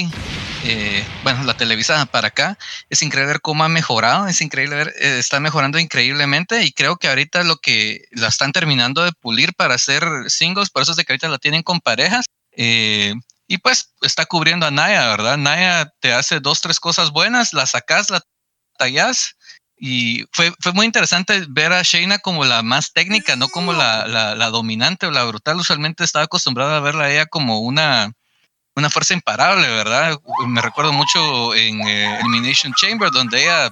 eh, 0.63 1.05
bueno, 1.23 1.43
la 1.43 1.55
televisada 1.55 2.05
para 2.05 2.29
acá, 2.29 2.57
es 2.89 3.01
increíble 3.01 3.33
ver 3.33 3.41
cómo 3.41 3.63
ha 3.63 3.69
mejorado, 3.69 4.27
es 4.27 4.41
increíble 4.41 4.75
ver, 4.75 4.93
eh, 4.99 5.19
está 5.19 5.39
mejorando 5.39 5.79
increíblemente 5.79 6.63
y 6.63 6.71
creo 6.71 6.97
que 6.97 7.07
ahorita 7.07 7.43
lo 7.43 7.57
que 7.57 8.05
la 8.11 8.27
están 8.27 8.51
terminando 8.51 9.03
de 9.03 9.13
pulir 9.13 9.53
para 9.53 9.75
hacer 9.75 10.03
singles, 10.27 10.69
por 10.69 10.81
eso 10.81 10.91
es 10.91 10.97
de 10.97 11.05
que 11.05 11.13
ahorita 11.13 11.29
la 11.29 11.37
tienen 11.37 11.63
con 11.63 11.79
parejas. 11.79 12.25
Eh, 12.51 13.13
y 13.47 13.57
pues 13.57 13.93
está 14.01 14.25
cubriendo 14.25 14.65
a 14.67 14.71
Naya, 14.71 15.07
¿verdad? 15.07 15.37
Naya 15.37 15.91
te 15.99 16.13
hace 16.13 16.39
dos, 16.39 16.61
tres 16.61 16.79
cosas 16.79 17.11
buenas, 17.11 17.53
la 17.53 17.65
sacas, 17.65 18.09
la 18.09 18.21
tallas. 18.77 19.35
Y 19.79 20.25
fue, 20.33 20.53
fue 20.59 20.73
muy 20.73 20.85
interesante 20.85 21.45
ver 21.47 21.71
a 21.71 21.81
Shayna 21.83 22.19
como 22.19 22.43
la 22.43 22.61
más 22.63 22.91
técnica, 22.91 23.37
no 23.37 23.47
como 23.47 23.71
la, 23.71 24.07
la, 24.07 24.35
la 24.35 24.49
dominante 24.49 25.07
o 25.07 25.11
la 25.11 25.23
brutal. 25.23 25.57
Usualmente 25.57 26.03
estaba 26.03 26.25
acostumbrado 26.25 26.75
a 26.75 26.81
verla 26.81 27.05
a 27.05 27.11
ella 27.11 27.25
como 27.27 27.59
una, 27.61 28.11
una 28.75 28.89
fuerza 28.89 29.13
imparable, 29.13 29.67
¿verdad? 29.67 30.19
Me 30.47 30.61
recuerdo 30.61 30.91
mucho 30.91 31.55
en 31.55 31.79
eh, 31.87 32.19
Elimination 32.19 32.73
Chamber, 32.73 33.09
donde 33.11 33.43
ella 33.43 33.71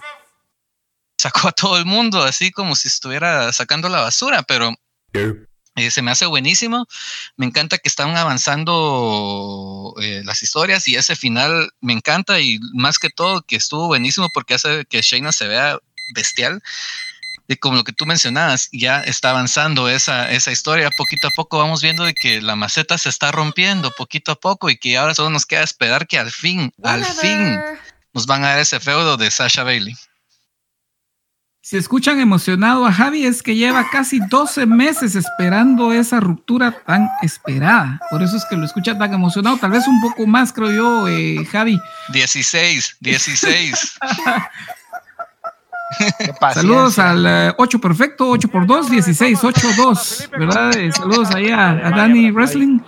sacó 1.18 1.50
a 1.50 1.52
todo 1.52 1.78
el 1.78 1.86
mundo 1.86 2.24
así 2.24 2.52
como 2.52 2.76
si 2.76 2.88
estuviera 2.88 3.52
sacando 3.52 3.90
la 3.90 4.02
basura, 4.02 4.44
pero 4.44 4.74
eh, 5.14 5.92
se 5.92 6.02
me 6.02 6.12
hace 6.12 6.26
buenísimo. 6.26 6.88
Me 7.36 7.46
encanta 7.46 7.78
que 7.80 7.90
están 7.90 8.16
avanzando 8.16 9.94
eh, 10.02 10.22
las 10.24 10.42
historias 10.42 10.88
y 10.88 10.96
ese 10.96 11.16
final 11.16 11.70
me 11.82 11.94
encanta 11.94 12.40
y 12.40 12.60
más 12.74 12.98
que 12.98 13.10
todo 13.10 13.42
que 13.42 13.58
estuvo 13.58 13.88
buenísimo 13.88 14.30
porque 14.34 14.54
hace 14.54 14.86
que 14.86 15.02
Shayna 15.02 15.32
se 15.32 15.48
vea 15.48 15.80
bestial 16.14 16.62
y 17.48 17.56
como 17.56 17.78
lo 17.78 17.84
que 17.84 17.94
tú 17.94 18.06
mencionabas, 18.06 18.70
ya 18.72 19.02
está 19.02 19.30
avanzando 19.30 19.88
esa, 19.90 20.30
esa 20.32 20.52
historia. 20.52 20.90
Poquito 20.98 21.28
a 21.28 21.32
poco 21.32 21.58
vamos 21.58 21.82
viendo 21.82 22.04
de 22.04 22.14
que 22.14 22.42
la 22.42 22.56
maceta 22.56 22.98
se 22.98 23.10
está 23.10 23.32
rompiendo 23.32 23.92
poquito 23.98 24.34
a 24.34 24.36
poco 24.36 24.70
y 24.70 24.78
que 24.78 24.98
ahora 24.98 25.16
solo 25.16 25.30
nos 25.30 25.46
queda 25.46 25.64
esperar 25.64 26.08
que 26.08 26.20
al 26.20 26.32
fin, 26.32 26.74
al 26.84 27.06
fin, 27.06 27.60
nos 28.14 28.26
van 28.26 28.44
a 28.44 28.50
dar 28.50 28.60
ese 28.60 28.80
feudo 28.80 29.16
de 29.16 29.32
Sasha 29.32 29.64
Bailey. 29.64 29.96
Si 31.62 31.76
escuchan 31.76 32.20
emocionado 32.20 32.86
a 32.86 32.94
Javi, 32.94 33.26
es 33.26 33.44
que 33.44 33.56
lleva 33.56 33.90
casi 33.90 34.20
12 34.20 34.66
meses 34.66 35.16
esperando 35.16 35.92
esa 35.92 36.22
ruptura 36.22 36.72
tan 36.86 37.10
esperada. 37.22 38.00
Por 38.10 38.24
eso 38.24 38.38
es 38.38 38.46
que 38.50 38.56
lo 38.56 38.66
escucha 38.66 38.98
tan 38.98 39.14
emocionado. 39.14 39.58
Tal 39.58 39.72
vez 39.72 39.86
un 39.86 40.00
poco 40.00 40.26
más, 40.26 40.54
creo 40.54 40.72
yo, 40.72 41.08
eh, 41.10 41.46
Javi. 41.52 41.78
16, 42.14 42.98
16. 43.02 44.00
Saludos 46.54 47.00
al 47.00 47.54
8 47.58 47.78
eh, 47.78 47.80
perfecto, 47.80 48.30
8 48.30 48.48
por 48.50 48.66
2, 48.66 48.92
16, 48.92 49.40
8, 49.44 49.68
2, 49.78 50.30
¿verdad? 50.32 50.78
Eh, 50.78 50.92
saludos 50.92 51.32
ahí 51.32 51.50
a, 51.50 51.74
Dani 51.76 52.32
Wrestling. 52.32 52.80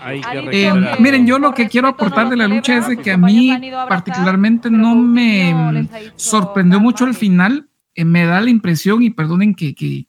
Eh, 0.51 0.71
miren, 0.99 1.25
yo 1.25 1.39
lo 1.39 1.53
que 1.53 1.67
quiero 1.67 1.87
aportar 1.87 2.29
de 2.29 2.35
la 2.35 2.47
lucha 2.47 2.77
es 2.77 2.87
de 2.87 2.97
que 2.97 3.11
a 3.11 3.17
mí 3.17 3.57
particularmente 3.87 4.69
no 4.69 4.95
me 4.95 5.87
sorprendió 6.15 6.79
mucho 6.79 7.05
el 7.05 7.13
final. 7.13 7.69
me 7.95 8.25
da 8.25 8.41
la 8.41 8.49
impresión, 8.49 9.01
y 9.01 9.09
perdonen 9.09 9.55
que, 9.55 9.73
que, 9.75 10.07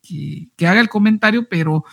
que, 0.56 0.66
haga 0.66 0.80
el 0.80 0.88
comentario, 0.88 1.48
pero 1.48 1.84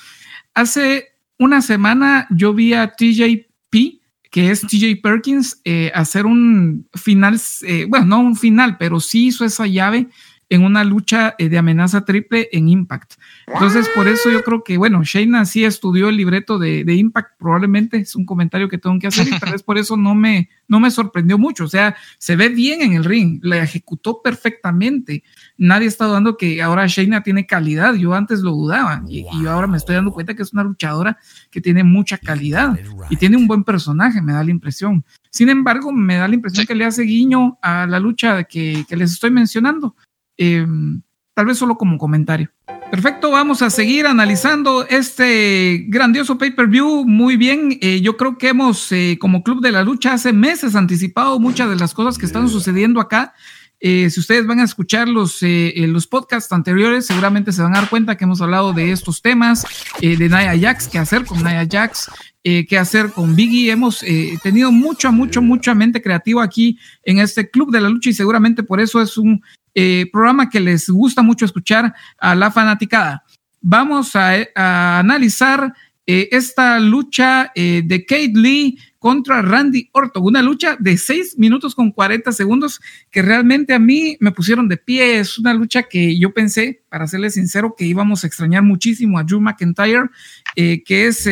hace 0.54 1.08
una 1.40 1.62
semana 1.62 2.28
yo 2.30 2.54
vi 2.54 2.74
a 2.74 2.88
TJP, 2.88 4.02
que 4.32 4.52
es 4.52 4.62
TJ 4.62 5.02
Perkins, 5.02 5.62
hacer 5.94 6.26
un 6.26 6.88
final, 6.94 7.40
bueno, 7.88 8.06
no 8.06 8.20
un 8.20 8.36
final, 8.36 8.78
pero 8.78 9.00
sí 9.00 9.28
hizo 9.28 9.46
esa 9.46 9.68
llave 9.68 10.10
en 10.50 10.64
una 10.64 10.84
lucha 10.84 11.36
eh, 11.38 11.50
de 11.50 11.58
amenaza 11.58 12.06
triple 12.06 12.50
en 12.52 12.70
Impact. 12.70 13.14
Entonces, 13.48 13.90
por 13.94 14.08
eso 14.08 14.30
yo 14.30 14.44
creo 14.44 14.64
que, 14.64 14.78
bueno, 14.78 15.04
Shayna 15.04 15.46
sí 15.46 15.66
estudió 15.66 16.10
el 16.10 16.18
libreto 16.18 16.58
de, 16.58 16.84
Impact, 16.88 17.38
probablemente 17.38 17.98
es 17.98 18.16
un 18.16 18.26
comentario 18.26 18.70
que 18.70 18.78
tengo 18.78 18.98
que 19.00 19.08
hacer 19.08 19.28
y 19.28 19.38
tal 19.40 19.52
vez 19.52 19.64
por 19.64 19.78
eso 19.78 19.98
no 19.98 20.16
me, 20.16 20.50
no 20.68 20.80
me 20.80 20.90
sorprendió 20.92 21.38
mucho. 21.38 21.66
O 21.66 21.68
sea, 21.68 21.96
se 22.18 22.36
ve 22.36 22.50
bien 22.50 22.82
en 22.82 22.94
el 22.94 23.04
ring, 23.04 23.40
la 23.44 23.58
ejecutó 23.58 24.22
perfectamente. 24.22 25.24
Nadie 25.58 25.88
está 25.88 26.06
dudando 26.06 26.38
que 26.38 26.62
ahora 26.62 26.88
Shayna 26.88 27.24
tiene 27.24 27.46
calidad. 27.46 27.94
Yo 27.96 28.14
antes 28.14 28.40
lo 28.40 28.52
dudaba 28.52 29.04
y, 29.08 29.26
y 29.34 29.48
ahora 29.48 29.68
me 29.68 29.78
estoy 29.78 29.96
dando 29.96 30.12
cuenta 30.12 30.34
que 30.34 30.44
es 30.44 30.54
una 30.54 30.64
luchadora 30.64 31.18
que 31.52 31.62
tiene 31.62 31.84
mucha 31.84 32.18
calidad 32.18 32.78
y 33.10 33.18
tiene 33.18 33.38
un 33.38 33.48
buen 33.48 33.64
personaje, 33.64 34.22
me 34.22 34.34
da 34.34 34.44
la 34.44 34.52
impresión. 34.52 35.04
Sin 35.30 35.50
embargo, 35.50 35.92
me 35.92 36.16
da 36.16 36.28
la 36.28 36.36
impresión 36.36 36.66
que 36.66 36.76
le 36.76 36.86
hace 36.86 37.04
guiño 37.04 37.58
a 37.62 37.86
la 37.86 38.00
lucha 38.00 38.46
que, 38.46 38.86
que 38.88 38.96
les 38.96 39.12
estoy 39.12 39.32
mencionando. 39.32 39.96
Em, 40.38 41.02
tal 41.34 41.46
vez 41.46 41.58
solo 41.58 41.76
como 41.76 41.98
comentario. 41.98 42.52
Perfecto, 42.90 43.32
vamos 43.32 43.62
a 43.62 43.70
seguir 43.70 44.08
analizando 44.08 44.88
este 44.88 45.86
grandioso 45.90 46.38
pay-per-view. 46.38 47.04
Muy 47.06 47.36
bien, 47.36 47.78
eh, 47.82 48.00
yo 48.00 48.16
creo 48.16 48.38
que 48.38 48.50
hemos, 48.50 48.90
eh, 48.94 49.18
como 49.20 49.44
Club 49.44 49.62
de 49.62 49.74
la 49.74 49.84
Lucha, 49.84 50.14
hace 50.14 50.32
meses 50.32 50.74
anticipado 50.74 51.38
muchas 51.38 51.70
de 51.70 51.76
las 51.76 51.94
cosas 51.94 52.18
que 52.18 52.26
están 52.26 52.48
sucediendo 52.48 53.02
acá. 53.02 53.34
Eh, 53.82 54.10
si 54.10 54.22
ustedes 54.22 54.48
van 54.48 54.62
a 54.62 54.64
escuchar 54.64 55.10
los, 55.10 55.40
los 55.42 56.08
podcasts 56.08 56.52
anteriores, 56.54 57.06
seguramente 57.06 57.52
se 57.52 57.62
van 57.62 57.76
a 57.76 57.82
dar 57.82 57.90
cuenta 57.90 58.16
que 58.16 58.24
hemos 58.24 58.42
hablado 58.42 58.72
de 58.72 58.92
estos 58.92 59.22
temas, 59.22 59.66
de 60.02 60.30
Naya 60.30 60.58
Jax, 60.58 60.88
qué 60.88 60.98
hacer 60.98 61.26
con 61.26 61.44
Naya 61.44 61.68
Jax, 61.70 62.10
qué 62.42 62.78
hacer 62.80 63.12
con 63.12 63.36
Biggie. 63.36 63.70
Hemos 63.70 64.04
tenido 64.42 64.72
mucha, 64.72 65.12
mucho, 65.12 65.42
mucha 65.42 65.76
mente 65.76 66.02
creativa 66.02 66.44
aquí 66.44 66.80
en 67.04 67.20
este 67.20 67.52
Club 67.52 67.70
de 67.70 67.82
la 67.82 67.90
Lucha 67.90 68.10
y 68.10 68.14
seguramente 68.14 68.64
por 68.64 68.80
eso 68.80 69.00
es 69.00 69.18
un 69.18 69.44
eh, 69.80 70.10
programa 70.12 70.50
que 70.50 70.60
les 70.60 70.90
gusta 70.90 71.22
mucho 71.22 71.46
escuchar 71.46 71.94
a 72.18 72.34
la 72.34 72.50
fanaticada. 72.50 73.24
Vamos 73.62 74.16
a, 74.16 75.00
analizar 75.00 75.72
eh, 76.08 76.30
esta 76.32 76.80
lucha 76.80 77.52
eh, 77.54 77.84
de 77.86 78.04
Kate 78.04 78.32
Lee 78.34 78.80
contra 78.98 79.44
Randy 79.44 79.88
Orton, 79.92 80.24
una 80.24 80.42
lucha 80.42 80.78
de 80.80 80.98
6 80.98 81.38
minutos 81.38 81.76
con 81.76 81.92
40 81.92 82.32
segundos 82.32 82.82
que 83.12 83.22
realmente 83.22 83.76
a 83.76 83.78
mí 83.78 84.18
me 84.20 84.32
pusieron 84.32 84.68
de 84.68 84.78
pie. 84.78 85.20
Es 85.20 85.38
una 85.38 85.54
lucha 85.54 85.84
que 85.84 86.18
yo 86.18 86.34
pensé, 86.34 86.82
para 86.90 87.06
serles 87.06 87.36
sincero, 87.36 87.76
que 87.78 87.86
íbamos 87.86 88.24
a 88.24 88.28
extrañar 88.28 88.64
muchísimo 88.64 89.20
a 89.20 89.24
Drew 89.24 89.40
McIntyre, 89.40 90.10
que 90.56 91.06
es, 91.06 91.30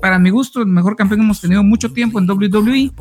para 0.00 0.20
mi 0.20 0.30
gusto, 0.30 0.60
el 0.60 0.68
mejor 0.68 0.94
campeón 0.94 1.18
que 1.18 1.24
hemos 1.24 1.40
tenido 1.40 1.64
mucho 1.64 1.92
tiempo 1.92 2.20
en 2.20 2.30
WWE 2.30 2.92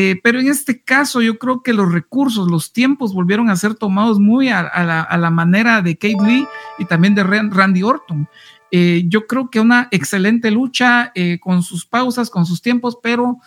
Eh, 0.00 0.20
pero 0.22 0.38
en 0.38 0.46
este 0.46 0.80
caso 0.80 1.20
yo 1.22 1.40
creo 1.40 1.64
que 1.64 1.72
los 1.72 1.90
recursos, 1.90 2.48
los 2.48 2.72
tiempos 2.72 3.12
volvieron 3.12 3.50
a 3.50 3.56
ser 3.56 3.74
tomados 3.74 4.20
muy 4.20 4.48
a, 4.48 4.62
la, 4.62 5.30
manera 5.30 5.82
de 5.82 5.98
Kate 5.98 6.24
Lee 6.24 6.46
y 6.78 6.84
también 6.84 7.16
de 7.16 7.24
Randy 7.24 7.82
Orton. 7.82 8.28
Eh, 8.70 9.02
yo 9.08 9.26
creo 9.26 9.50
que 9.50 9.58
una 9.58 9.88
excelente 9.90 10.52
lucha 10.52 11.10
eh, 11.16 11.40
con 11.40 11.64
sus 11.64 11.84
pausas, 11.84 12.30
con 12.30 12.46
sus 12.46 12.62
tiempos, 12.62 12.96
pero 13.02 13.38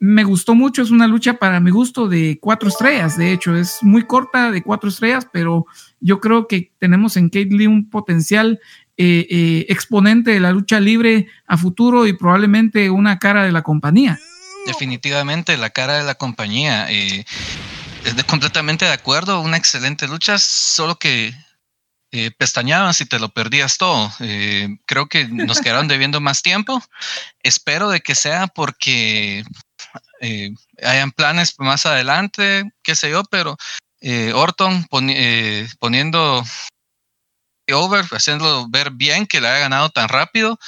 me 0.00 0.24
gustó 0.24 0.56
mucho. 0.56 0.82
Es 0.82 0.90
una 0.90 1.06
lucha 1.06 1.34
para 1.34 1.60
mi 1.60 1.70
gusto 1.70 2.08
de 2.08 2.40
cuatro 2.40 2.70
estrellas. 2.70 3.16
De 3.16 3.30
hecho, 3.30 3.54
es 3.54 3.78
muy 3.80 4.02
corta 4.02 4.50
de 4.50 4.64
cuatro 4.64 4.88
estrellas, 4.88 5.28
pero 5.32 5.66
yo 6.00 6.18
creo 6.18 6.48
que 6.48 6.72
tenemos 6.80 7.16
en 7.16 7.28
Kate 7.28 7.50
Lee 7.54 7.68
un 7.68 7.88
potencial 7.88 8.58
exponente 8.96 10.32
de 10.32 10.40
la 10.40 10.52
lucha 10.52 10.80
libre 10.80 11.28
a 11.46 11.56
futuro 11.56 12.06
y 12.06 12.14
probablemente 12.14 12.90
una 12.90 13.18
cara 13.20 13.44
de 13.44 13.52
la 13.52 13.62
compañía 13.62 14.18
definitivamente 14.70 15.56
la 15.56 15.70
cara 15.70 15.98
de 15.98 16.04
la 16.04 16.14
compañía. 16.14 16.86
Eh, 16.90 17.24
completamente 18.26 18.84
de 18.84 18.92
acuerdo, 18.92 19.40
una 19.40 19.56
excelente 19.56 20.06
lucha, 20.06 20.38
solo 20.38 20.98
que 20.98 21.34
eh, 22.12 22.32
pestañaban 22.32 22.92
si 22.92 23.06
te 23.06 23.20
lo 23.20 23.28
perdías 23.28 23.78
todo. 23.78 24.12
Eh, 24.20 24.68
creo 24.86 25.06
que 25.06 25.28
nos 25.28 25.60
quedaron 25.60 25.88
debiendo 25.88 26.20
más 26.20 26.42
tiempo. 26.42 26.82
Espero 27.42 27.88
de 27.90 28.00
que 28.00 28.14
sea 28.14 28.48
porque 28.48 29.44
eh, 30.20 30.50
hayan 30.82 31.12
planes 31.12 31.54
más 31.58 31.86
adelante, 31.86 32.64
qué 32.82 32.94
sé 32.94 33.10
yo, 33.10 33.22
pero 33.24 33.56
Orton 34.34 34.86
poniendo 35.78 36.42
over, 37.72 38.04
haciéndolo 38.10 38.66
ver 38.68 38.90
bien 38.90 39.26
que 39.26 39.40
le 39.40 39.48
haya 39.48 39.60
ganado 39.60 39.90
tan 39.90 40.08
rápido, 40.08 40.58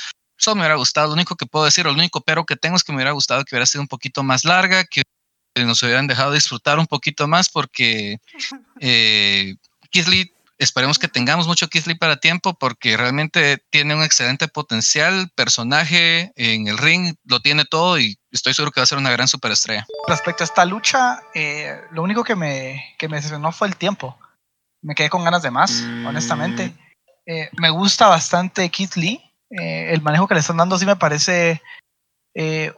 eso 0.42 0.54
me 0.54 0.62
hubiera 0.62 0.74
gustado. 0.74 1.08
Lo 1.08 1.14
único 1.14 1.36
que 1.36 1.46
puedo 1.46 1.64
decir, 1.64 1.86
lo 1.86 1.92
único 1.92 2.20
pero 2.20 2.44
que 2.44 2.56
tengo 2.56 2.76
es 2.76 2.84
que 2.84 2.92
me 2.92 2.96
hubiera 2.96 3.12
gustado 3.12 3.44
que 3.44 3.54
hubiera 3.54 3.66
sido 3.66 3.82
un 3.82 3.88
poquito 3.88 4.22
más 4.22 4.44
larga, 4.44 4.84
que 4.84 5.02
nos 5.64 5.82
hubieran 5.82 6.06
dejado 6.06 6.32
disfrutar 6.32 6.78
un 6.78 6.86
poquito 6.86 7.28
más, 7.28 7.48
porque 7.48 8.18
eh, 8.80 9.54
esperemos 10.58 10.98
que 10.98 11.08
tengamos 11.08 11.46
mucho 11.46 11.68
Kisley 11.68 11.96
para 11.96 12.16
tiempo, 12.16 12.54
porque 12.54 12.96
realmente 12.96 13.62
tiene 13.70 13.94
un 13.94 14.02
excelente 14.02 14.48
potencial, 14.48 15.30
personaje 15.34 16.32
en 16.36 16.66
el 16.66 16.78
ring, 16.78 17.14
lo 17.24 17.40
tiene 17.40 17.64
todo 17.64 17.98
y 17.98 18.18
estoy 18.30 18.54
seguro 18.54 18.72
que 18.72 18.80
va 18.80 18.84
a 18.84 18.86
ser 18.86 18.98
una 18.98 19.10
gran 19.10 19.28
superestrella. 19.28 19.86
Respecto 20.08 20.42
a 20.42 20.46
esta 20.46 20.64
lucha, 20.64 21.22
eh, 21.34 21.80
lo 21.92 22.02
único 22.02 22.24
que 22.24 22.34
me, 22.34 22.94
que 22.98 23.08
me 23.08 23.16
decepcionó 23.16 23.52
fue 23.52 23.68
el 23.68 23.76
tiempo. 23.76 24.18
Me 24.80 24.94
quedé 24.94 25.10
con 25.10 25.22
ganas 25.22 25.42
de 25.42 25.50
más, 25.52 25.82
honestamente. 26.04 26.68
Mm. 26.68 26.78
Eh, 27.26 27.50
me 27.52 27.70
gusta 27.70 28.08
bastante 28.08 28.68
Keith 28.68 28.96
Lee. 28.96 29.31
Eh, 29.60 29.92
el 29.92 30.02
manejo 30.02 30.26
que 30.26 30.34
le 30.34 30.40
están 30.40 30.56
dando 30.56 30.78
sí 30.78 30.86
me 30.86 30.96
parece 30.96 31.62
eh, 32.34 32.72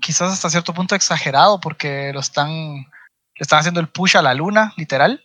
quizás 0.00 0.32
hasta 0.32 0.50
cierto 0.50 0.74
punto 0.74 0.94
exagerado 0.94 1.60
porque 1.60 2.12
lo 2.12 2.20
están, 2.20 2.50
le 2.50 3.40
están 3.40 3.60
haciendo 3.60 3.80
el 3.80 3.88
push 3.88 4.16
a 4.16 4.22
la 4.22 4.34
luna, 4.34 4.72
literal. 4.76 5.24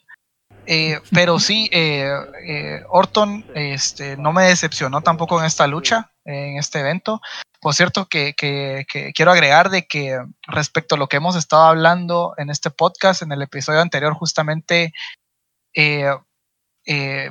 Eh, 0.65 0.99
pero 1.13 1.39
sí, 1.39 1.69
Orton 2.89 3.45
este, 3.55 4.17
no 4.17 4.33
me 4.33 4.43
decepcionó 4.43 5.01
tampoco 5.01 5.39
en 5.39 5.45
esta 5.45 5.65
lucha, 5.67 6.11
en 6.25 6.57
este 6.57 6.79
evento. 6.79 7.21
Por 7.59 7.73
cierto, 7.73 8.07
que, 8.07 8.35
quiero 9.15 9.31
agregar 9.31 9.69
de 9.69 9.88
que 9.88 10.19
respecto 10.47 10.95
a 10.95 10.97
lo 10.97 11.07
que 11.07 11.17
hemos 11.17 11.35
estado 11.35 11.63
hablando 11.63 12.33
en 12.38 12.49
este 12.49 12.69
podcast, 12.69 13.21
en 13.21 13.31
el 13.31 13.41
episodio 13.41 13.81
anterior, 13.81 14.13
justamente 14.13 14.93
eh, 15.73 16.09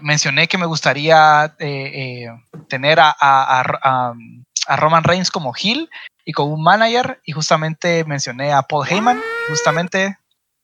mencioné 0.02 0.48
que 0.48 0.59
me 0.59 0.66
gustaría 0.66 1.54
eh, 1.59 2.26
eh, 2.26 2.28
tener 2.68 2.98
a, 3.00 4.14
Roman 4.76 5.04
Reigns 5.04 5.30
como 5.30 5.54
heel 5.54 5.88
y 6.24 6.32
como 6.32 6.52
un 6.52 6.62
manager 6.62 7.20
y 7.24 7.32
justamente 7.32 8.04
mencioné 8.04 8.52
a 8.52 8.62
Paul 8.62 8.86
Heyman 8.86 9.22
justamente 9.48 10.18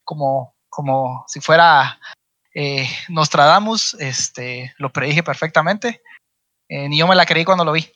como, 0.05 0.55
como 0.69 1.25
si 1.29 1.41
fuera 1.41 1.99
Nostradamus, 3.09 3.95
este, 3.95 4.75
lo 4.77 4.93
predije 4.93 5.23
perfectamente, 5.23 6.03
ni 6.69 6.99
yo 6.99 7.07
me 7.07 7.15
la 7.15 7.25
creí 7.25 7.45
cuando 7.45 7.65
lo 7.65 7.73
vi. 7.73 7.91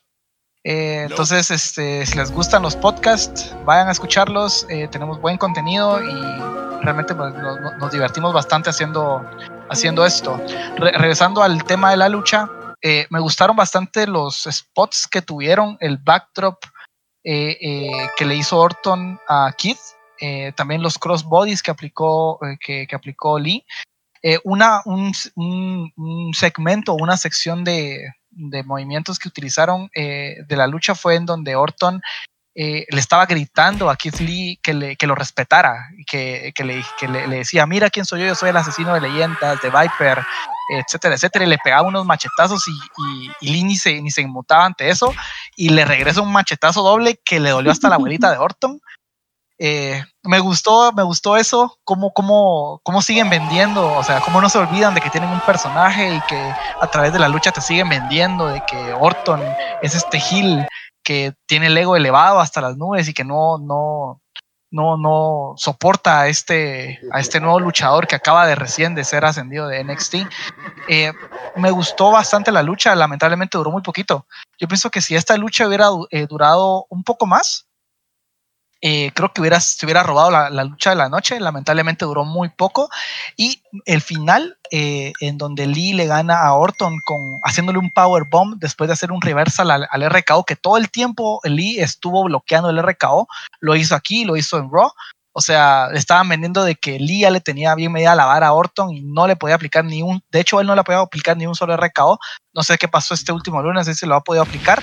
Entonces, 0.63 1.51
este, 1.51 2.07
si 2.07 2.17
les 2.17 2.31
gustan 2.31 2.63
los 2.63 2.77
podcasts, 2.77 3.55
vayan 3.65 3.89
a 3.89 3.93
escucharlos. 3.93 4.67
tenemos 4.93 5.21
buen 5.21 5.37
contenido 5.37 6.01
y 6.03 6.83
realmente 6.83 7.15
pues, 7.15 7.35
nos 7.79 7.91
divertimos 7.91 8.33
bastante 8.33 8.71
haciendo 8.71 9.29
haciendo 9.71 10.05
esto. 10.05 10.41
regresando 10.77 11.43
al 11.43 11.65
tema 11.65 11.91
de 11.91 11.97
la 11.97 12.09
lucha, 12.09 12.49
eh, 12.83 13.07
me 13.11 13.21
gustaron 13.21 13.57
bastante 13.57 14.07
los 14.07 14.47
spots 14.51 15.09
que 15.09 15.23
tuvieron, 15.23 15.77
el 15.81 15.99
backdrop 15.99 16.63
eh, 17.25 17.57
eh, 17.61 18.09
que 18.17 18.25
le 18.25 18.37
hizo 18.37 18.59
Orton 18.59 19.19
a 19.29 19.53
Keith, 19.57 19.79
también 20.55 20.83
los 20.83 20.99
crossbodies 20.99 21.63
que 21.63 21.71
aplicó, 21.71 22.39
que, 22.65 22.87
aplicó 22.93 23.39
Lee. 23.39 23.65
una, 24.45 24.81
un, 24.87 25.13
un, 25.35 26.33
segmento, 26.33 26.95
una 26.95 27.17
sección 27.17 27.65
de 27.65 28.15
movimientos 28.65 29.19
que 29.19 29.29
utilizaron 29.29 29.91
de 29.95 30.57
la 30.57 30.67
lucha 30.67 30.95
fue 30.95 31.17
en 31.17 31.27
donde 31.27 31.55
Orton 31.55 32.01
eh, 32.59 32.87
le 32.89 33.01
estaba 33.01 33.27
gritando 33.27 33.91
a 33.91 33.97
Keith 33.97 34.19
Lee 34.21 34.59
que, 34.63 34.73
le, 34.73 34.97
que 34.97 35.07
lo 35.07 35.15
respetara, 35.15 35.91
que, 36.07 36.53
que, 36.55 36.65
le, 36.65 36.83
que 36.99 37.07
le, 37.07 37.29
decía, 37.29 37.67
mira 37.67 37.91
quién 37.91 38.07
soy 38.07 38.21
yo, 38.21 38.27
yo 38.29 38.35
soy 38.35 38.49
el 38.49 38.57
asesino 38.57 38.95
de 38.95 39.03
leyendas, 39.03 39.61
de 39.61 39.69
Viper, 39.69 40.25
etcétera, 40.71 41.17
etcétera, 41.17 41.45
y 41.45 41.49
le 41.49 41.59
pegaba 41.59 41.87
unos 41.87 42.07
machetazos 42.07 42.65
y, 42.67 43.31
y, 43.43 43.53
Lee 43.53 43.63
ni 43.63 43.77
se, 43.77 44.01
ni 44.01 44.11
se 44.11 44.23
inmutaba 44.23 44.65
ante 44.65 44.89
eso, 44.89 45.13
y 45.55 45.69
le 45.69 45.85
regresa 45.85 46.23
un 46.23 46.33
machetazo 46.33 46.83
doble 46.83 47.21
que 47.23 47.41
le 47.41 47.51
dolió 47.51 47.71
hasta 47.71 47.91
la 47.91 47.97
abuelita 47.97 48.31
de 48.31 48.39
Orton. 48.39 48.81
Eh, 49.59 50.03
me 50.23 50.39
gustó, 50.39 50.93
me 50.93 51.03
gustó 51.03 51.37
eso, 51.37 51.79
cómo, 51.85 52.13
cómo, 52.15 52.81
cómo 52.85 53.03
siguen 53.03 53.29
vendiendo, 53.29 53.87
o 53.87 54.03
sea, 54.03 54.21
cómo 54.21 54.41
no 54.41 54.49
se 54.49 54.59
olvidan 54.59 54.95
de 54.95 55.03
que 55.03 55.11
tienen 55.11 55.29
un 55.29 55.41
personaje 55.41 56.15
y 56.15 56.21
que 56.23 56.55
a 56.81 56.87
través 56.87 57.13
de 57.13 57.19
la 57.19 57.29
lucha 57.29 57.53
te 57.53 57.61
siguen 57.61 57.91
vendiendo, 57.91 58.47
de 58.49 58.63
que 58.67 58.95
Orton 58.95 59.43
es 59.83 59.95
este 59.95 60.23
Hill 60.31 60.67
que 61.07 61.35
tiene 61.47 61.69
el 61.69 61.79
ego 61.79 61.95
elevado 61.95 62.41
hasta 62.41 62.61
las 62.61 62.77
nubes 62.77 63.09
y 63.09 63.15
que 63.15 63.23
no, 63.23 63.59
no, 63.59 64.21
no, 64.73 64.97
no 64.97 65.55
soporta 65.57 66.23
a 66.23 66.27
este, 66.27 66.99
a 67.13 67.21
este 67.21 67.39
nuevo 67.39 67.61
luchador 67.61 68.09
que 68.09 68.17
acaba 68.17 68.45
de 68.45 68.57
recién 68.57 68.97
de 68.97 69.05
ser 69.05 69.25
ascendido 69.25 69.69
de 69.69 69.85
NXT. 69.85 70.15
Eh, 70.89 71.13
me 71.55 71.71
gustó 71.71 72.11
bastante 72.11 72.51
la 72.51 72.65
lucha, 72.65 72.93
lamentablemente 72.97 73.57
duró 73.57 73.71
muy 73.71 73.83
poquito. 73.83 74.27
Yo 74.59 74.67
pienso 74.67 74.91
que 74.91 75.01
si 75.01 75.15
esta 75.15 75.37
lucha 75.37 75.69
hubiera 75.69 75.91
eh, 76.11 76.27
durado 76.27 76.87
un 76.89 77.05
poco 77.05 77.25
más, 77.25 77.69
eh, 78.89 79.11
creo 79.15 79.33
que 79.33 79.41
hubiera, 79.41 79.59
se 79.59 79.85
hubiera 79.85 80.05
robado 80.05 80.31
la, 80.31 80.63
lucha 80.63 80.91
de 80.91 80.97
la 80.97 81.09
noche, 81.09 81.41
lamentablemente 81.41 82.05
duró 82.05 82.25
muy 82.25 82.51
poco. 82.51 82.89
Y 83.37 83.61
el 83.85 84.01
final, 84.01 84.59
eh, 84.71 85.13
en 85.21 85.39
donde 85.39 85.67
Lee 85.67 85.93
le 85.93 86.07
gana 86.07 86.47
a 86.47 86.55
Orton 86.55 87.01
con, 87.05 87.41
haciéndole 87.43 87.81
un 87.81 87.91
power 87.91 88.23
bomb 88.31 88.61
después 88.61 88.87
de 88.87 88.93
hacer 88.93 89.11
un 89.11 89.21
reversal 89.21 89.73
al, 89.73 90.09
RKO, 90.09 90.45
que 90.45 90.55
todo 90.55 90.77
el 90.77 90.89
tiempo 90.89 91.41
Lee 91.43 91.81
estuvo 91.81 92.23
bloqueando 92.23 92.71
el 92.71 92.81
RKO, 92.81 93.27
lo 93.59 93.75
hizo 93.75 93.97
aquí, 93.97 94.25
lo 94.25 94.37
hizo 94.37 94.57
en 94.57 94.71
Raw. 94.71 94.93
O 95.33 95.41
sea, 95.41 95.89
estaban 95.93 96.29
vendiendo 96.29 96.63
de 96.63 96.77
que 96.77 97.01
Lee 97.01 97.23
ya 97.23 97.31
le 97.31 97.41
tenía 97.41 97.75
bien 97.75 97.91
medida 97.91 98.15
la 98.15 98.27
vara 98.27 98.47
a 98.47 98.53
Orton 98.53 98.95
y 98.95 99.01
no 99.01 99.27
le 99.27 99.35
podía 99.35 99.57
aplicar 99.57 99.85
ni 99.85 100.01
un, 100.01 100.23
de 100.31 100.39
hecho 100.39 100.61
él 100.61 100.67
no 100.69 100.77
le 100.77 100.85
podía 100.85 101.01
aplicar 101.01 101.37
ni 101.37 101.49
un 101.49 101.57
solo 101.57 101.77
RKO. 101.77 102.21
No 102.55 102.63
sé 102.63 102.79
qué 102.79 102.87
pasó 102.87 103.15
este 103.15 103.33
último 103.33 103.61
lunes, 103.63 103.89
si 103.99 104.07
lo 104.07 104.15
ha 104.15 104.23
podido 104.23 104.45
aplicar. 104.45 104.81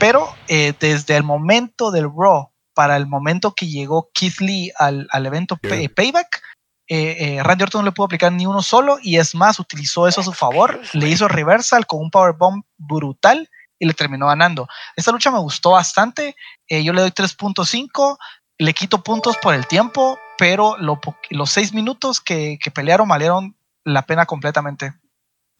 Pero 0.00 0.34
eh, 0.48 0.74
desde 0.80 1.14
el 1.14 1.22
momento 1.22 1.92
del 1.92 2.10
Raw 2.12 2.50
para 2.80 2.96
el 2.96 3.06
momento 3.06 3.52
que 3.54 3.66
llegó 3.66 4.08
Keith 4.14 4.40
Lee 4.40 4.72
al, 4.74 5.06
evento 5.26 5.58
Payback, 5.58 6.42
eh, 6.88 7.36
eh, 7.36 7.42
Randy 7.42 7.64
Orton 7.64 7.82
no 7.82 7.84
le 7.84 7.92
pudo 7.92 8.06
aplicar 8.06 8.32
ni 8.32 8.46
uno 8.46 8.62
solo 8.62 8.96
y 9.02 9.18
es 9.18 9.34
más, 9.34 9.60
utilizó 9.60 10.08
eso 10.08 10.22
a 10.22 10.24
su 10.24 10.32
favor, 10.32 10.80
le 10.94 11.10
hizo 11.10 11.28
reversal 11.28 11.84
con 11.84 12.00
un 12.00 12.10
powerbomb 12.10 12.64
brutal 12.78 13.50
y 13.78 13.86
le 13.86 13.92
terminó 13.92 14.28
ganando. 14.28 14.66
Esta 14.96 15.12
lucha 15.12 15.30
me 15.30 15.38
gustó 15.40 15.72
bastante, 15.72 16.36
eh, 16.68 16.82
yo 16.82 16.94
le 16.94 17.02
doy 17.02 17.10
3.5, 17.10 18.16
le 18.56 18.72
quito 18.72 19.02
puntos 19.02 19.36
por 19.36 19.52
el 19.52 19.66
tiempo, 19.66 20.18
pero 20.38 20.78
los 20.78 21.50
seis 21.50 21.74
minutos 21.74 22.18
que, 22.18 22.58
que 22.62 22.70
pelearon 22.70 23.06
valieron 23.06 23.58
la 23.84 24.06
pena 24.06 24.24
completamente. 24.24 24.94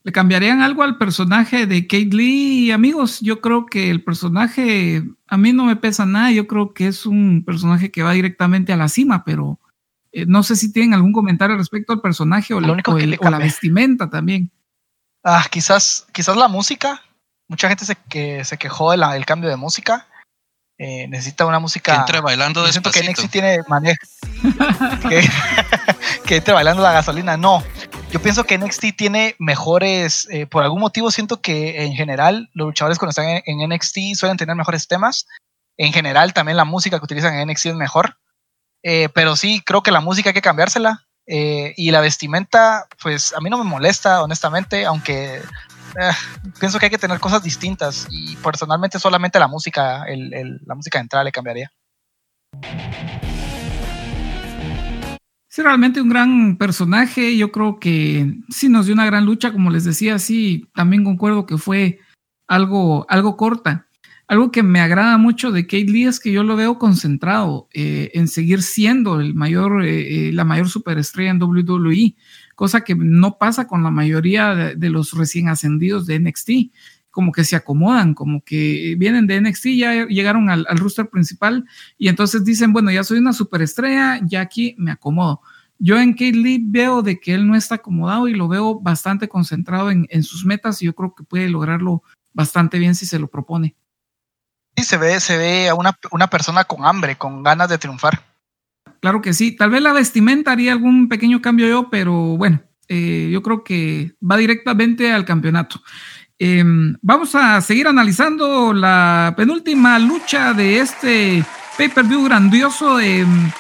¿Le 0.02 0.12
cambiarían 0.12 0.62
algo 0.62 0.82
al 0.82 0.96
personaje 0.96 1.66
de 1.66 1.86
Kate 1.86 2.08
Lee? 2.10 2.70
Amigos, 2.72 3.20
yo 3.20 3.42
creo 3.42 3.66
que 3.66 3.90
el 3.90 4.02
personaje 4.02 5.02
a 5.28 5.36
mí 5.36 5.52
no 5.52 5.64
me 5.64 5.76
pesa 5.76 6.06
nada. 6.06 6.30
Yo 6.30 6.46
creo 6.46 6.72
que 6.72 6.86
es 6.86 7.04
un 7.04 7.44
personaje 7.44 7.90
que 7.90 8.02
va 8.02 8.12
directamente 8.12 8.72
a 8.72 8.78
la 8.78 8.88
cima, 8.88 9.24
pero 9.24 9.60
eh, 10.12 10.24
no 10.26 10.42
sé 10.42 10.56
si 10.56 10.72
tienen 10.72 10.94
algún 10.94 11.12
comentario 11.12 11.56
respecto 11.56 11.92
al 11.92 12.00
personaje 12.00 12.54
o, 12.54 12.60
la 12.60 13.38
vestimenta 13.38 14.08
también. 14.08 14.50
Ah, 15.22 15.44
quizás, 15.50 16.06
quizás 16.12 16.34
la 16.36 16.48
música. 16.48 17.02
Mucha 17.46 17.68
gente 17.68 17.84
se, 17.84 17.94
que, 18.08 18.42
se 18.44 18.56
quejó 18.56 18.92
del 18.92 19.26
cambio 19.26 19.50
de 19.50 19.56
música. 19.56 20.06
Eh, 20.78 21.08
necesita 21.08 21.44
una 21.44 21.58
música. 21.58 21.92
Que 21.92 21.98
entre 21.98 22.20
bailando 22.20 22.64
de 22.64 22.72
Siento 22.72 22.90
que 22.90 23.02
NXT 23.02 23.30
tiene 23.30 23.58
manejo. 23.68 23.98
que, 25.10 25.28
que 26.24 26.36
entre 26.36 26.54
bailando 26.54 26.82
la 26.82 26.92
gasolina. 26.92 27.36
No, 27.36 27.62
yo 28.10 28.20
pienso 28.20 28.44
que 28.44 28.58
NXT 28.58 28.96
tiene 28.96 29.36
mejores, 29.38 30.26
eh, 30.30 30.46
por 30.46 30.64
algún 30.64 30.80
motivo 30.80 31.10
siento 31.10 31.40
que 31.40 31.84
en 31.84 31.94
general 31.94 32.50
los 32.54 32.66
luchadores 32.66 32.98
cuando 32.98 33.10
están 33.10 33.42
en, 33.44 33.68
NXT 33.68 34.14
suelen 34.14 34.36
tener 34.36 34.56
mejores 34.56 34.88
temas. 34.88 35.26
En 35.76 35.92
general 35.92 36.32
también 36.32 36.56
la 36.56 36.64
música 36.64 36.98
que 36.98 37.04
utilizan 37.04 37.34
en 37.34 37.48
NXT 37.48 37.66
es 37.66 37.74
mejor. 37.74 38.18
Eh, 38.82 39.08
pero 39.14 39.36
sí, 39.36 39.62
creo 39.64 39.82
que 39.82 39.92
la 39.92 40.00
música 40.00 40.30
hay 40.30 40.34
que 40.34 40.42
cambiársela. 40.42 41.06
Eh, 41.26 41.74
y 41.76 41.92
la 41.92 42.00
vestimenta, 42.00 42.88
pues 43.00 43.32
a 43.34 43.40
mí 43.40 43.48
no 43.50 43.58
me 43.58 43.64
molesta, 43.64 44.22
honestamente, 44.22 44.84
aunque 44.84 45.36
eh, 45.36 46.12
pienso 46.58 46.80
que 46.80 46.86
hay 46.86 46.90
que 46.90 46.98
tener 46.98 47.20
cosas 47.20 47.42
distintas. 47.42 48.08
Y 48.10 48.34
personalmente 48.36 48.98
solamente 48.98 49.38
la 49.38 49.46
música, 49.46 50.04
la 50.08 50.74
música 50.74 50.98
de 50.98 51.02
entrada 51.02 51.24
le 51.24 51.32
cambiaría. 51.32 51.70
Sí, 55.60 55.64
realmente 55.64 56.00
un 56.00 56.08
gran 56.08 56.56
personaje. 56.56 57.36
Yo 57.36 57.52
creo 57.52 57.78
que 57.78 58.34
sí 58.48 58.70
nos 58.70 58.86
dio 58.86 58.94
una 58.94 59.04
gran 59.04 59.26
lucha, 59.26 59.52
como 59.52 59.70
les 59.70 59.84
decía, 59.84 60.18
sí, 60.18 60.70
también 60.74 61.04
concuerdo 61.04 61.44
que 61.44 61.58
fue 61.58 61.98
algo, 62.48 63.04
algo 63.10 63.36
corta. 63.36 63.86
Algo 64.26 64.52
que 64.52 64.62
me 64.62 64.80
agrada 64.80 65.18
mucho 65.18 65.52
de 65.52 65.66
Kate 65.66 65.84
Lee 65.84 66.06
es 66.06 66.18
que 66.18 66.32
yo 66.32 66.44
lo 66.44 66.56
veo 66.56 66.78
concentrado 66.78 67.68
eh, 67.74 68.10
en 68.14 68.28
seguir 68.28 68.62
siendo 68.62 69.20
el 69.20 69.34
mayor, 69.34 69.84
eh, 69.84 70.28
eh, 70.28 70.32
la 70.32 70.46
mayor 70.46 70.70
superestrella 70.70 71.30
en 71.30 71.42
WWE, 71.42 72.14
cosa 72.54 72.80
que 72.80 72.94
no 72.94 73.36
pasa 73.36 73.66
con 73.66 73.82
la 73.82 73.90
mayoría 73.90 74.54
de, 74.54 74.88
los 74.88 75.12
recién 75.12 75.50
ascendidos 75.50 76.06
de 76.06 76.20
NXT, 76.20 76.50
como 77.10 77.32
que 77.32 77.44
se 77.44 77.54
acomodan, 77.54 78.14
como 78.14 78.42
que 78.42 78.94
vienen 78.96 79.26
de 79.26 79.42
NXT, 79.42 79.66
ya 79.76 80.06
llegaron 80.06 80.48
al, 80.48 80.64
al 80.70 80.78
roster 80.78 81.10
principal 81.10 81.66
y 81.98 82.08
entonces 82.08 82.46
dicen, 82.46 82.72
bueno, 82.72 82.90
ya 82.90 83.04
soy 83.04 83.18
una 83.18 83.34
superestrella, 83.34 84.20
ya 84.24 84.40
aquí 84.40 84.74
me 84.78 84.92
acomodo. 84.92 85.42
Yo 85.80 85.98
en 85.98 86.12
Kate 86.12 86.32
Lee 86.32 86.62
veo 86.62 87.02
de 87.02 87.18
que 87.18 87.34
él 87.34 87.48
no 87.48 87.56
está 87.56 87.76
acomodado 87.76 88.28
y 88.28 88.34
lo 88.34 88.46
veo 88.46 88.78
bastante 88.78 89.28
concentrado 89.28 89.90
en, 89.90 90.06
en 90.10 90.22
sus 90.22 90.44
metas 90.44 90.80
y 90.82 90.84
yo 90.84 90.94
creo 90.94 91.14
que 91.14 91.24
puede 91.24 91.48
lograrlo 91.48 92.02
bastante 92.32 92.78
bien 92.78 92.94
si 92.94 93.06
se 93.06 93.18
lo 93.18 93.28
propone. 93.28 93.74
Sí, 94.76 94.84
se 94.84 94.96
ve, 94.98 95.18
se 95.20 95.36
ve 95.36 95.68
a 95.68 95.74
una, 95.74 95.98
una 96.12 96.28
persona 96.28 96.64
con 96.64 96.84
hambre, 96.84 97.16
con 97.16 97.42
ganas 97.42 97.68
de 97.68 97.78
triunfar. 97.78 98.22
Claro 99.00 99.22
que 99.22 99.32
sí. 99.32 99.56
Tal 99.56 99.70
vez 99.70 99.82
la 99.82 99.92
vestimenta 99.92 100.52
haría 100.52 100.72
algún 100.72 101.08
pequeño 101.08 101.40
cambio 101.40 101.66
yo, 101.66 101.90
pero 101.90 102.36
bueno, 102.36 102.60
eh, 102.88 103.30
yo 103.32 103.42
creo 103.42 103.64
que 103.64 104.14
va 104.22 104.36
directamente 104.36 105.12
al 105.12 105.24
campeonato. 105.24 105.80
Em, 106.38 106.96
vamos 107.02 107.34
a 107.34 107.60
seguir 107.60 107.86
analizando 107.86 108.72
la 108.72 109.34
penúltima 109.36 109.98
lucha 109.98 110.54
de 110.54 110.80
este 110.80 111.44
pay-per-view 111.76 112.24
grandioso, 112.24 113.00
em, 113.00 113.50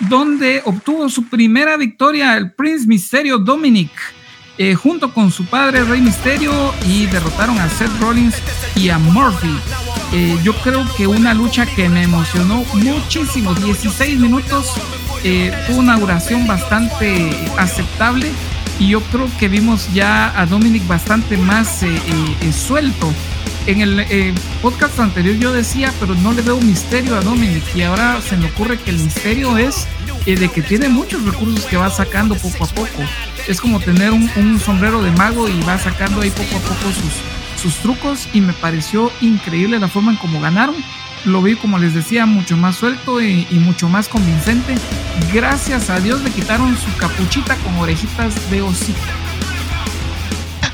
donde 0.00 0.62
obtuvo 0.64 1.08
su 1.08 1.28
primera 1.28 1.76
victoria 1.76 2.36
el 2.36 2.52
Prince 2.52 2.86
Misterio 2.86 3.38
Dominic. 3.38 3.90
Eh, 4.58 4.74
junto 4.74 5.12
con 5.12 5.30
su 5.30 5.44
padre 5.44 5.84
Rey 5.84 6.00
Misterio 6.00 6.50
y 6.88 7.04
derrotaron 7.06 7.58
a 7.58 7.68
Seth 7.68 7.90
Rollins 8.00 8.36
y 8.74 8.88
a 8.88 8.98
Murphy. 8.98 9.54
Eh, 10.14 10.38
yo 10.42 10.54
creo 10.62 10.82
que 10.96 11.06
una 11.06 11.34
lucha 11.34 11.66
que 11.66 11.90
me 11.90 12.04
emocionó 12.04 12.64
muchísimo, 12.72 13.52
16 13.54 14.18
minutos, 14.18 14.72
eh, 15.24 15.52
una 15.70 15.98
duración 15.98 16.46
bastante 16.46 17.30
aceptable 17.58 18.30
y 18.78 18.88
yo 18.88 19.02
creo 19.02 19.28
que 19.38 19.48
vimos 19.48 19.92
ya 19.92 20.32
a 20.40 20.46
Dominic 20.46 20.86
bastante 20.86 21.36
más 21.36 21.84
suelto. 22.52 23.12
En 23.66 23.80
el 23.80 24.34
podcast 24.62 24.98
anterior 25.00 25.36
yo 25.36 25.52
decía, 25.52 25.92
pero 25.98 26.14
no 26.14 26.32
le 26.32 26.42
veo 26.42 26.60
misterio 26.60 27.16
a 27.16 27.20
Dominic 27.20 27.64
y 27.74 27.82
ahora 27.82 28.20
se 28.20 28.36
me 28.36 28.46
ocurre 28.46 28.78
que 28.78 28.90
el 28.90 28.98
misterio 28.98 29.58
es 29.58 29.88
de 30.24 30.48
que 30.48 30.62
tiene 30.62 30.88
muchos 30.88 31.24
recursos 31.24 31.64
que 31.66 31.76
va 31.76 31.90
sacando 31.90 32.36
poco 32.36 32.64
a 32.64 32.68
poco. 32.68 33.02
Es 33.48 33.60
como 33.60 33.80
tener 33.80 34.12
un, 34.12 34.60
sombrero 34.60 35.02
de 35.02 35.10
mago 35.12 35.48
y 35.48 35.60
va 35.62 35.78
sacando 35.78 36.20
ahí 36.20 36.30
poco 36.30 36.56
a 36.56 36.60
poco 36.60 36.92
sus, 36.92 37.62
sus 37.62 37.74
trucos 37.82 38.28
y 38.32 38.40
me 38.40 38.52
pareció 38.52 39.10
increíble 39.20 39.80
la 39.80 39.88
forma 39.88 40.12
en 40.12 40.18
cómo 40.18 40.40
ganaron. 40.40 40.76
Lo 41.24 41.42
vi, 41.42 41.56
como 41.56 41.78
les 41.78 41.92
decía, 41.92 42.24
mucho 42.24 42.56
más 42.56 42.76
suelto 42.76 43.20
y, 43.20 43.46
mucho 43.52 43.88
más 43.88 44.08
convincente. 44.08 44.76
Gracias 45.32 45.90
a 45.90 45.98
Dios 45.98 46.22
le 46.22 46.30
quitaron 46.30 46.76
su 46.76 46.96
capuchita 46.98 47.56
con 47.56 47.76
orejitas 47.78 48.48
de 48.48 48.62
hocico. 48.62 49.00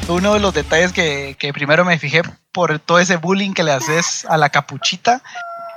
Uno 0.08 0.34
de 0.34 0.40
los 0.40 0.52
detalles 0.52 0.92
que 0.92 1.52
primero 1.54 1.86
me 1.86 1.98
fijé 1.98 2.20
por 2.52 2.78
todo 2.78 2.98
ese 2.98 3.16
bullying 3.16 3.52
que 3.52 3.62
le 3.62 3.72
haces 3.72 4.24
a 4.26 4.36
la 4.36 4.50
capuchita 4.50 5.22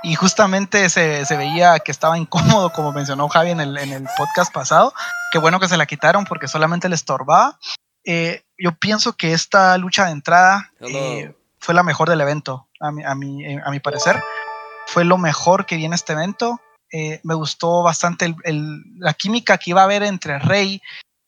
y 0.02 0.14
justamente 0.14 0.88
se, 0.88 1.24
veía 1.36 1.80
que 1.80 1.90
estaba 1.90 2.16
incómodo, 2.18 2.70
como 2.70 2.92
mencionó 2.92 3.28
Javi 3.28 3.50
en 3.50 3.60
el, 3.60 3.76
en 3.76 3.92
el 3.92 4.06
podcast 4.16 4.52
pasado. 4.52 4.94
Qué 5.32 5.38
bueno 5.38 5.58
que 5.58 5.68
se 5.68 5.76
la 5.76 5.86
quitaron 5.86 6.24
porque 6.24 6.48
solamente 6.48 6.88
le 6.88 6.94
estorbaba. 6.94 7.58
Eh, 8.04 8.44
yo 8.56 8.72
pienso 8.72 9.14
que 9.14 9.32
esta 9.32 9.76
lucha 9.78 10.06
de 10.06 10.12
entrada 10.12 10.70
eh, 10.80 11.34
fue 11.58 11.74
la 11.74 11.82
mejor 11.82 12.08
del 12.08 12.20
evento, 12.20 12.68
a 12.78 12.92
mi, 12.92 13.02
a, 13.02 13.16
mi, 13.16 13.44
eh, 13.44 13.60
a 13.64 13.70
mi 13.72 13.80
parecer. 13.80 14.22
Fue 14.86 15.04
lo 15.04 15.18
mejor 15.18 15.66
que 15.66 15.76
vi 15.76 15.86
en 15.86 15.92
este 15.92 16.12
evento. 16.12 16.60
me 16.92 17.34
gustó 17.34 17.82
bastante 17.82 18.32
la 18.98 19.12
química 19.14 19.58
que 19.58 19.70
iba 19.70 19.80
a 19.80 19.84
haber 19.84 20.04
entre 20.04 20.38
Rey 20.38 20.80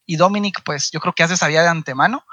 y 0.07 0.17
Dominic, 0.17 0.63
pues 0.65 0.93
yo 0.93 1.01
creo 1.01 1.13
que 1.13 1.25
ya 1.25 1.29
se 1.29 1.37
sabía 1.37 1.63
de 1.63 1.69
antemano. 1.69 2.25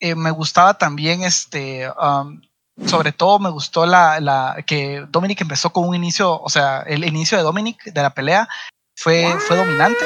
Me 0.00 0.30
gustaba 0.30 0.74
también 0.74 1.22
este, 1.22 1.90
um, 1.90 2.40
sobre 2.86 3.12
todo 3.12 3.38
me 3.38 3.50
gustó 3.50 3.86
la, 3.86 4.20
la, 4.20 4.56
que 4.66 5.04
Dominic 5.08 5.40
empezó 5.40 5.70
con 5.70 5.88
un 5.88 5.94
inicio, 5.94 6.40
o 6.40 6.48
sea, 6.48 6.80
el 6.86 7.04
inicio 7.04 7.36
de 7.36 7.44
Dominic 7.44 7.82
de 7.84 8.02
la 8.02 8.14
pelea 8.14 8.48
fue, 8.96 9.34
fue 9.40 9.56
dominante. 9.56 10.04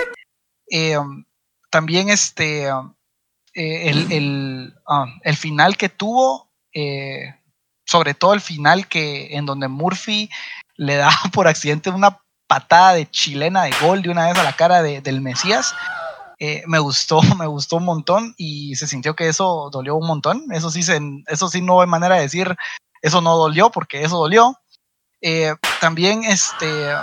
Eh, 0.70 0.96
um, 0.96 1.24
también 1.70 2.08
este, 2.08 2.72
um, 2.72 2.94
eh, 3.54 3.90
el, 3.90 4.12
el, 4.12 4.74
um, 4.88 5.20
el, 5.22 5.36
final 5.36 5.76
que 5.76 5.88
tuvo, 5.88 6.50
eh, 6.72 7.34
sobre 7.84 8.14
todo 8.14 8.32
el 8.32 8.40
final 8.40 8.86
que 8.86 9.36
en 9.36 9.44
donde 9.44 9.68
Murphy 9.68 10.30
le 10.76 10.96
da 10.96 11.10
por 11.32 11.48
accidente 11.48 11.90
una 11.90 12.18
patada 12.46 12.94
de 12.94 13.10
chilena 13.10 13.64
de 13.64 13.74
gol 13.82 14.02
de 14.02 14.10
una 14.10 14.26
vez 14.26 14.38
a 14.38 14.44
la 14.44 14.54
cara 14.54 14.82
de, 14.82 15.00
del 15.00 15.20
Mesías. 15.20 15.74
Me 16.66 16.78
gustó, 16.78 17.20
me 17.38 17.46
gustó 17.46 17.76
un 17.76 17.84
montón 17.84 18.34
y 18.36 18.74
se 18.76 18.86
sintió 18.86 19.14
que 19.14 19.28
eso 19.28 19.70
dolió 19.72 19.96
un 19.96 20.06
montón. 20.06 20.46
Eso 20.52 20.70
sí, 20.70 20.82
se, 20.82 21.00
eso 21.26 21.48
sí 21.48 21.60
no 21.60 21.80
hay 21.80 21.86
manera 21.86 22.16
de 22.16 22.22
decir 22.22 22.56
eso 23.02 23.20
no 23.20 23.36
dolió 23.36 23.70
porque 23.70 24.04
eso 24.04 24.16
dolió. 24.16 24.56
también 25.80 26.24
este, 26.24 26.94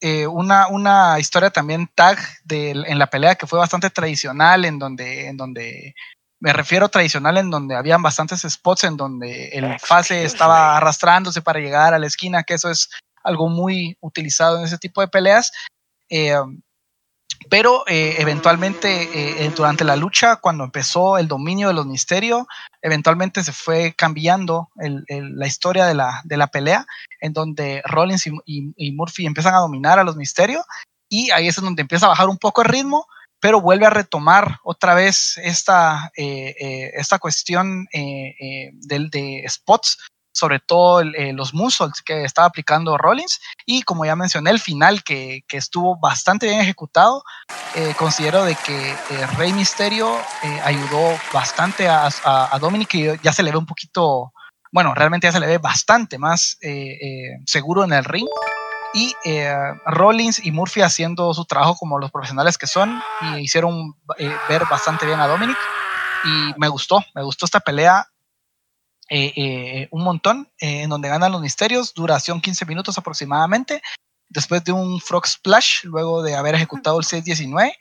eh, 0.00 0.26
una, 0.26 0.68
una 0.68 1.18
historia 1.18 1.50
también 1.50 1.90
tag 1.94 2.18
de, 2.44 2.70
en 2.70 2.98
la 2.98 3.08
pelea 3.08 3.34
que 3.34 3.46
fue 3.46 3.58
bastante 3.58 3.90
tradicional, 3.90 4.64
en 4.64 4.78
donde, 4.78 5.26
en 5.26 5.36
donde 5.36 5.94
me 6.40 6.54
refiero 6.54 6.88
tradicional, 6.88 7.36
en 7.36 7.50
donde 7.50 7.76
habían 7.76 8.02
bastantes 8.02 8.46
spots 8.48 8.84
en 8.84 8.96
donde 8.96 9.48
el 9.48 9.78
fase 9.78 10.24
estaba 10.24 10.78
arrastrándose 10.78 11.42
para 11.42 11.60
llegar 11.60 11.92
a 11.92 11.98
la 11.98 12.06
esquina, 12.06 12.44
que 12.44 12.54
eso 12.54 12.70
es 12.70 12.88
algo 13.22 13.48
muy 13.48 13.98
utilizado 14.00 14.58
en 14.58 14.64
ese 14.64 14.78
tipo 14.78 15.02
de 15.02 15.08
peleas. 15.08 15.52
Eh, 16.08 16.34
pero 17.50 17.84
eh, 17.88 18.14
eventualmente 18.18 19.44
eh, 19.44 19.52
durante 19.56 19.84
la 19.84 19.96
lucha, 19.96 20.36
cuando 20.36 20.62
empezó 20.62 21.18
el 21.18 21.26
dominio 21.26 21.68
de 21.68 21.74
los 21.74 21.84
misterios, 21.84 22.46
eventualmente 22.80 23.42
se 23.42 23.52
fue 23.52 23.92
cambiando 23.96 24.70
la 24.76 25.46
historia 25.46 25.84
de 25.84 25.94
la, 25.94 26.22
de 26.24 26.36
la, 26.36 26.46
pelea, 26.46 26.86
en 27.20 27.32
donde 27.32 27.82
Rollins 27.84 28.26
y, 28.46 28.92
Murphy 28.92 29.26
empiezan 29.26 29.54
a 29.54 29.58
dominar 29.58 29.98
a 29.98 30.04
los 30.04 30.16
misterios, 30.16 30.64
y 31.08 31.32
ahí 31.32 31.48
es 31.48 31.56
donde 31.56 31.82
empieza 31.82 32.06
a 32.06 32.10
bajar 32.10 32.28
un 32.28 32.38
poco 32.38 32.62
el 32.62 32.68
ritmo, 32.68 33.06
pero 33.40 33.60
vuelve 33.60 33.86
a 33.86 33.90
retomar 33.90 34.58
otra 34.62 34.94
vez 34.94 35.36
esta, 35.38 36.12
eh, 36.16 36.92
esta 36.94 37.18
cuestión 37.18 37.86
del, 37.92 39.10
de 39.10 39.44
spots 39.48 39.98
sobre 40.40 40.58
todo 40.58 41.02
eh, 41.02 41.34
los 41.34 41.52
muscles 41.52 42.00
que 42.02 42.24
estaba 42.24 42.46
aplicando 42.46 42.96
Rollins. 42.96 43.40
Y 43.66 43.82
como 43.82 44.06
ya 44.06 44.16
mencioné 44.16 44.50
el 44.50 44.58
final 44.58 45.04
que, 45.04 45.44
estuvo 45.50 45.98
bastante 46.00 46.46
bien 46.46 46.60
ejecutado 46.60 47.22
eh, 47.74 47.92
considero 47.98 48.44
de 48.44 48.54
que 48.54 48.92
eh, 48.92 49.26
Rey 49.36 49.52
Misterio 49.52 50.16
ayudó 50.64 51.18
bastante 51.34 51.86
a, 51.86 52.08
a, 52.24 52.58
Dominic 52.58 52.94
y 52.94 53.18
ya 53.22 53.32
se 53.34 53.42
le 53.42 53.50
ve 53.50 53.58
un 53.58 53.66
poquito 53.66 54.32
bueno 54.72 54.94
realmente 54.94 55.26
ya 55.26 55.32
se 55.32 55.40
le 55.40 55.46
ve 55.46 55.58
bastante 55.58 56.16
más 56.18 56.58
seguro 57.44 57.84
en 57.84 57.92
el 57.92 58.04
ring. 58.04 58.28
Y 58.94 59.14
Rollins 59.84 60.44
y 60.44 60.50
Murphy 60.50 60.80
haciendo 60.80 61.34
su 61.34 61.44
trabajo 61.44 61.76
como 61.76 61.98
los 61.98 62.10
profesionales 62.10 62.56
que 62.56 62.66
son 62.66 63.02
y 63.20 63.40
hicieron 63.40 63.94
ver 64.48 64.62
bastante 64.70 65.04
bien 65.04 65.20
a 65.20 65.26
Dominic. 65.26 65.58
Y 66.24 66.54
me 66.56 66.68
gustó, 66.68 67.04
me 67.14 67.22
gustó 67.22 67.44
esta 67.44 67.60
pelea 67.60 68.09
eh, 69.12 69.32
eh, 69.34 69.88
un 69.90 70.04
montón, 70.04 70.48
eh, 70.60 70.82
en 70.82 70.90
donde 70.90 71.08
ganan 71.08 71.32
los 71.32 71.40
misterios, 71.40 71.92
duración 71.94 72.40
15 72.40 72.64
minutos 72.64 72.96
aproximadamente, 72.96 73.82
después 74.28 74.62
de 74.62 74.70
un 74.70 75.00
Frog 75.00 75.26
Splash, 75.26 75.82
luego 75.82 76.22
de 76.22 76.36
haber 76.36 76.54
ejecutado 76.54 76.96
el 76.96 77.04
619. 77.04 77.76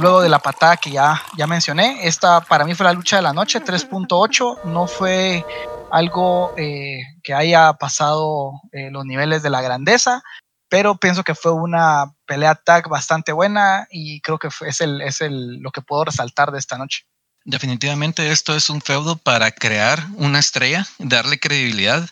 luego 0.00 0.22
de 0.22 0.30
la 0.30 0.38
patada 0.38 0.78
que 0.78 0.90
ya, 0.90 1.22
ya 1.36 1.46
mencioné, 1.46 2.06
esta 2.06 2.40
para 2.40 2.64
mí 2.64 2.74
fue 2.74 2.84
la 2.84 2.94
lucha 2.94 3.16
de 3.16 3.22
la 3.22 3.34
noche, 3.34 3.60
3.8, 3.60 4.64
no 4.64 4.86
fue 4.86 5.44
algo 5.90 6.54
que 6.56 7.34
haya 7.34 7.74
pasado 7.74 8.52
los 8.72 9.04
niveles 9.04 9.42
de 9.42 9.50
la 9.50 9.60
grandeza, 9.60 10.22
pero 10.70 10.96
pienso 10.96 11.22
que 11.22 11.34
fue 11.34 11.52
una 11.52 12.14
pelea 12.24 12.54
tag 12.54 12.88
bastante 12.88 13.32
buena 13.32 13.86
y 13.90 14.22
creo 14.22 14.38
que 14.38 14.48
es, 14.66 14.80
el, 14.80 15.02
es 15.02 15.20
el, 15.20 15.58
lo 15.58 15.70
que 15.70 15.82
puedo 15.82 16.04
resaltar 16.04 16.50
de 16.50 16.58
esta 16.58 16.78
noche. 16.78 17.04
Definitivamente 17.44 18.30
esto 18.30 18.54
es 18.54 18.70
un 18.70 18.80
feudo 18.80 19.16
para 19.16 19.50
crear 19.50 20.06
una 20.14 20.38
estrella, 20.38 20.86
darle 20.98 21.40
credibilidad 21.40 22.08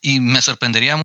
y 0.00 0.20
me 0.20 0.40
sorprendería 0.40 1.02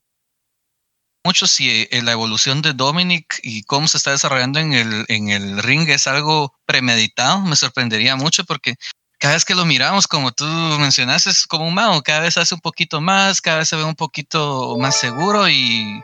mucho 1.25 1.47
si 1.47 1.87
la 1.91 2.11
evolución 2.11 2.61
de 2.61 2.73
Dominic 2.73 3.39
y 3.41 3.63
cómo 3.63 3.87
se 3.87 3.97
está 3.97 4.11
desarrollando 4.11 4.59
en 4.59 4.73
el, 4.73 5.05
en 5.07 5.29
el 5.29 5.63
ring 5.63 5.89
es 5.89 6.05
algo 6.05 6.53
premeditado. 6.65 7.39
Me 7.41 7.55
sorprendería 7.55 8.15
mucho 8.15 8.43
porque 8.43 8.75
cada 9.19 9.35
vez 9.35 9.45
que 9.45 9.55
lo 9.55 9.65
miramos, 9.65 10.07
como 10.07 10.33
tú 10.33 10.45
mencionaste, 10.45 11.29
es 11.29 11.47
como 11.47 11.65
un 11.65 11.73
mago. 11.73 12.01
Cada 12.03 12.19
vez 12.19 12.37
hace 12.37 12.53
un 12.53 12.61
poquito 12.61 12.99
más, 12.99 13.41
cada 13.41 13.59
vez 13.59 13.69
se 13.69 13.77
ve 13.77 13.85
un 13.85 13.95
poquito 13.95 14.75
más 14.77 14.97
seguro 14.97 15.47
y 15.47 16.01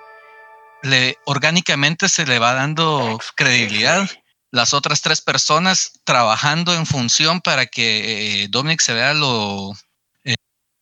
le 0.83 1.17
orgánicamente 1.25 2.07
se 2.07 2.25
le 2.25 2.39
va 2.39 2.53
dando 2.53 3.19
credibilidad. 3.35 4.09
Las 4.51 4.73
otras 4.73 5.01
tres 5.01 5.21
personas 5.21 5.91
trabajando 6.03 6.73
en 6.73 6.85
función 6.85 7.41
para 7.41 7.65
que 7.67 8.43
eh, 8.43 8.47
Dominic 8.49 8.81
se 8.81 8.93
vea 8.93 9.13
lo, 9.13 9.73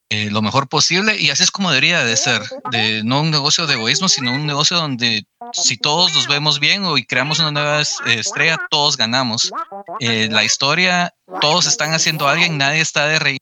eh, 0.10 0.30
lo 0.32 0.42
mejor 0.42 0.70
posible 0.70 1.20
y 1.20 1.32
así 1.32 1.44
es 1.44 1.52
como 1.52 1.70
debería 1.70 2.06
de 2.06 2.16
ser, 2.16 2.42
de 2.72 3.04
no 3.04 3.20
un 3.20 3.30
negocio 3.30 3.68
de 3.68 3.74
egoísmo, 3.74 4.08
sino 4.08 4.32
un 4.32 4.46
negocio 4.46 4.78
donde 4.78 5.26
si 5.52 5.76
todos 5.76 6.14
nos 6.14 6.28
vemos 6.28 6.62
bien 6.62 6.86
o 6.86 6.98
y 6.98 7.06
creamos 7.06 7.40
una 7.40 7.52
nueva 7.52 7.82
estrella, 7.82 8.58
todos 8.70 8.96
ganamos. 8.96 9.52
Eh, 10.00 10.30
la 10.32 10.46
historia, 10.46 11.14
todos 11.42 11.66
están 11.66 11.94
haciendo 11.94 12.26
alguien, 12.30 12.58
nadie 12.58 12.80
está 12.80 13.06
de 13.06 13.40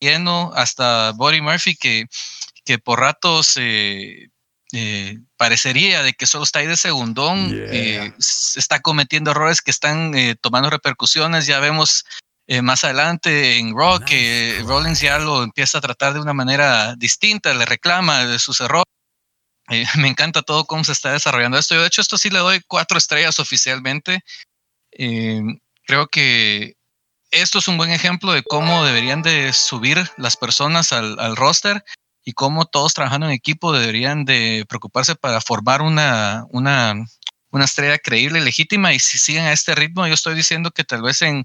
relleno, 0.00 0.52
hasta 0.54 1.10
Buddy 1.12 1.40
Murphy 1.40 1.74
que, 1.74 2.06
que 2.64 2.78
por 2.78 3.00
ratos 3.00 3.58
eh, 4.74 5.18
parecería 5.36 6.02
de 6.02 6.12
que 6.12 6.26
solo 6.26 6.44
está 6.44 6.58
ahí 6.58 6.66
de 6.66 6.76
segundón, 6.76 7.54
está 8.18 8.80
cometiendo 8.80 9.30
errores 9.30 9.62
que 9.62 9.70
están 9.70 10.12
tomando 10.40 10.68
repercusiones, 10.70 11.46
ya 11.46 11.60
vemos 11.60 12.04
eh, 12.46 12.60
más 12.60 12.84
adelante 12.84 13.58
en 13.58 13.74
Rock, 13.74 14.04
que 14.04 14.62
Rollins 14.66 15.00
ya 15.00 15.18
lo 15.18 15.42
empieza 15.42 15.78
a 15.78 15.80
tratar 15.80 16.12
de 16.12 16.20
una 16.20 16.34
manera 16.34 16.94
distinta, 16.96 17.54
le 17.54 17.64
reclama 17.64 18.26
de 18.26 18.38
sus 18.38 18.60
errores. 18.60 18.84
Eh, 19.70 19.84
me 19.98 20.08
encanta 20.08 20.42
todo 20.42 20.66
cómo 20.66 20.84
se 20.84 20.92
está 20.92 21.12
desarrollando 21.12 21.58
esto. 21.58 21.74
Yo, 21.74 21.80
de 21.80 21.86
hecho, 21.86 22.02
esto 22.02 22.18
sí 22.18 22.28
le 22.28 22.40
doy 22.40 22.60
cuatro 22.66 22.98
estrellas 22.98 23.40
oficialmente. 23.40 24.22
Eh, 24.92 25.40
creo 25.86 26.06
que 26.08 26.76
esto 27.30 27.60
es 27.60 27.68
un 27.68 27.78
buen 27.78 27.90
ejemplo 27.90 28.32
de 28.32 28.42
cómo 28.42 28.84
deberían 28.84 29.22
de 29.22 29.52
subir 29.54 30.06
las 30.18 30.36
personas 30.36 30.92
al, 30.92 31.18
al 31.18 31.36
roster 31.36 31.82
y 32.24 32.32
cómo 32.32 32.64
todos 32.66 32.94
trabajando 32.94 33.26
en 33.26 33.32
equipo 33.32 33.72
deberían 33.72 34.24
de 34.24 34.64
preocuparse 34.68 35.14
para 35.14 35.40
formar 35.40 35.82
una, 35.82 36.44
una, 36.50 36.94
una 37.50 37.64
estrella 37.64 37.98
creíble 37.98 38.40
y 38.40 38.44
legítima. 38.44 38.92
Y 38.92 38.98
si 38.98 39.18
siguen 39.18 39.44
a 39.44 39.52
este 39.52 39.74
ritmo, 39.74 40.06
yo 40.06 40.14
estoy 40.14 40.34
diciendo 40.34 40.70
que 40.70 40.84
tal 40.84 41.02
vez 41.02 41.22
en 41.22 41.44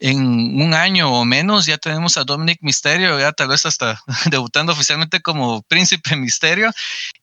en 0.00 0.60
un 0.60 0.74
año 0.74 1.10
o 1.10 1.24
menos 1.24 1.66
ya 1.66 1.78
tenemos 1.78 2.16
a 2.16 2.24
Dominic 2.24 2.58
Misterio, 2.62 3.18
ya 3.18 3.32
tal 3.32 3.48
vez 3.48 3.64
hasta 3.64 4.02
debutando 4.30 4.72
oficialmente 4.72 5.22
como 5.22 5.62
Príncipe 5.62 6.16
Misterio 6.16 6.70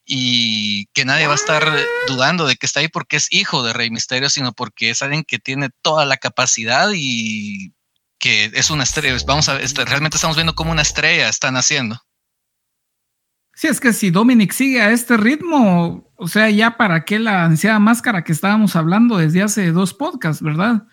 y 0.06 0.88
que 0.88 1.06
nadie 1.06 1.28
va 1.28 1.34
a 1.34 1.36
estar 1.36 1.72
dudando 2.08 2.48
de 2.48 2.56
que 2.56 2.66
está 2.66 2.80
ahí 2.80 2.88
porque 2.88 3.18
es 3.18 3.28
hijo 3.32 3.64
de 3.64 3.74
Rey 3.74 3.92
Misterio, 3.92 4.30
sino 4.30 4.54
porque 4.54 4.90
es 4.90 5.02
alguien 5.02 5.24
que 5.24 5.38
tiene 5.38 5.70
toda 5.82 6.06
la 6.06 6.18
capacidad 6.18 6.90
y 6.96 7.74
que 8.18 8.52
es 8.54 8.70
una 8.70 8.84
estrella. 8.84 9.16
Vamos 9.26 9.50
a 9.50 9.54
ver, 9.54 9.64
este, 9.64 9.86
realmente 9.86 10.18
estamos 10.18 10.38
viendo 10.38 10.56
como 10.56 10.72
una 10.72 10.82
estrella 10.82 11.30
están 11.30 11.58
haciendo. 11.58 12.02
Sí, 13.62 13.68
es 13.68 13.80
que 13.80 13.94
si 13.94 14.10
Dominic 14.10 14.54
sigue 14.54 14.82
a 14.82 14.90
este 14.90 15.18
ritmo, 15.18 16.12
o 16.16 16.28
sea, 16.28 16.50
ya 16.50 16.78
para 16.78 17.06
qué 17.06 17.20
la 17.20 17.46
ansiada 17.46 17.78
máscara 17.78 18.24
que 18.24 18.32
estábamos 18.32 18.76
hablando 18.76 19.18
desde 19.20 19.44
hace 19.44 19.72
dos 19.72 19.94
podcasts, 19.94 20.42
¿verdad? 20.42 20.88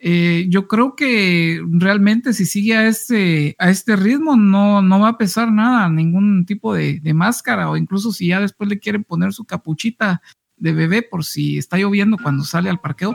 Eh, 0.00 0.46
yo 0.48 0.66
creo 0.66 0.96
que 0.96 1.62
realmente 1.70 2.32
si 2.32 2.46
sigue 2.46 2.76
a 2.76 2.88
este, 2.88 3.54
a 3.60 3.70
este 3.70 3.94
ritmo 3.94 4.34
no, 4.34 4.82
no 4.82 4.98
va 4.98 5.10
a 5.10 5.18
pesar 5.18 5.52
nada, 5.52 5.88
ningún 5.88 6.46
tipo 6.46 6.74
de, 6.74 7.00
máscara 7.14 7.70
o 7.70 7.76
incluso 7.76 8.10
si 8.10 8.26
ya 8.26 8.40
después 8.40 8.68
le 8.68 8.80
quieren 8.80 9.04
poner 9.04 9.32
su 9.32 9.44
capuchita 9.44 10.20
de 10.56 10.72
bebé 10.72 11.02
por 11.02 11.24
si 11.24 11.58
está 11.58 11.78
lloviendo 11.78 12.16
cuando 12.20 12.42
sale 12.42 12.70
al 12.70 12.80
parqueo, 12.80 13.14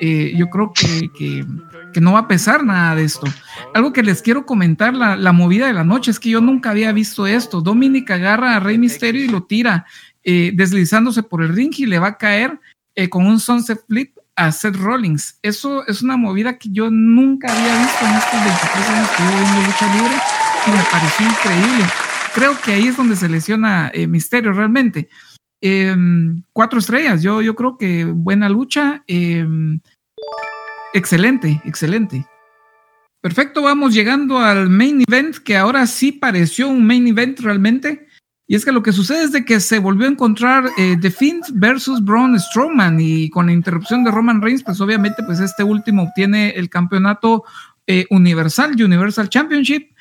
eh, 0.00 0.32
yo 0.34 0.48
creo 0.48 0.72
que, 0.72 1.44
no 1.98 2.12
va 2.12 2.20
a 2.20 2.28
pesar 2.28 2.64
nada 2.64 2.94
de 2.94 3.04
esto. 3.04 3.26
Algo 3.74 3.92
que 3.92 4.02
les 4.02 4.22
quiero 4.22 4.46
comentar, 4.46 4.94
la, 4.94 5.32
movida 5.32 5.66
de 5.66 5.72
la 5.72 5.84
noche, 5.84 6.10
es 6.10 6.20
que 6.20 6.30
yo 6.30 6.40
nunca 6.40 6.70
había 6.70 6.92
visto 6.92 7.26
esto. 7.26 7.60
Dominic 7.60 8.10
agarra 8.10 8.56
a 8.56 8.60
Rey 8.60 8.78
Misterio 8.78 9.24
y 9.24 9.28
lo 9.28 9.42
tira 9.42 9.86
eh, 10.22 10.52
deslizándose 10.54 11.22
por 11.22 11.42
el 11.42 11.54
ring 11.54 11.72
y 11.78 11.86
le 11.86 11.98
va 11.98 12.08
a 12.08 12.18
caer 12.18 12.60
con 13.08 13.26
un 13.26 13.40
sunset 13.40 13.80
flip 13.86 14.14
a 14.36 14.52
Seth 14.52 14.76
Rollins. 14.76 15.38
Eso 15.42 15.86
es 15.86 16.02
una 16.02 16.16
movida 16.16 16.58
que 16.58 16.70
yo 16.70 16.90
nunca 16.90 17.48
había 17.52 17.78
visto 17.78 18.06
en 18.06 18.14
estos 18.14 18.44
23 18.44 18.88
años 18.88 19.10
que 19.10 19.22
llevo 19.22 19.36
viendo 19.36 19.66
lucha 19.66 19.94
libre 19.94 20.16
y 20.66 20.70
me 20.70 20.84
pareció 20.90 21.26
increíble. 21.26 21.84
Creo 22.34 22.60
que 22.60 22.72
ahí 22.72 22.86
es 22.86 22.96
donde 22.96 23.16
se 23.16 23.28
lesiona 23.28 23.90
eh, 23.92 24.06
Misterio 24.06 24.52
realmente. 24.52 25.08
Em, 25.60 26.42
cuatro 26.52 26.78
estrellas, 26.78 27.22
yo, 27.22 27.42
yo 27.42 27.54
creo 27.54 27.76
que 27.76 28.04
buena 28.04 28.48
lucha. 28.48 29.04
Excelente, 30.92 31.60
excelente. 31.64 32.26
Perfecto, 33.20 33.62
vamos 33.62 33.92
llegando 33.92 34.38
al 34.38 34.70
main 34.70 35.04
event, 35.06 35.36
que 35.36 35.56
ahora 35.56 35.86
sí 35.86 36.10
pareció 36.10 36.68
un 36.68 36.86
main 36.86 37.06
event 37.06 37.38
realmente. 37.40 38.08
Y 38.46 38.56
es 38.56 38.64
que 38.64 38.72
lo 38.72 38.82
que 38.82 38.92
sucede 38.92 39.22
es 39.22 39.30
de 39.30 39.44
que 39.44 39.60
se 39.60 39.78
volvió 39.78 40.08
a 40.08 40.10
encontrar 40.10 40.68
eh, 40.76 40.96
The 41.00 41.10
Fiend 41.12 41.44
versus 41.52 42.02
Braun 42.02 42.40
Strowman 42.40 42.98
y 42.98 43.30
con 43.30 43.46
la 43.46 43.52
interrupción 43.52 44.02
de 44.02 44.10
Roman 44.10 44.42
Reigns, 44.42 44.64
pues 44.64 44.80
obviamente 44.80 45.22
pues 45.22 45.38
este 45.38 45.62
último 45.62 46.02
obtiene 46.02 46.50
el 46.50 46.68
campeonato 46.68 47.44
eh, 47.86 48.06
universal, 48.10 48.72
Universal 48.72 49.28
Championship. 49.28 49.94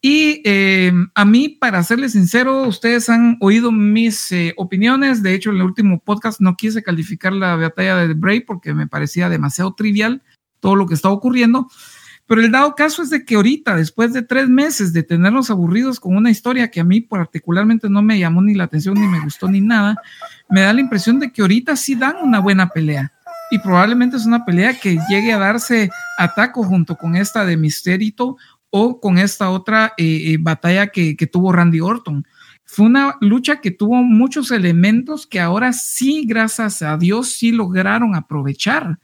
Y 0.00 0.42
eh, 0.44 0.92
a 1.16 1.24
mí, 1.24 1.48
para 1.48 1.82
serles 1.82 2.12
sincero, 2.12 2.62
ustedes 2.62 3.08
han 3.08 3.38
oído 3.40 3.72
mis 3.72 4.32
opiniones. 4.56 5.22
De 5.24 5.34
hecho, 5.34 5.50
en 5.50 5.56
el 5.56 5.62
último 5.62 5.98
podcast 5.98 6.40
no 6.40 6.54
quise 6.54 6.84
calificar 6.84 7.32
la 7.32 7.56
batalla 7.56 7.96
de 7.96 8.14
Bray 8.14 8.40
porque 8.40 8.72
me 8.72 8.86
parecía 8.86 9.28
demasiado 9.28 9.74
trivial 9.74 10.22
todo 10.60 10.76
lo 10.76 10.86
que 10.86 10.94
está 10.94 11.10
ocurriendo. 11.10 11.68
Pero 12.26 12.40
el 12.40 12.50
dado 12.50 12.74
caso 12.74 13.02
es 13.02 13.10
de 13.10 13.24
que 13.24 13.36
ahorita, 13.36 13.76
después 13.76 14.12
de 14.12 14.22
tres 14.22 14.48
meses 14.48 14.92
de 14.92 15.04
tenernos 15.04 15.48
aburridos 15.48 16.00
con 16.00 16.16
una 16.16 16.30
historia 16.30 16.70
que 16.70 16.80
a 16.80 16.84
mí 16.84 17.00
particularmente 17.00 17.88
no 17.88 18.02
me 18.02 18.18
llamó 18.18 18.42
ni 18.42 18.54
la 18.54 18.64
atención, 18.64 18.94
ni 18.94 19.06
me 19.06 19.20
gustó, 19.20 19.48
ni 19.48 19.60
nada, 19.60 19.96
me 20.50 20.62
da 20.62 20.72
la 20.72 20.80
impresión 20.80 21.20
de 21.20 21.30
que 21.30 21.42
ahorita 21.42 21.76
sí 21.76 21.94
dan 21.94 22.16
una 22.20 22.40
buena 22.40 22.68
pelea. 22.68 23.12
Y 23.52 23.60
probablemente 23.60 24.16
es 24.16 24.26
una 24.26 24.44
pelea 24.44 24.78
que 24.78 24.98
llegue 25.08 25.32
a 25.32 25.38
darse 25.38 25.88
a 26.18 26.34
taco 26.34 26.64
junto 26.64 26.96
con 26.96 27.14
esta 27.14 27.44
de 27.44 27.56
Misterito 27.56 28.36
o 28.70 29.00
con 29.00 29.18
esta 29.18 29.50
otra 29.50 29.94
eh, 29.96 30.32
eh, 30.32 30.36
batalla 30.40 30.88
que, 30.88 31.16
que 31.16 31.28
tuvo 31.28 31.52
Randy 31.52 31.80
Orton. 31.80 32.26
Fue 32.64 32.86
una 32.86 33.16
lucha 33.20 33.60
que 33.60 33.70
tuvo 33.70 34.02
muchos 34.02 34.50
elementos 34.50 35.28
que 35.28 35.38
ahora 35.38 35.72
sí, 35.72 36.24
gracias 36.26 36.82
a 36.82 36.96
Dios, 36.96 37.28
sí 37.28 37.52
lograron 37.52 38.16
aprovechar. 38.16 38.98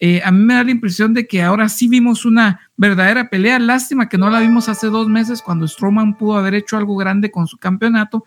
Eh, 0.00 0.20
a 0.24 0.30
mí 0.30 0.44
me 0.44 0.54
da 0.54 0.64
la 0.64 0.70
impresión 0.70 1.12
de 1.12 1.26
que 1.26 1.42
ahora 1.42 1.68
sí 1.68 1.88
vimos 1.88 2.24
una 2.24 2.70
verdadera 2.76 3.28
pelea. 3.30 3.58
Lástima 3.58 4.08
que 4.08 4.18
no 4.18 4.30
la 4.30 4.40
vimos 4.40 4.68
hace 4.68 4.88
dos 4.88 5.08
meses 5.08 5.42
cuando 5.42 5.66
Strowman 5.66 6.16
pudo 6.16 6.38
haber 6.38 6.54
hecho 6.54 6.76
algo 6.76 6.96
grande 6.96 7.30
con 7.30 7.46
su 7.46 7.58
campeonato, 7.58 8.24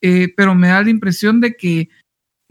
eh, 0.00 0.32
pero 0.36 0.54
me 0.54 0.68
da 0.68 0.82
la 0.82 0.90
impresión 0.90 1.40
de 1.40 1.56
que 1.56 1.88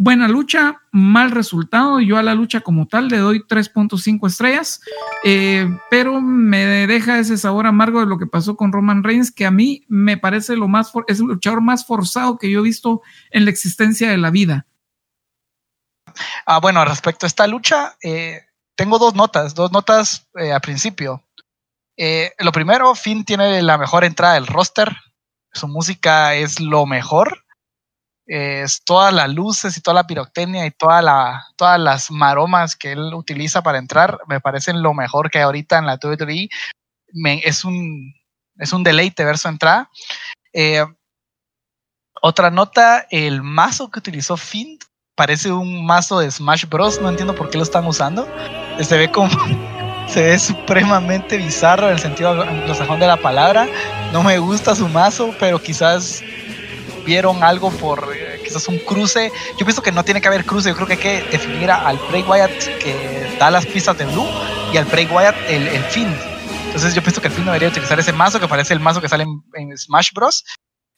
buena 0.01 0.27
lucha, 0.27 0.81
mal 0.91 1.31
resultado. 1.31 1.99
Yo 1.99 2.17
a 2.17 2.23
la 2.23 2.33
lucha 2.33 2.61
como 2.61 2.87
tal 2.87 3.07
le 3.09 3.17
doy 3.17 3.43
3.5 3.47 4.27
estrellas, 4.27 4.81
eh, 5.23 5.69
pero 5.89 6.21
me 6.21 6.87
deja 6.87 7.19
ese 7.19 7.37
sabor 7.37 7.67
amargo 7.67 7.99
de 7.99 8.07
lo 8.07 8.17
que 8.17 8.25
pasó 8.25 8.55
con 8.55 8.71
Roman 8.71 9.03
Reigns, 9.03 9.31
que 9.31 9.45
a 9.45 9.51
mí 9.51 9.85
me 9.87 10.17
parece 10.17 10.55
lo 10.55 10.67
más 10.67 10.91
es 11.07 11.19
el 11.19 11.27
luchador 11.27 11.61
más 11.61 11.85
forzado 11.85 12.37
que 12.37 12.49
yo 12.49 12.59
he 12.59 12.63
visto 12.63 13.01
en 13.29 13.45
la 13.45 13.51
existencia 13.51 14.09
de 14.09 14.17
la 14.17 14.31
vida. 14.31 14.65
Ah, 16.45 16.59
bueno, 16.59 16.83
respecto 16.83 17.25
a 17.25 17.27
esta 17.27 17.47
lucha, 17.47 17.95
eh, 18.03 18.41
tengo 18.75 18.99
dos 18.99 19.15
notas, 19.15 19.53
dos 19.53 19.71
notas 19.71 20.27
eh, 20.35 20.51
al 20.51 20.61
principio. 20.61 21.23
Eh, 21.97 22.31
lo 22.39 22.51
primero, 22.51 22.95
Finn 22.95 23.25
tiene 23.25 23.61
la 23.61 23.77
mejor 23.77 24.03
entrada 24.03 24.35
del 24.35 24.47
roster. 24.47 24.95
Su 25.53 25.67
música 25.67 26.35
es 26.35 26.59
lo 26.59 26.85
mejor. 26.85 27.43
es 28.25 28.83
todas 28.83 29.13
las 29.13 29.29
luces 29.29 29.77
y 29.77 29.81
toda 29.81 29.95
la 29.95 30.07
pirotecnia 30.07 30.65
y 30.65 30.71
toda 30.71 31.01
la, 31.01 31.45
todas 31.57 31.79
las 31.79 32.11
maromas 32.11 32.75
que 32.75 32.93
él 32.93 33.13
utiliza 33.13 33.61
para 33.61 33.77
entrar 33.77 34.19
me 34.27 34.39
parecen 34.39 34.81
lo 34.81 34.93
mejor 34.93 35.29
que 35.29 35.39
hay 35.39 35.43
ahorita 35.43 35.79
en 35.79 35.87
la 35.87 35.99
WWE. 36.01 36.49
es, 37.43 37.65
un, 37.65 38.13
es 38.57 38.73
un 38.73 38.83
deleite 38.83 39.25
ver 39.25 39.37
su 39.37 39.49
entrada. 39.49 39.89
Eh, 40.53 40.85
otra 42.21 42.51
nota, 42.51 43.07
el 43.09 43.41
mazo 43.41 43.89
que 43.89 43.99
utilizó 43.99 44.37
Finn 44.37 44.77
parece 45.15 45.51
un 45.51 45.85
mazo 45.85 46.19
de 46.19 46.29
Smash 46.31 46.65
Bros. 46.67 47.01
No 47.01 47.09
entiendo 47.09 47.35
por 47.35 47.49
qué 47.49 47.57
lo 47.57 47.63
están 47.63 47.85
usando 47.85 48.27
se 48.83 48.97
ve 48.97 49.11
como 49.11 49.29
se 50.07 50.21
ve 50.21 50.39
supremamente 50.39 51.37
bizarro 51.37 51.87
en 51.87 51.93
el 51.93 51.99
sentido 51.99 52.29
anglosajón 52.41 52.99
de 52.99 53.07
la 53.07 53.17
palabra. 53.17 53.67
No 54.11 54.23
me 54.23 54.39
gusta 54.39 54.75
su 54.75 54.87
mazo, 54.87 55.33
pero 55.39 55.61
quizás 55.61 56.21
vieron 57.05 57.43
algo 57.43 57.71
por 57.71 58.11
eh, 58.15 58.41
quizás 58.43 58.67
un 58.67 58.77
cruce. 58.79 59.31
Yo 59.57 59.65
pienso 59.65 59.81
que 59.81 59.91
no 59.91 60.03
tiene 60.03 60.21
que 60.21 60.27
haber 60.27 60.45
cruce, 60.45 60.69
yo 60.69 60.75
creo 60.75 60.87
que 60.87 60.93
hay 60.93 60.99
que 60.99 61.23
definir 61.31 61.71
al 61.71 61.97
Bray 62.09 62.23
Wyatt 62.23 62.51
que 62.79 63.35
da 63.39 63.51
las 63.51 63.65
pistas 63.65 63.97
de 63.97 64.05
Blue 64.05 64.27
y 64.73 64.77
al 64.77 64.85
Bray 64.85 65.05
Wyatt 65.05 65.35
el, 65.47 65.83
fin. 65.85 66.13
Entonces 66.65 66.93
yo 66.93 67.01
pienso 67.01 67.21
que 67.21 67.27
el 67.27 67.33
fin 67.33 67.45
debería 67.45 67.69
utilizar 67.69 67.99
ese 67.99 68.13
mazo 68.13 68.39
que 68.39 68.47
parece 68.47 68.73
el 68.73 68.79
mazo 68.79 69.01
que 69.01 69.09
sale 69.09 69.25
en, 69.53 69.77
Smash 69.77 70.11
Bros. 70.13 70.43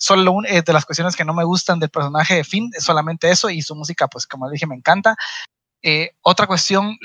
Solo 0.03 0.33
una 0.33 0.49
de 0.49 0.73
las 0.73 0.85
cuestiones 0.85 1.15
que 1.15 1.23
no 1.23 1.33
me 1.33 1.45
gustan 1.45 1.79
del 1.79 1.89
personaje 1.89 2.35
de 2.35 2.43
Finn 2.43 2.71
solamente 2.77 3.31
eso 3.31 3.49
y 3.49 3.61
su 3.61 3.73
música, 3.73 4.07
pues 4.09 4.27
como 4.27 4.49
dije, 4.49 4.67
me 4.67 4.75
encanta. 4.75 5.15
otra 6.21 6.45
cuestión, 6.45 6.97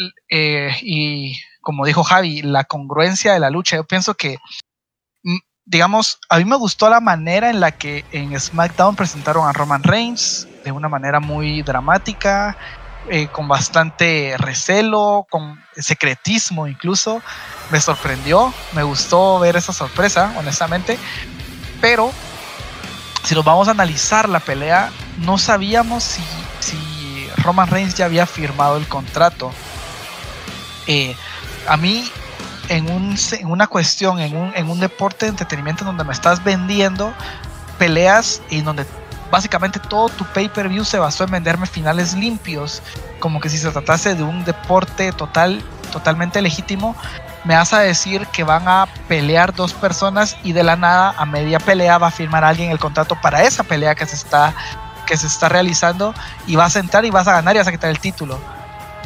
y 0.83 1.39
como 1.61 1.87
dijo 1.87 2.03
Javi, 2.03 2.43
la 2.43 2.65
congruencia 2.65 3.33
de 3.33 3.41
la 3.41 3.51
lucha. 3.51 3.77
Yo 3.77 3.85
pienso 3.85 4.15
que 4.15 4.39
digamos, 5.65 6.19
a 6.31 6.39
mí 6.39 6.45
me 6.47 6.57
gustó 6.57 6.89
la 6.89 7.01
manera 7.01 7.51
en 7.51 7.61
la 7.61 7.73
que 7.73 8.05
en 8.11 8.39
SmackDown 8.39 8.97
presentaron 8.97 9.47
a 9.47 9.53
Roman 9.53 9.83
Reigns 9.83 10.49
de 10.65 10.73
una 10.73 10.89
manera 10.89 11.21
muy 11.21 11.63
dramática, 11.63 12.57
eh, 13.11 13.29
con 13.29 13.49
bastante 13.49 14.35
recelo, 14.39 15.27
con 15.31 15.63
secretismo 15.77 16.67
incluso. 16.67 17.23
Me 17.71 17.81
sorprendió, 17.81 18.53
me 18.73 18.83
gustó 18.83 19.39
ver 19.39 19.57
esa 19.57 19.75
sorpresa, 19.75 20.33
honestamente. 20.39 20.99
Pero 21.83 22.13
si 23.23 23.35
nos 23.35 23.45
vamos 23.45 23.69
a 23.69 23.73
analizar 23.73 24.29
la 24.29 24.41
pelea, 24.41 24.91
no 25.19 25.39
sabíamos 25.39 26.05
si, 26.05 26.23
si 26.61 27.29
Roman 27.39 27.69
Reigns 27.69 27.95
ya 27.95 28.07
había 28.07 28.27
firmado 28.27 28.77
el 28.77 28.87
contrato. 28.89 29.53
Eh, 30.87 31.15
a 31.67 31.77
mí 31.77 32.11
en, 32.69 32.91
un, 32.91 33.17
en 33.33 33.51
una 33.51 33.67
cuestión, 33.67 34.21
en 34.21 34.37
un, 34.37 34.53
en 34.55 34.71
un 34.71 34.81
deporte 34.81 35.27
de 35.27 35.31
entretenimiento 35.31 35.85
donde 35.85 36.05
me 36.05 36.13
estás 36.13 36.43
vendiendo 36.43 37.13
peleas 37.79 38.43
y 38.51 38.61
donde 38.61 38.87
básicamente 39.31 39.79
todo 39.79 40.09
tu 40.09 40.25
pay-per-view 40.25 40.85
se 40.85 40.99
basó 40.99 41.25
en 41.25 41.31
venderme 41.31 41.67
finales 41.67 42.15
limpios, 42.15 42.83
como 43.21 43.41
que 43.41 43.49
si 43.49 43.59
se 43.59 43.71
tratase 43.71 44.15
de 44.15 44.23
un 44.23 44.45
deporte 44.45 45.13
total, 45.13 45.63
totalmente 45.93 46.41
legítimo, 46.41 46.97
me 47.45 47.55
vas 47.55 47.73
a 47.73 47.81
decir 47.81 48.27
que 48.29 48.45
van 48.45 48.69
a 48.69 48.87
pelear 49.09 49.55
dos 49.55 49.73
personas 49.73 50.37
y 50.43 50.53
de 50.53 50.63
la 50.63 50.77
nada 50.77 51.15
a 51.17 51.25
media 51.25 51.59
pelea 51.59 51.99
va 51.99 52.09
a 52.09 52.11
firmar 52.11 52.45
alguien 52.45 52.71
el 52.71 52.79
contrato 52.79 53.17
para 53.21 53.43
esa 53.43 53.63
pelea 53.63 53.95
que 53.95 54.07
se 54.07 54.17
está 54.17 54.55
que 55.07 55.17
se 55.17 55.27
está 55.27 55.49
realizando 55.49 56.15
y 56.47 56.57
vas 56.57 56.77
a 56.77 56.81
entrar 56.81 57.05
y 57.05 57.11
vas 57.11 57.27
a 57.29 57.33
ganar 57.33 57.55
y 57.55 57.59
vas 57.59 57.69
a 57.69 57.73
quitar 57.73 57.91
el 57.91 57.99
título 57.99 58.39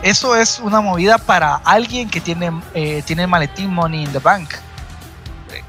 eso 0.03 0.35
es 0.35 0.59
una 0.59 0.81
movida 0.81 1.17
para 1.17 1.61
alguien 1.65 2.11
que 2.11 2.21
tiene, 2.21 2.51
eh, 2.75 3.05
tiene 3.07 3.23
el 3.23 3.29
maletín 3.29 3.73
Money 3.73 4.03
in 4.03 4.13
the 4.13 4.19
Bank. 4.19 4.51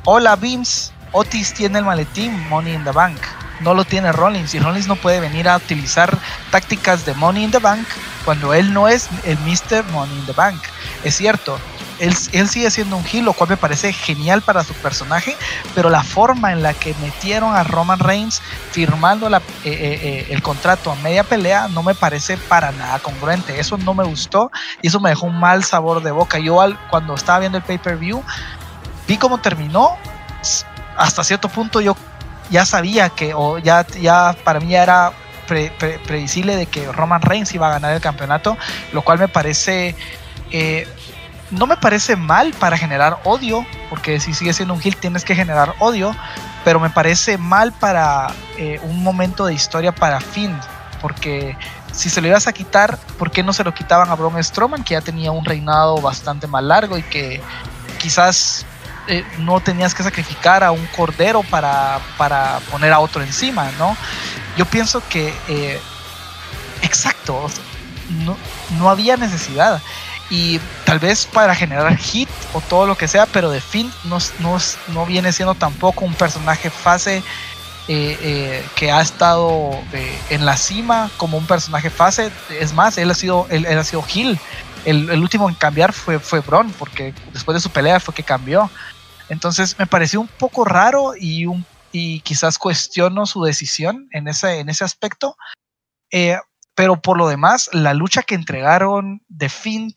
Hola 0.05 0.35
Beams, 0.35 0.91
Otis 1.11 1.53
tiene 1.53 1.77
el 1.77 1.85
maletín 1.85 2.49
Money 2.49 2.73
in 2.73 2.83
the 2.83 2.91
Bank. 2.91 3.19
No 3.59 3.75
lo 3.75 3.85
tiene 3.85 4.11
Rollins 4.11 4.55
y 4.55 4.59
Rollins 4.59 4.87
no 4.87 4.95
puede 4.95 5.19
venir 5.19 5.47
a 5.47 5.57
utilizar 5.57 6.17
tácticas 6.49 7.05
de 7.05 7.13
Money 7.13 7.43
in 7.43 7.51
the 7.51 7.59
Bank 7.59 7.87
cuando 8.25 8.55
él 8.55 8.73
no 8.73 8.87
es 8.87 9.07
el 9.23 9.37
Mr. 9.41 9.83
Money 9.91 10.17
in 10.17 10.25
the 10.25 10.31
Bank. 10.31 10.59
Es 11.03 11.15
cierto, 11.15 11.59
él, 11.99 12.15
sigue 12.47 12.71
siendo 12.71 12.97
un 12.97 13.05
heel, 13.05 13.25
lo 13.25 13.33
cual 13.33 13.49
me 13.49 13.57
parece 13.57 13.93
genial 13.93 14.41
para 14.41 14.63
su 14.63 14.73
personaje, 14.73 15.35
pero 15.75 15.89
la 15.89 16.03
forma 16.03 16.51
en 16.51 16.63
la 16.63 16.73
que 16.73 16.93
metieron 17.01 17.55
a 17.55 17.63
Roman 17.63 17.99
Reigns 17.99 18.41
firmando 18.71 19.27
eh, 19.29 19.41
eh, 19.63 19.63
eh, 19.65 20.27
el 20.29 20.41
contrato 20.41 20.91
a 20.91 20.95
media 20.95 21.23
pelea 21.23 21.67
no 21.69 21.83
me 21.83 21.95
parece 21.95 22.37
para 22.37 22.71
nada 22.71 22.99
congruente. 22.99 23.59
Eso 23.59 23.77
no 23.77 23.93
me 23.93 24.03
gustó 24.03 24.51
y 24.81 24.87
eso 24.87 24.99
me 24.99 25.09
dejó 25.09 25.27
un 25.27 25.39
mal 25.39 25.63
sabor 25.63 26.03
de 26.03 26.11
boca. 26.11 26.39
Yo 26.39 26.59
cuando 26.89 27.15
estaba 27.15 27.39
viendo 27.39 27.57
el 27.57 27.63
pay-per-view, 27.63 28.23
vi 29.07 29.17
cómo 29.17 29.39
terminó. 29.39 29.97
Hasta 30.97 31.23
cierto 31.23 31.49
punto 31.49 31.81
yo 31.81 31.95
ya 32.49 32.65
sabía 32.65 33.09
que, 33.09 33.33
o 33.33 33.57
ya, 33.57 33.85
ya 33.87 34.35
para 34.43 34.59
mí 34.59 34.69
ya 34.69 34.83
era 34.83 35.13
previsible 36.07 36.55
de 36.55 36.65
que 36.67 36.91
Roman 36.91 37.21
Reigns 37.21 37.53
iba 37.53 37.67
a 37.67 37.71
ganar 37.71 37.93
el 37.93 38.01
campeonato, 38.01 38.57
lo 38.91 39.01
cual 39.01 39.19
me 39.19 39.27
parece 39.27 39.95
no 41.53 41.67
me 41.67 41.77
parece 41.77 42.15
mal 42.15 42.53
para 42.59 42.77
generar 42.77 43.19
odio, 43.23 43.65
porque 43.89 44.19
si 44.19 44.33
sigue 44.33 44.53
siendo 44.53 44.73
un 44.73 44.81
heel 44.81 44.97
tienes 44.97 45.23
que 45.23 45.35
generar 45.35 45.75
odio, 45.79 46.15
pero 46.63 46.79
me 46.79 46.89
parece 46.89 47.37
mal 47.37 47.71
para 47.71 48.27
eh, 48.57 48.79
un 48.83 49.03
momento 49.03 49.45
de 49.45 49.53
historia 49.53 49.93
para 49.93 50.19
Finn, 50.19 50.57
porque 51.01 51.57
si 51.91 52.09
se 52.09 52.21
lo 52.21 52.27
ibas 52.27 52.47
a 52.47 52.53
quitar, 52.53 52.97
¿por 53.19 53.31
qué 53.31 53.43
no 53.43 53.53
se 53.53 53.63
lo 53.63 53.73
quitaban 53.73 54.09
a 54.09 54.15
Braun 54.15 54.43
Strowman, 54.43 54.83
que 54.83 54.93
ya 54.93 55.01
tenía 55.01 55.31
un 55.31 55.45
reinado 55.45 56.01
bastante 56.01 56.47
más 56.47 56.63
largo 56.63 56.97
y 56.97 57.03
que 57.03 57.41
quizás 57.99 58.65
eh, 59.07 59.23
no 59.39 59.59
tenías 59.59 59.93
que 59.93 60.01
sacrificar 60.01 60.63
a 60.63 60.71
un 60.71 60.85
cordero 60.87 61.43
para, 61.43 61.99
para, 62.17 62.59
poner 62.71 62.91
a 62.93 62.99
otro 62.99 63.21
encima, 63.21 63.69
¿no? 63.77 63.95
Yo 64.57 64.65
pienso 64.65 65.03
que, 65.07 65.33
eh, 65.47 65.79
exacto, 66.81 67.47
no, 68.25 68.37
no 68.77 68.89
había 68.89 69.17
necesidad 69.17 69.81
y 70.33 70.59
tal 70.83 70.97
vez 70.97 71.27
para 71.27 71.53
generar 71.53 71.95
hit 71.95 72.27
o 72.53 72.61
todo 72.61 72.87
lo 72.87 72.97
que 72.97 73.07
sea, 73.07 73.27
pero 73.27 73.51
de 73.51 73.61
Finn 73.61 73.91
no, 74.05 74.17
no, 74.39 75.05
viene 75.05 75.31
siendo 75.31 75.53
tampoco 75.53 76.05
un 76.05 76.15
personaje 76.15 76.71
fase 76.71 77.17
eh, 77.87 78.17
eh, 78.19 78.65
que 78.75 78.91
ha 78.91 78.99
estado 78.99 79.69
eh, 79.91 80.19
en 80.31 80.43
la 80.43 80.57
cima 80.57 81.11
como 81.17 81.37
un 81.37 81.45
personaje 81.45 81.91
fase. 81.91 82.31
Es 82.49 82.73
más, 82.73 82.97
él 82.97 83.11
ha 83.11 83.13
sido, 83.13 83.45
él, 83.51 83.67
ha 83.67 83.83
sido 83.83 84.03
Hill. 84.11 84.39
El, 84.85 85.21
último 85.21 85.47
en 85.47 85.53
cambiar 85.53 85.93
fue, 85.93 86.17
fue 86.17 86.39
Bron, 86.39 86.71
porque 86.79 87.13
después 87.31 87.53
de 87.53 87.61
su 87.61 87.69
pelea 87.69 87.99
fue 87.99 88.15
que 88.15 88.23
cambió. 88.23 88.71
Entonces 89.29 89.77
me 89.77 89.85
pareció 89.85 90.19
un 90.19 90.27
poco 90.27 90.65
raro 90.65 91.13
y, 91.15 91.45
un, 91.45 91.63
y 91.91 92.21
quizás 92.21 92.57
cuestiono 92.57 93.27
su 93.27 93.43
decisión 93.43 94.07
en 94.11 94.27
ese, 94.27 94.57
en 94.57 94.69
ese 94.69 94.83
aspecto. 94.83 95.37
pero 96.73 96.99
por 96.99 97.19
lo 97.19 97.27
demás, 97.27 97.69
la 97.71 97.93
lucha 97.93 98.23
que 98.23 98.33
entregaron 98.33 99.21
de 99.27 99.47
Finn 99.47 99.93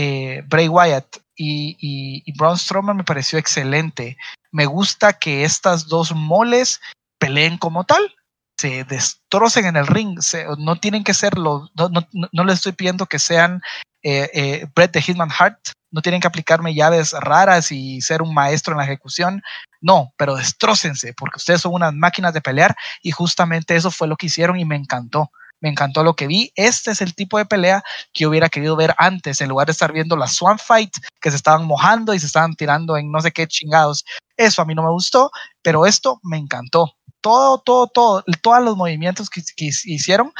eh, 0.00 0.44
Bray 0.46 0.68
Wyatt 0.68 1.16
y, 1.34 2.32
Braun 2.36 2.56
Strowman 2.56 2.98
me 2.98 3.02
pareció 3.02 3.36
excelente. 3.36 4.16
Me 4.52 4.64
gusta 4.64 5.12
que 5.12 5.42
estas 5.42 5.88
dos 5.88 6.14
moles 6.14 6.80
peleen 7.18 7.58
como 7.58 7.82
tal, 7.82 8.14
se 8.56 8.84
destrocen 8.84 9.66
en 9.66 9.76
el 9.76 9.88
ring, 9.88 10.20
no 10.58 10.76
tienen 10.76 11.02
que 11.02 11.14
ser 11.14 11.36
los, 11.36 11.70
no, 11.74 11.88
no, 11.88 12.06
no, 12.32 12.44
les 12.44 12.56
estoy 12.56 12.72
pidiendo 12.72 13.06
que 13.06 13.18
sean 13.18 13.60
eh, 14.04 14.30
eh, 14.34 14.66
Brett 14.72 14.92
de 14.92 15.02
Hitman 15.02 15.30
Hart, 15.36 15.58
no 15.90 16.00
tienen 16.00 16.20
que 16.20 16.28
aplicarme 16.28 16.74
llaves 16.74 17.12
raras 17.12 17.72
y 17.72 18.00
ser 18.00 18.22
un 18.22 18.32
maestro 18.32 18.74
en 18.74 18.78
la 18.78 18.84
ejecución, 18.84 19.42
no, 19.80 20.12
pero 20.16 20.36
destrócense, 20.36 21.12
porque 21.14 21.38
ustedes 21.38 21.62
son 21.62 21.74
unas 21.74 21.92
máquinas 21.92 22.32
de 22.32 22.40
pelear 22.40 22.76
y 23.02 23.10
justamente 23.10 23.74
eso 23.74 23.90
fue 23.90 24.06
lo 24.06 24.16
que 24.16 24.26
hicieron 24.26 24.60
y 24.60 24.64
me 24.64 24.76
encantó 24.76 25.32
me 25.60 25.68
encantó 25.68 26.02
lo 26.02 26.14
que 26.14 26.26
vi. 26.26 26.52
Este 26.54 26.90
es 26.90 27.00
el 27.00 27.14
tipo 27.14 27.38
de 27.38 27.46
pelea 27.46 27.82
que 28.12 28.24
yo 28.24 28.30
hubiera 28.30 28.48
querido 28.48 28.76
ver 28.76 28.94
antes, 28.98 29.40
en 29.40 29.48
lugar 29.48 29.66
de 29.66 29.72
estar 29.72 29.92
viendo 29.92 30.16
la 30.16 30.26
Swan 30.26 30.58
Fight, 30.58 30.94
que 31.20 31.30
se 31.30 31.36
estaban 31.36 31.66
mojando 31.66 32.14
y 32.14 32.20
se 32.20 32.26
estaban 32.26 32.54
tirando 32.54 32.96
en 32.96 33.10
no 33.10 33.20
sé 33.20 33.32
qué 33.32 33.46
chingados. 33.46 34.04
Eso 34.36 34.62
a 34.62 34.64
mí 34.64 34.74
no 34.74 34.82
me 34.82 34.90
gustó, 34.90 35.30
pero 35.62 35.86
esto 35.86 36.20
me 36.22 36.36
encantó. 36.36 36.94
Todo, 37.20 37.58
todo, 37.58 37.88
todo, 37.88 38.24
todos 38.40 38.62
los 38.62 38.76
movimientos 38.76 39.28
que, 39.28 39.42
hicieron, 39.58 40.32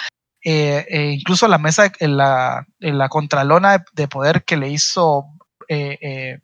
eh, 0.44 0.86
eh, 0.88 1.10
incluso 1.18 1.48
la 1.48 1.58
mesa, 1.58 1.92
en 1.98 2.16
la, 2.16 2.64
en 2.78 2.98
la 2.98 3.08
contralona 3.08 3.84
de, 3.92 4.08
poder 4.08 4.44
que 4.44 4.56
le 4.56 4.68
hizo, 4.68 5.24
eh, 5.68 6.38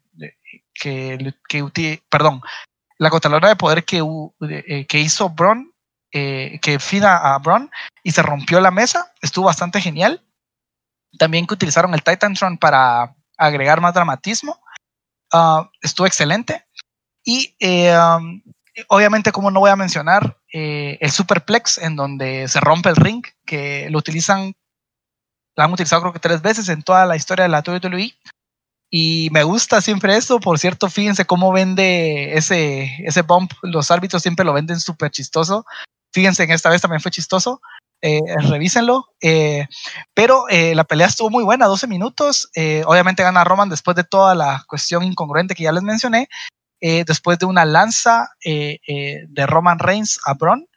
que, 0.75 1.35
que, 1.49 2.03
perdón, 2.09 2.43
la 2.99 3.11
contralona 3.11 3.49
de 3.49 3.57
poder 3.57 3.85
que, 3.85 4.03
que 4.89 5.01
hizo 5.01 5.31
Bron 5.31 5.74
eh, 6.17 6.61
que 6.63 6.79
fina 6.79 7.17
a 7.17 7.39
Braun 7.41 7.69
y 8.05 8.13
se 8.13 8.23
rompió 8.23 8.61
la 8.61 8.71
mesa. 8.71 9.13
Estuvo 9.21 9.47
bastante 9.47 9.81
genial. 9.81 10.25
También 11.19 11.45
que 11.45 11.55
utilizaron 11.55 11.93
el 11.93 12.05
Titantron 12.05 12.57
para 12.57 13.17
agregar 13.37 13.81
más 13.81 13.95
dramatismo. 13.95 14.61
Ah, 15.33 15.69
estuvo 15.83 16.07
excelente. 16.07 16.67
Y 17.25 17.57
eh, 17.59 17.99
um, 17.99 18.41
obviamente, 18.87 19.33
como 19.33 19.51
no 19.51 19.59
voy 19.59 19.71
a 19.71 19.77
mencionar, 19.77 20.39
eh, 20.53 20.99
el 21.01 21.11
Superplex, 21.11 21.79
en 21.79 21.97
donde 21.97 22.47
se 22.47 22.61
rompe 22.61 22.91
el 22.91 22.97
ring, 22.97 23.25
que 23.45 23.89
lo 23.91 23.99
utilizan, 23.99 24.55
lo 25.57 25.65
han 25.65 25.73
utilizado 25.73 26.03
creo 26.03 26.13
que 26.13 26.21
tres 26.21 26.43
veces 26.43 26.69
en 26.69 26.85
toda 26.85 27.07
la 27.07 27.17
historia 27.17 27.43
de 27.43 27.49
la 27.49 27.65
WWE. 27.67 28.15
Y 28.89 29.31
me 29.33 29.43
gusta 29.43 29.81
siempre 29.81 30.17
esto. 30.17 30.39
Por 30.39 30.61
cierto, 30.61 30.89
fíjense 30.89 31.25
cómo 31.25 31.51
vende 31.53 32.35
ese, 32.37 32.85
ese 33.05 33.23
bump. 33.23 33.51
Los 33.63 33.91
árbitros 33.91 34.23
siempre 34.23 34.45
lo 34.45 34.53
venden 34.53 34.79
súper 34.79 35.11
chistoso. 35.11 35.67
Fíjense, 36.15 36.45
en 36.45 36.53
esta 36.53 36.71
vez 36.71 36.81
también 36.81 37.01
fue 37.01 37.11
chistoso. 37.11 37.61
Eh, 38.07 38.21
revísenlo. 38.51 39.07
Eh, 39.21 39.67
pero 40.13 40.47
eh, 40.49 40.75
la 40.75 40.85
pelea 40.85 41.09
estuvo 41.09 41.29
muy 41.29 41.43
buena, 41.43 41.67
12 41.67 41.89
minutos. 41.89 42.49
obviamente 42.87 43.23
gana 43.23 43.45
Roman 43.45 43.69
después 43.69 43.97
de 43.97 44.05
toda 44.05 44.35
la 44.35 44.63
cuestión 44.69 45.03
incongruente 45.03 45.55
que 45.55 45.65
ya 45.65 45.73
les 45.73 45.83
mencioné. 45.83 46.29
después 46.81 47.39
de 47.39 47.47
una 47.47 47.65
lanza 47.65 48.29
de 48.45 49.47
Roman 49.47 49.79
Reigns 49.79 50.21
a 50.27 50.35
Braun, 50.35 50.69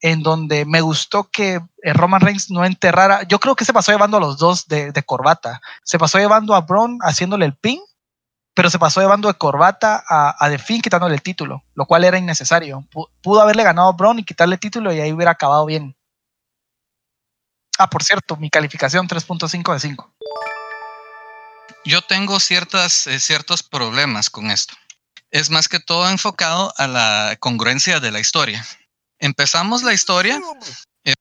en 0.00 0.22
donde 0.22 0.64
me 0.64 0.80
gustó 0.80 1.24
que 1.24 1.60
Roman 1.82 2.20
Reigns 2.20 2.50
no 2.50 2.64
enterrara. 2.64 3.24
Yo 3.24 3.40
creo 3.40 3.56
que 3.56 3.64
se 3.64 3.72
pasó 3.72 3.90
llevando 3.90 4.18
a 4.18 4.20
los 4.20 4.38
dos 4.38 4.68
de, 4.68 4.92
de 4.92 5.02
corbata. 5.02 5.60
Se 5.82 5.98
pasó 5.98 6.18
llevando 6.18 6.54
a 6.54 6.60
Braun 6.60 6.98
haciéndole 7.02 7.44
el 7.44 7.56
pin 7.56 7.80
pero 8.54 8.70
se 8.70 8.78
pasó 8.78 9.00
llevando 9.00 9.28
de 9.28 9.34
corbata 9.34 10.04
a, 10.06 10.34
a 10.38 10.50
The 10.50 10.58
Finn 10.58 10.82
quitándole 10.82 11.14
el 11.14 11.22
título, 11.22 11.64
lo 11.74 11.86
cual 11.86 12.04
era 12.04 12.18
innecesario. 12.18 12.86
Pudo 13.22 13.40
haberle 13.40 13.64
ganado 13.64 13.88
a 13.88 13.92
Braun 13.92 14.18
y 14.18 14.24
quitarle 14.24 14.56
el 14.56 14.60
título 14.60 14.92
y 14.92 15.00
ahí 15.00 15.12
hubiera 15.12 15.32
acabado 15.32 15.64
bien. 15.64 15.96
Ah, 17.78 17.88
por 17.88 18.02
cierto, 18.02 18.36
mi 18.36 18.50
calificación 18.50 19.08
3.5 19.08 19.72
de 19.72 19.80
5. 19.80 20.14
Yo 21.84 22.02
tengo 22.02 22.38
ciertas, 22.38 23.06
eh, 23.06 23.18
ciertos 23.18 23.62
problemas 23.62 24.30
con 24.30 24.50
esto. 24.50 24.74
Es 25.30 25.50
más 25.50 25.68
que 25.68 25.80
todo 25.80 26.08
enfocado 26.08 26.72
a 26.76 26.86
la 26.86 27.36
congruencia 27.40 28.00
de 28.00 28.10
la 28.10 28.20
historia. 28.20 28.64
empezamos 29.18 29.82
la 29.82 29.92
historia, 29.92 30.40
eh, 31.04 31.14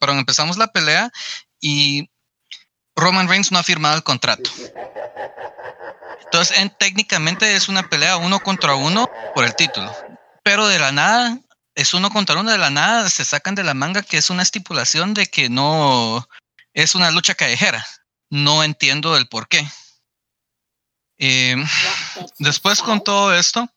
perdón, 0.00 0.18
empezamos 0.18 0.56
la 0.56 0.68
pelea 0.68 1.10
y 1.60 2.08
Roman 2.94 3.28
Reigns 3.28 3.50
no 3.50 3.58
ha 3.58 3.62
firmado 3.62 3.96
el 3.96 4.02
contrato. 4.02 4.50
Entonces, 6.32 6.72
técnicamente 6.78 7.54
es 7.54 7.68
una 7.68 7.82
pelea 7.82 8.16
uno 8.16 8.40
contra 8.40 8.74
uno 8.74 9.06
por 9.34 9.44
el 9.44 9.54
título. 9.54 9.94
Pero 10.42 10.66
de 10.66 10.78
la 10.78 10.90
nada, 10.90 11.38
es 11.74 11.92
uno 11.92 12.08
contra 12.08 12.40
uno 12.40 12.50
de 12.50 12.56
la 12.56 12.70
nada, 12.70 13.10
se 13.10 13.26
sacan 13.26 13.54
de 13.54 13.62
la 13.62 13.74
manga 13.74 14.00
que 14.00 14.16
es 14.16 14.30
una 14.30 14.42
estipulación 14.42 15.12
de 15.12 15.26
que 15.26 15.50
no 15.50 16.26
es 16.72 16.94
una 16.94 17.10
lucha 17.10 17.34
callejera. 17.34 17.86
No 18.30 18.64
entiendo 18.64 19.14
el 19.18 19.28
por 19.28 19.46
qué. 19.46 19.62
Eh, 21.18 21.54
después 22.38 22.80
con 22.80 23.04
todo 23.04 23.34
esto, 23.34 23.68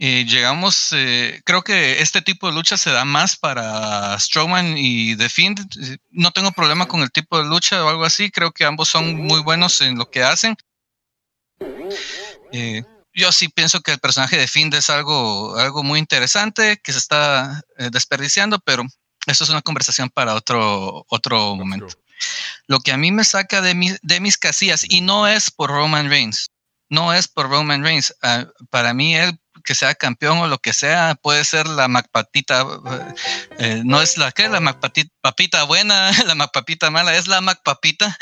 eh, 0.00 0.24
llegamos, 0.26 0.88
eh, 0.90 1.40
creo 1.44 1.62
que 1.62 2.02
este 2.02 2.22
tipo 2.22 2.48
de 2.48 2.54
lucha 2.54 2.76
se 2.76 2.90
da 2.90 3.04
más 3.04 3.36
para 3.36 4.18
Strowman 4.18 4.76
y 4.76 5.14
The 5.14 5.28
Fiend. 5.28 6.00
No 6.10 6.32
tengo 6.32 6.50
problema 6.50 6.86
con 6.86 7.02
el 7.02 7.12
tipo 7.12 7.38
de 7.38 7.48
lucha 7.48 7.84
o 7.84 7.88
algo 7.88 8.04
así. 8.04 8.32
Creo 8.32 8.50
que 8.50 8.64
ambos 8.64 8.88
son 8.88 9.14
muy 9.14 9.40
buenos 9.42 9.80
en 9.80 9.96
lo 9.96 10.10
que 10.10 10.24
hacen. 10.24 10.56
Eh, 12.52 12.82
yo 13.14 13.32
sí 13.32 13.48
pienso 13.48 13.80
que 13.80 13.92
el 13.92 13.98
personaje 13.98 14.36
de 14.36 14.48
Fiend 14.48 14.74
es 14.74 14.90
algo, 14.90 15.56
algo 15.56 15.82
muy 15.82 15.98
interesante 15.98 16.80
que 16.82 16.92
se 16.92 16.98
está 16.98 17.62
desperdiciando, 17.90 18.58
pero 18.60 18.84
eso 19.26 19.44
es 19.44 19.50
una 19.50 19.62
conversación 19.62 20.08
para 20.08 20.34
otro, 20.34 21.04
otro 21.08 21.56
momento. 21.56 21.88
Lo 22.66 22.80
que 22.80 22.92
a 22.92 22.96
mí 22.96 23.12
me 23.12 23.24
saca 23.24 23.60
de, 23.60 23.98
de 24.00 24.20
mis 24.20 24.38
casillas, 24.38 24.84
y 24.88 25.00
no 25.00 25.26
es 25.26 25.50
por 25.50 25.70
Roman 25.70 26.08
Reigns, 26.08 26.50
no 26.88 27.12
es 27.12 27.28
por 27.28 27.48
Roman 27.48 27.82
Reigns. 27.82 28.14
Ah, 28.22 28.46
para 28.70 28.94
mí, 28.94 29.14
él 29.14 29.38
que 29.64 29.74
sea 29.74 29.94
campeón 29.94 30.38
o 30.38 30.46
lo 30.46 30.58
que 30.58 30.72
sea, 30.72 31.14
puede 31.16 31.44
ser 31.44 31.66
la 31.66 31.88
Macpatita, 31.88 32.64
eh, 33.58 33.82
no 33.84 34.00
es 34.00 34.16
la 34.16 34.32
que 34.32 34.48
la 34.48 34.60
Macpapita 34.60 35.64
buena, 35.64 36.10
la 36.26 36.34
Macpapita 36.34 36.90
mala, 36.90 37.14
es 37.16 37.26
la 37.26 37.42
Macpapita, 37.42 38.16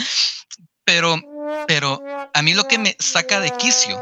pero, 0.87 1.21
pero 1.67 2.01
a 2.33 2.43
mí 2.43 2.55
lo 2.55 2.65
que 2.65 2.79
me 2.79 2.97
saca 2.99 3.41
de 3.41 3.51
quicio, 3.59 4.01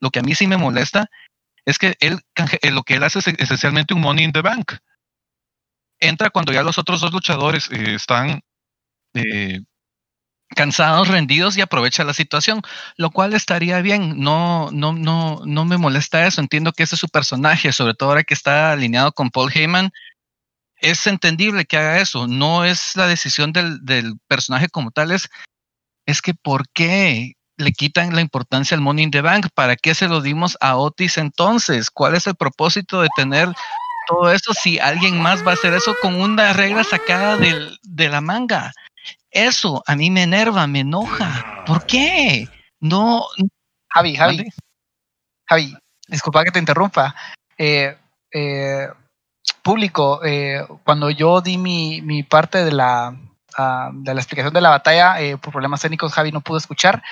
lo 0.00 0.10
que 0.10 0.20
a 0.20 0.22
mí 0.22 0.34
sí 0.34 0.46
me 0.46 0.56
molesta, 0.56 1.10
es 1.66 1.78
que 1.78 1.96
él, 2.00 2.20
eh, 2.62 2.70
lo 2.70 2.84
que 2.84 2.94
él 2.94 3.02
hace 3.02 3.18
es 3.18 3.26
esencialmente 3.26 3.92
un 3.92 4.00
Money 4.00 4.24
in 4.24 4.32
the 4.32 4.40
Bank. 4.40 4.74
Entra 5.98 6.30
cuando 6.30 6.52
ya 6.52 6.62
los 6.62 6.78
otros 6.78 7.00
dos 7.00 7.12
luchadores 7.12 7.68
eh, 7.70 7.94
están 7.96 8.40
cansados, 10.54 11.08
rendidos 11.08 11.56
y 11.56 11.60
aprovecha 11.60 12.04
la 12.04 12.14
situación, 12.14 12.62
lo 12.96 13.10
cual 13.10 13.34
estaría 13.34 13.82
bien. 13.82 14.20
No, 14.20 14.70
no, 14.72 14.92
no, 14.92 15.42
no 15.44 15.64
me 15.64 15.78
molesta 15.78 16.26
eso. 16.26 16.40
Entiendo 16.40 16.72
que 16.72 16.84
ese 16.84 16.94
es 16.94 17.00
su 17.00 17.08
personaje, 17.08 17.72
sobre 17.72 17.94
todo 17.94 18.10
ahora 18.10 18.24
que 18.24 18.34
está 18.34 18.72
alineado 18.72 19.12
con 19.12 19.30
Paul 19.30 19.50
Heyman. 19.52 19.90
Es 20.76 21.06
entendible 21.06 21.66
que 21.66 21.76
haga 21.76 22.00
eso. 22.00 22.26
No 22.28 22.64
es 22.64 22.96
la 22.96 23.08
decisión 23.08 23.52
del, 23.52 23.84
del 23.84 24.14
personaje 24.28 24.68
como 24.68 24.92
tal, 24.92 25.10
es, 25.10 25.28
es 26.10 26.22
que 26.22 26.34
¿por 26.34 26.68
qué 26.70 27.34
le 27.56 27.72
quitan 27.72 28.14
la 28.14 28.20
importancia 28.20 28.74
al 28.74 28.80
Money 28.80 29.04
in 29.04 29.10
the 29.10 29.20
Bank? 29.20 29.48
¿Para 29.54 29.76
qué 29.76 29.94
se 29.94 30.08
lo 30.08 30.20
dimos 30.20 30.56
a 30.60 30.76
Otis 30.76 31.18
entonces? 31.18 31.90
¿Cuál 31.90 32.14
es 32.14 32.26
el 32.26 32.34
propósito 32.34 33.00
de 33.02 33.08
tener 33.16 33.48
todo 34.08 34.32
eso 34.32 34.52
si 34.54 34.78
alguien 34.78 35.20
más 35.20 35.46
va 35.46 35.52
a 35.52 35.54
hacer 35.54 35.74
eso 35.74 35.94
con 36.02 36.20
una 36.20 36.52
regla 36.52 36.84
sacada 36.84 37.36
del, 37.36 37.78
de 37.82 38.08
la 38.08 38.20
manga? 38.20 38.72
Eso 39.30 39.82
a 39.86 39.94
mí 39.94 40.10
me 40.10 40.24
enerva, 40.24 40.66
me 40.66 40.80
enoja. 40.80 41.64
¿Por 41.66 41.86
qué? 41.86 42.48
No. 42.80 43.26
Javi, 43.88 44.16
Javi. 44.16 44.48
Javi, 45.48 45.76
disculpa 46.08 46.44
que 46.44 46.50
te 46.50 46.58
interrumpa. 46.58 47.14
Eh, 47.56 47.96
eh, 48.32 48.88
público, 49.62 50.24
eh, 50.24 50.66
cuando 50.84 51.10
yo 51.10 51.40
di 51.40 51.58
mi, 51.58 52.02
mi 52.02 52.22
parte 52.22 52.64
de 52.64 52.72
la, 52.72 53.14
de 53.92 54.14
la 54.14 54.20
explicación 54.20 54.54
de 54.54 54.60
la 54.60 54.70
batalla, 54.70 55.16
por 55.40 55.52
problemas 55.52 55.80
técnicos, 55.80 56.12
Javi 56.12 56.32
no 56.32 56.40
pudo 56.40 56.58
escuchar. 56.58 57.02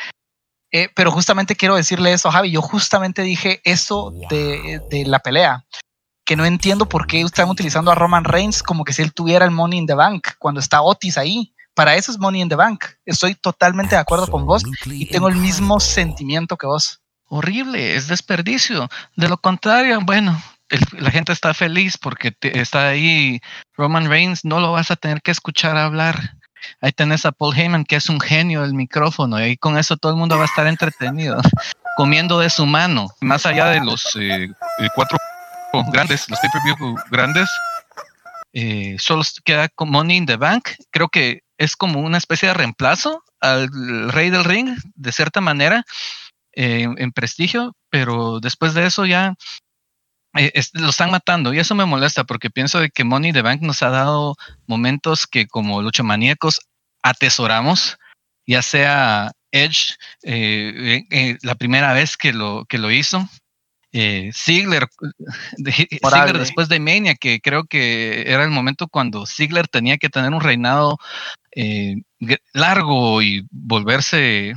pero 0.94 1.10
justamente 1.10 1.56
quiero 1.56 1.76
decirle 1.76 2.12
eso, 2.12 2.30
Javi. 2.30 2.50
Yo 2.50 2.62
justamente 2.62 3.22
dije 3.22 3.60
eso 3.64 4.12
de, 4.30 4.80
de 4.90 5.04
la 5.06 5.18
pelea 5.18 5.64
que 6.24 6.36
no 6.36 6.44
entiendo 6.44 6.86
por 6.86 7.06
qué 7.06 7.22
están 7.22 7.48
utilizando 7.48 7.90
a 7.90 7.94
Roman 7.94 8.24
Reigns 8.24 8.62
como 8.62 8.84
que 8.84 8.92
si 8.92 9.00
él 9.00 9.14
tuviera 9.14 9.46
el 9.46 9.50
Money 9.50 9.78
in 9.78 9.86
the 9.86 9.94
Bank 9.94 10.28
cuando 10.38 10.60
está 10.60 10.82
Otis 10.82 11.16
ahí 11.16 11.54
para 11.78 11.94
eso 11.94 12.10
es 12.10 12.18
Money 12.18 12.42
in 12.42 12.48
the 12.48 12.56
Bank. 12.56 12.86
Estoy 13.06 13.36
totalmente 13.36 13.94
de 13.94 14.00
acuerdo 14.00 14.26
con 14.26 14.44
vos 14.44 14.64
y 14.86 15.06
tengo 15.06 15.28
el 15.28 15.36
mismo 15.36 15.78
sentimiento 15.78 16.56
que 16.56 16.66
vos. 16.66 17.00
Horrible, 17.28 17.94
es 17.94 18.08
desperdicio. 18.08 18.88
De 19.14 19.28
lo 19.28 19.36
contrario, 19.36 20.00
bueno, 20.02 20.42
la 20.98 21.12
gente 21.12 21.32
está 21.32 21.54
feliz 21.54 21.96
porque 21.96 22.34
está 22.40 22.88
ahí 22.88 23.40
Roman 23.76 24.08
Reigns, 24.08 24.44
no 24.44 24.58
lo 24.58 24.72
vas 24.72 24.90
a 24.90 24.96
tener 24.96 25.22
que 25.22 25.30
escuchar 25.30 25.76
hablar. 25.76 26.37
Ahí 26.80 26.92
tenés 26.92 27.26
a 27.26 27.32
Paul 27.32 27.56
Heyman, 27.56 27.84
que 27.84 27.96
es 27.96 28.08
un 28.08 28.20
genio 28.20 28.62
del 28.62 28.74
micrófono, 28.74 29.44
y 29.44 29.56
con 29.56 29.78
eso 29.78 29.96
todo 29.96 30.12
el 30.12 30.18
mundo 30.18 30.36
va 30.36 30.42
a 30.42 30.46
estar 30.46 30.66
entretenido, 30.66 31.40
comiendo 31.96 32.38
de 32.38 32.50
su 32.50 32.66
mano. 32.66 33.08
Más 33.20 33.46
allá 33.46 33.66
de 33.66 33.80
los 33.80 34.16
eh, 34.16 34.44
eh, 34.44 34.88
cuatro 34.94 35.18
grandes, 35.92 36.28
los 36.28 36.38
pay-per-view 36.40 36.96
grandes, 37.10 37.48
eh, 38.52 38.96
solo 38.98 39.22
queda 39.44 39.68
Money 39.78 40.16
in 40.16 40.26
the 40.26 40.36
Bank. 40.36 40.70
Creo 40.90 41.08
que 41.08 41.42
es 41.58 41.76
como 41.76 42.00
una 42.00 42.18
especie 42.18 42.48
de 42.48 42.54
reemplazo 42.54 43.22
al 43.40 43.68
rey 44.10 44.30
del 44.30 44.44
ring, 44.44 44.76
de 44.94 45.12
cierta 45.12 45.40
manera, 45.40 45.84
en 46.52 47.12
prestigio, 47.12 47.76
pero 47.88 48.40
después 48.40 48.74
de 48.74 48.86
eso 48.86 49.06
ya 49.06 49.34
eh, 50.34 50.52
lo 50.74 50.90
están 50.90 51.10
matando 51.10 51.52
y 51.52 51.58
eso 51.58 51.74
me 51.74 51.84
molesta 51.84 52.24
porque 52.24 52.50
pienso 52.50 52.80
de 52.80 52.90
que 52.90 53.04
Money 53.04 53.32
the 53.32 53.42
Bank 53.42 53.62
nos 53.62 53.82
ha 53.82 53.90
dado 53.90 54.36
momentos 54.66 55.26
que 55.26 55.46
como 55.46 55.82
luchamaníacos 55.82 56.60
atesoramos, 57.02 57.98
ya 58.46 58.62
sea 58.62 59.32
Edge 59.50 59.94
eh, 60.22 61.38
la 61.42 61.54
primera 61.54 61.92
vez 61.92 62.16
que 62.16 62.32
lo, 62.32 62.64
que 62.66 62.78
lo 62.78 62.90
hizo, 62.90 63.28
eh, 63.92 64.30
Ziggler, 64.34 64.86
después 65.56 66.68
de 66.68 66.80
Mania, 66.80 67.14
que 67.14 67.40
creo 67.40 67.64
que 67.64 68.24
era 68.26 68.44
el 68.44 68.50
momento 68.50 68.88
cuando 68.88 69.26
Ziggler 69.26 69.66
tenía 69.68 69.96
que 69.96 70.10
tener 70.10 70.32
un 70.32 70.40
reinado 70.40 70.98
eh, 71.56 71.96
largo 72.52 73.22
y 73.22 73.46
volverse 73.50 74.52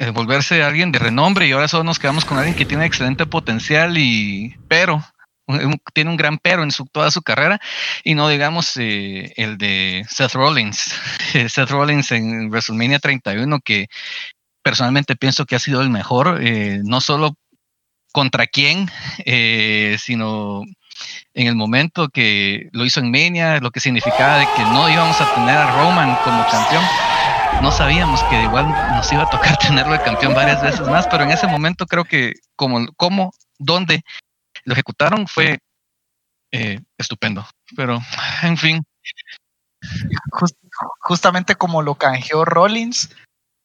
eh, 0.00 0.10
volverse 0.10 0.62
alguien 0.62 0.92
de 0.92 0.98
renombre 0.98 1.46
y 1.46 1.52
ahora 1.52 1.68
solo 1.68 1.84
nos 1.84 1.98
quedamos 1.98 2.24
con 2.24 2.38
alguien 2.38 2.56
que 2.56 2.64
tiene 2.64 2.86
excelente 2.86 3.26
potencial 3.26 3.98
y 3.98 4.56
pero 4.66 5.04
tiene 5.92 6.10
un 6.10 6.16
gran 6.16 6.38
pero 6.38 6.62
en 6.62 6.70
su, 6.70 6.86
toda 6.86 7.10
su 7.10 7.20
carrera 7.22 7.60
y 8.02 8.14
no 8.14 8.28
digamos 8.28 8.76
eh, 8.78 9.32
el 9.36 9.58
de 9.58 10.06
Seth 10.08 10.32
Rollins. 10.32 10.94
Seth 11.48 11.70
Rollins 11.70 12.10
en 12.12 12.48
WrestleMania 12.48 12.98
31 12.98 13.60
que 13.60 13.88
personalmente 14.62 15.16
pienso 15.16 15.44
que 15.44 15.56
ha 15.56 15.58
sido 15.58 15.82
el 15.82 15.90
mejor 15.90 16.40
no 16.82 17.02
solo 17.02 17.36
contra 18.12 18.46
quién, 18.46 18.90
eh, 19.24 19.96
sino 19.98 20.62
en 21.34 21.46
el 21.46 21.54
momento 21.54 22.08
que 22.08 22.68
lo 22.72 22.84
hizo 22.84 23.00
en 23.00 23.10
Mania, 23.10 23.60
lo 23.60 23.70
que 23.70 23.80
significaba 23.80 24.38
de 24.38 24.46
que 24.56 24.64
no 24.64 24.88
íbamos 24.88 25.20
a 25.20 25.34
tener 25.34 25.56
a 25.56 25.70
Roman 25.70 26.16
como 26.24 26.44
campeón. 26.46 26.82
No 27.62 27.70
sabíamos 27.70 28.22
que 28.24 28.42
igual 28.42 28.66
nos 28.68 29.12
iba 29.12 29.22
a 29.22 29.30
tocar 29.30 29.56
tenerlo 29.58 29.92
de 29.92 30.02
campeón 30.02 30.34
varias 30.34 30.62
veces 30.62 30.86
más, 30.88 31.06
pero 31.08 31.24
en 31.24 31.30
ese 31.30 31.46
momento 31.46 31.86
creo 31.86 32.04
que 32.04 32.34
como, 32.56 32.86
como 32.96 33.32
dónde 33.58 34.02
lo 34.64 34.72
ejecutaron 34.72 35.26
fue 35.26 35.58
eh, 36.52 36.80
estupendo. 36.98 37.46
Pero, 37.76 38.00
en 38.42 38.56
fin. 38.56 38.82
justamente 41.00 41.54
como 41.54 41.82
lo 41.82 41.94
canjeó 41.94 42.44
Rollins, 42.44 43.10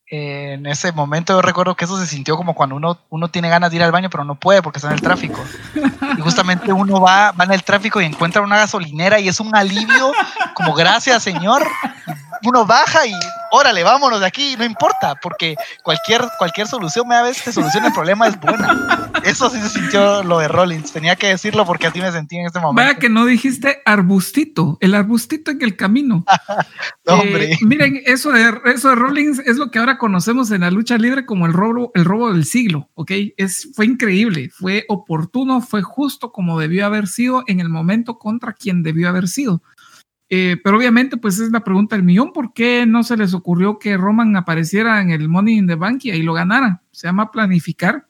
en 0.08 0.66
ese 0.68 0.92
momento 0.92 1.34
yo 1.34 1.42
recuerdo 1.42 1.76
que 1.76 1.86
eso 1.86 2.00
se 2.00 2.06
sintió 2.06 2.38
como 2.38 2.54
cuando 2.54 2.76
uno, 2.76 3.00
uno 3.10 3.28
tiene 3.30 3.50
ganas 3.50 3.72
de 3.72 3.78
ir 3.78 3.84
al 3.84 3.92
baño 3.92 4.10
pero 4.10 4.24
no 4.24 4.36
puede 4.36 4.62
porque 4.62 4.78
está 4.78 4.90
en 4.90 4.96
el 4.96 5.02
tráfico. 5.02 5.44
Y 6.18 6.22
justamente 6.22 6.72
uno 6.72 7.02
va, 7.02 7.32
va 7.32 7.44
en 7.44 7.52
el 7.52 7.64
tráfico 7.64 8.00
y 8.00 8.06
encuentra 8.06 8.42
una 8.42 8.58
gasolinera 8.58 9.20
y 9.20 9.28
es 9.28 9.40
un 9.40 9.56
alivio 9.56 10.12
como 10.54 10.74
gracias 10.74 11.24
señor. 11.24 11.66
Uno 12.44 12.66
baja 12.66 13.08
y 13.08 13.14
órale, 13.52 13.84
vámonos 13.84 14.20
de 14.20 14.28
aquí, 14.28 14.56
no 14.58 14.66
importa, 14.66 15.16
porque 15.16 15.56
cualquier, 15.82 16.28
cualquier 16.38 16.68
solución, 16.68 17.08
me 17.08 17.22
vez 17.24 17.42
que 17.42 17.52
solucione 17.52 17.88
el 17.88 17.94
problema 17.94 18.28
es 18.28 18.40
buena. 18.40 19.10
Eso 19.26 19.50
sí 19.50 19.60
se 19.60 19.70
sintió 19.70 20.24
lo 20.24 20.40
de 20.40 20.48
Rollins, 20.48 20.92
tenía 20.92 21.16
que 21.16 21.28
decirlo 21.28 21.66
porque 21.66 21.88
así 21.88 22.00
me 22.00 22.12
sentí 22.12 22.38
en 22.38 22.46
este 22.46 22.60
momento. 22.60 22.82
Vaya 22.82 23.00
que 23.00 23.10
no 23.10 23.26
dijiste 23.26 23.82
arbustito, 23.86 24.78
el 24.82 24.94
arbustito 24.94 25.52
en 25.52 25.62
el 25.64 25.76
camino. 25.76 26.24
hombre. 27.08 27.54
Eh, 27.54 27.58
miren, 27.62 28.02
eso 28.06 28.32
de, 28.32 28.54
eso 28.66 28.90
de 28.90 28.96
Rollins 28.96 29.40
es 29.40 29.58
lo 29.58 29.72
que 29.72 29.80
ahora 29.80 29.98
conocemos 29.98 30.52
en 30.52 30.62
la 30.62 30.72
lucha 30.72 30.98
libre 30.98 31.26
como 31.26 31.46
el 31.48 31.54
robo, 31.54 31.92
el 31.96 32.06
robo 32.06 32.32
del 32.32 32.46
siglo, 32.46 32.90
¿ok? 32.94 33.12
Es, 33.38 33.70
fue 33.74 33.86
increíble, 33.86 34.50
fue 34.52 34.86
oportuno, 34.90 35.62
fue 35.62 35.82
justo 35.82 36.32
como 36.32 36.60
debió 36.60 36.86
haber 36.86 37.08
sido 37.08 37.44
en 37.48 37.60
el 37.60 37.70
momento 37.70 38.20
contra 38.20 38.54
quien 38.54 38.84
debió 38.84 39.10
haber 39.10 39.28
sido. 39.28 39.64
Eh, 40.30 40.58
pero 40.64 40.78
obviamente, 40.78 41.18
pues 41.18 41.40
es 41.40 41.52
la 41.52 41.64
pregunta 41.64 41.96
del 41.96 42.04
millón, 42.04 42.34
¿por 42.34 42.54
qué 42.54 42.86
no 42.86 43.04
se 43.04 43.18
les 43.18 43.34
ocurrió 43.34 43.78
que 43.80 43.98
Roman 43.98 44.36
apareciera 44.36 45.02
en 45.02 45.12
el 45.12 45.30
Money 45.30 45.58
in 45.58 45.68
the 45.68 45.76
Bank 45.76 46.06
y 46.06 46.12
ahí 46.12 46.24
lo 46.24 46.34
ganara? 46.34 46.82
Se 46.92 47.08
llama 47.08 47.32
planificar. 47.32 48.08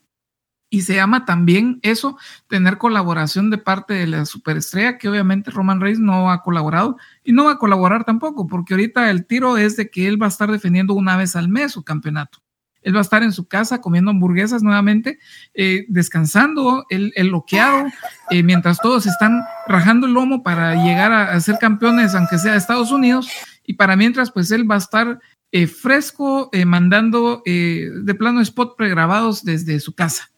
Y 0.75 0.81
se 0.81 0.95
llama 0.95 1.23
también 1.23 1.79
eso, 1.83 2.17
tener 2.49 2.77
colaboración 2.77 3.49
de 3.49 3.57
parte 3.57 3.93
de 3.93 4.07
la 4.07 4.25
superestrella, 4.25 4.97
que 4.97 5.07
obviamente 5.07 5.49
Roman 5.49 5.79
Reigns 5.79 6.01
no 6.01 6.29
ha 6.29 6.43
colaborado 6.43 6.97
y 7.23 7.31
no 7.31 7.45
va 7.45 7.53
a 7.53 7.57
colaborar 7.57 8.03
tampoco, 8.03 8.45
porque 8.45 8.73
ahorita 8.73 9.09
el 9.09 9.25
tiro 9.25 9.55
es 9.55 9.77
de 9.77 9.89
que 9.89 10.05
él 10.05 10.21
va 10.21 10.25
a 10.25 10.29
estar 10.29 10.51
defendiendo 10.51 10.93
una 10.93 11.15
vez 11.15 11.37
al 11.37 11.47
mes 11.47 11.71
su 11.71 11.83
campeonato. 11.85 12.39
Él 12.81 12.93
va 12.93 12.99
a 12.99 13.03
estar 13.03 13.23
en 13.23 13.31
su 13.31 13.47
casa 13.47 13.79
comiendo 13.79 14.11
hamburguesas 14.11 14.63
nuevamente, 14.63 15.17
eh, 15.53 15.85
descansando, 15.87 16.85
el, 16.89 17.13
el 17.15 17.27
loqueado, 17.27 17.85
eh, 18.29 18.43
mientras 18.43 18.77
todos 18.79 19.05
están 19.05 19.45
rajando 19.69 20.07
el 20.07 20.13
lomo 20.13 20.43
para 20.43 20.83
llegar 20.83 21.13
a, 21.13 21.39
ser 21.39 21.57
campeones, 21.57 22.15
aunque 22.15 22.37
sea 22.37 22.51
de 22.51 22.57
Estados 22.57 22.91
Unidos. 22.91 23.29
Y 23.65 23.75
para 23.75 23.95
mientras, 23.95 24.29
pues 24.29 24.51
él 24.51 24.69
va 24.69 24.75
a 24.75 24.79
estar 24.79 25.21
eh, 25.53 25.67
fresco, 25.67 26.51
mandando 26.65 27.43
de 27.45 28.15
plano 28.19 28.41
spot 28.41 28.75
pregrabados 28.75 29.45
desde 29.45 29.79
su 29.79 29.95
casa. 29.95 30.31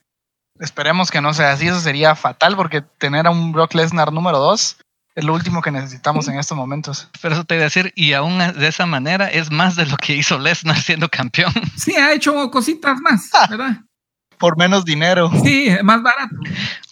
Esperemos 0.60 1.12
que 1.12 1.22
no 1.22 1.34
sea 1.34 1.52
así, 1.52 1.68
eso 1.68 1.80
sería 1.80 2.16
fatal 2.16 2.56
porque 2.56 2.82
tener 2.82 3.28
a 3.28 3.32
un 3.32 3.52
Brock 3.52 3.74
Lesnar 3.74 4.12
número 4.12 4.40
2 4.40 4.78
es 5.18 5.24
lo 5.24 5.34
último 5.34 5.64
que 5.64 5.72
necesitamos 5.72 6.28
en 6.28 6.38
estos 6.38 6.56
momentos. 6.56 7.10
Pero 7.22 7.34
eso 7.34 7.44
te 7.44 7.56
iba 7.56 7.64
a 7.64 7.66
decir, 7.66 7.92
y 7.96 8.14
aún 8.14 8.38
de 8.38 8.68
esa 8.68 8.86
manera 8.86 9.28
es 9.28 9.50
más 9.50 9.76
de 9.76 9.88
lo 9.88 9.98
que 9.98 10.16
hizo 10.16 10.38
Lesnar 10.38 10.78
siendo 10.78 11.10
campeón. 11.10 11.52
Sí, 11.76 11.96
ha 11.96 12.14
hecho 12.14 12.52
cositas 12.52 13.00
más, 13.02 13.30
¿verdad? 13.50 13.82
Por 14.38 14.58
menos 14.58 14.86
dinero. 14.86 15.32
Sí, 15.44 15.70
más 15.84 16.04
barato. 16.04 16.36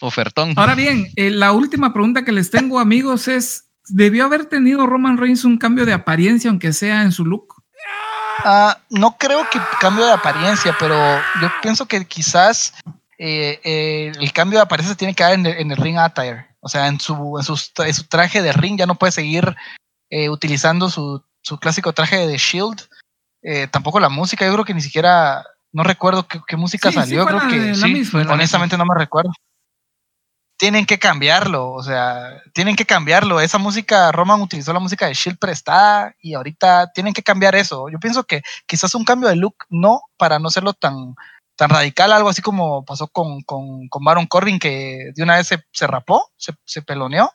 Ofertón. 0.00 0.54
Ahora 0.56 0.74
bien, 0.74 1.06
eh, 1.14 1.30
la 1.30 1.52
última 1.52 1.92
pregunta 1.92 2.24
que 2.24 2.32
les 2.32 2.50
tengo, 2.50 2.80
amigos, 2.80 3.28
es: 3.28 3.68
¿debió 3.86 4.24
haber 4.24 4.46
tenido 4.46 4.86
Roman 4.86 5.18
Reigns 5.18 5.44
un 5.44 5.56
cambio 5.56 5.86
de 5.86 5.92
apariencia, 5.92 6.50
aunque 6.50 6.72
sea 6.72 7.02
en 7.02 7.12
su 7.12 7.24
look? 7.24 7.54
Uh, 8.44 8.72
no 8.90 9.16
creo 9.16 9.48
que 9.50 9.60
cambio 9.80 10.04
de 10.04 10.12
apariencia, 10.12 10.74
pero 10.78 10.96
yo 11.40 11.50
pienso 11.62 11.86
que 11.86 12.04
quizás 12.04 12.74
eh, 13.18 13.60
eh, 13.64 14.12
el 14.20 14.32
cambio 14.32 14.58
de 14.58 14.64
apariencia 14.64 14.96
tiene 14.96 15.14
que 15.14 15.22
dar 15.22 15.32
en 15.32 15.46
el, 15.46 15.58
en 15.58 15.70
el 15.70 15.76
ring 15.76 15.98
attire. 15.98 16.46
O 16.60 16.68
sea, 16.68 16.88
en 16.88 16.98
su, 16.98 17.38
en 17.38 17.94
su, 17.94 18.04
traje 18.08 18.42
de 18.42 18.52
ring 18.52 18.76
ya 18.76 18.86
no 18.86 18.96
puede 18.96 19.12
seguir 19.12 19.54
eh, 20.10 20.28
utilizando 20.28 20.90
su, 20.90 21.22
su, 21.40 21.58
clásico 21.58 21.92
traje 21.92 22.26
de 22.26 22.36
Shield. 22.36 22.88
Eh, 23.42 23.68
tampoco 23.68 24.00
la 24.00 24.08
música, 24.08 24.44
yo 24.44 24.52
creo 24.52 24.64
que 24.64 24.74
ni 24.74 24.80
siquiera, 24.80 25.44
no 25.72 25.84
recuerdo 25.84 26.26
qué, 26.26 26.40
qué 26.46 26.56
música 26.56 26.88
sí, 26.88 26.96
salió, 26.96 27.22
sí 27.22 27.28
creo 27.28 27.48
que 27.48 27.74
sí, 27.76 27.92
misma, 27.92 28.22
honestamente 28.32 28.76
no 28.76 28.84
me 28.84 28.98
recuerdo. 28.98 29.30
Tienen 30.58 30.86
que 30.86 30.98
cambiarlo, 30.98 31.70
o 31.70 31.82
sea, 31.84 32.42
tienen 32.52 32.74
que 32.74 32.86
cambiarlo. 32.86 33.40
Esa 33.40 33.58
música, 33.58 34.10
Roman 34.10 34.40
utilizó 34.40 34.72
la 34.72 34.80
música 34.80 35.06
de 35.06 35.14
Shield 35.14 35.38
prestada 35.38 36.16
y 36.20 36.34
ahorita 36.34 36.90
tienen 36.94 37.12
que 37.12 37.22
cambiar 37.22 37.54
eso. 37.54 37.88
Yo 37.90 38.00
pienso 38.00 38.24
que 38.24 38.42
quizás 38.66 38.92
un 38.96 39.04
cambio 39.04 39.28
de 39.28 39.36
look, 39.36 39.54
no 39.68 40.00
para 40.16 40.40
no 40.40 40.50
serlo 40.50 40.72
tan, 40.72 41.14
tan 41.56 41.70
radical, 41.70 42.12
algo 42.12 42.28
así 42.28 42.42
como 42.42 42.84
pasó 42.84 43.08
con, 43.08 43.42
con, 43.42 43.88
con 43.88 44.04
Baron 44.04 44.26
Corbin, 44.26 44.58
que 44.58 45.10
de 45.14 45.22
una 45.22 45.36
vez 45.36 45.48
se, 45.48 45.64
se 45.72 45.86
rapó, 45.86 46.30
se, 46.36 46.52
se, 46.64 46.82
peloneó, 46.82 47.32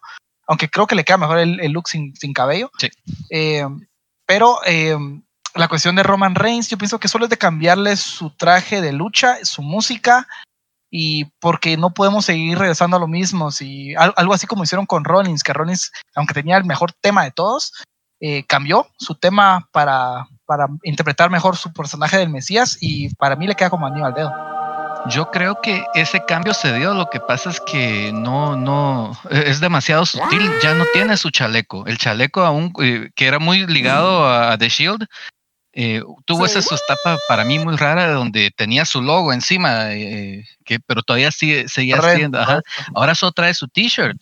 aunque 0.48 0.70
creo 0.70 0.88
que 0.88 0.96
le 0.96 1.04
queda 1.04 1.18
mejor 1.18 1.40
el, 1.40 1.60
el 1.60 1.72
look 1.72 1.88
sin, 1.88 2.16
sin, 2.16 2.34
cabello. 2.34 2.72
Sí. 2.78 2.90
Eh, 3.30 3.66
pero 4.26 4.60
eh, 4.66 4.96
la 5.56 5.68
cuestión 5.68 5.96
de 5.96 6.04
Roman 6.04 6.36
Reigns, 6.36 6.70
yo 6.70 6.78
pienso 6.78 7.00
que 7.00 7.08
solo 7.08 7.26
es 7.26 7.30
de 7.30 7.38
cambiarle 7.38 7.98
su 7.98 8.30
traje 8.32 8.82
de 8.82 8.94
lucha, 8.94 9.44
su 9.44 9.62
música, 9.62 10.28
y 10.90 11.26
porque 11.40 11.78
no 11.78 11.94
podemos 11.94 12.26
seguir 12.26 12.58
regresando 12.58 12.98
a 12.98 13.00
lo 13.00 13.08
mismo. 13.08 13.52
Si, 13.52 13.96
algo 13.96 14.34
así 14.34 14.46
como 14.46 14.64
hicieron 14.64 14.86
con 14.86 15.06
Rollins, 15.06 15.42
que 15.42 15.54
Rollins, 15.54 15.92
aunque 16.16 16.34
tenía 16.34 16.58
el 16.58 16.66
mejor 16.66 16.92
tema 17.02 17.24
de 17.24 17.32
todos, 17.32 17.74
eh, 18.20 18.46
cambió 18.46 18.88
su 18.98 19.16
tema 19.16 19.68
para, 19.72 20.28
para 20.52 20.68
interpretar 20.84 21.30
mejor 21.30 21.56
su 21.56 21.72
personaje 21.72 22.18
del 22.18 22.28
Mesías 22.28 22.78
y 22.82 23.16
para 23.16 23.38
mí 23.38 23.48
le 23.48 23.56
queda 23.56 23.70
como 23.70 23.88
anillo 23.88 24.06
al 24.06 24.14
dedo. 24.14 24.34
Yo 25.08 25.32
creo 25.32 25.62
que 25.62 25.86
ese 25.94 26.26
cambio 26.26 26.54
se 26.54 26.74
dio, 26.78 26.94
lo 26.94 27.10
que 27.10 27.22
pasa 27.22 27.50
es 27.50 27.62
que 27.62 28.12
no, 28.14 28.58
no, 28.58 29.18
es 29.30 29.62
demasiado 29.62 30.06
sutil, 30.06 30.52
ya 30.62 30.74
no 30.74 30.84
tiene 30.92 31.16
su 31.16 31.30
chaleco. 31.30 31.88
El 31.88 31.98
chaleco 31.98 32.42
aún, 32.42 32.74
eh, 32.82 33.12
que 33.16 33.28
era 33.28 33.40
muy 33.40 33.66
ligado 33.66 34.26
a, 34.26 34.52
a 34.52 34.58
The 34.58 34.68
Shield, 34.68 35.08
eh, 35.74 36.04
tuvo 36.26 36.46
esa 36.46 36.62
su 36.62 36.76
etapa 36.76 37.18
para 37.30 37.46
mí 37.46 37.58
muy 37.58 37.78
rara 37.78 38.12
donde 38.12 38.52
tenía 38.52 38.84
su 38.84 39.02
logo 39.02 39.32
encima, 39.32 39.94
eh, 39.94 40.46
que, 40.66 40.82
pero 40.82 41.02
todavía 41.02 41.32
sigue, 41.32 41.70
seguía 41.70 42.02
siendo. 42.02 42.40
Ajá. 42.40 42.62
Ahora 42.94 43.16
solo 43.16 43.32
trae 43.32 43.54
su 43.54 43.70
t-shirt, 43.70 44.22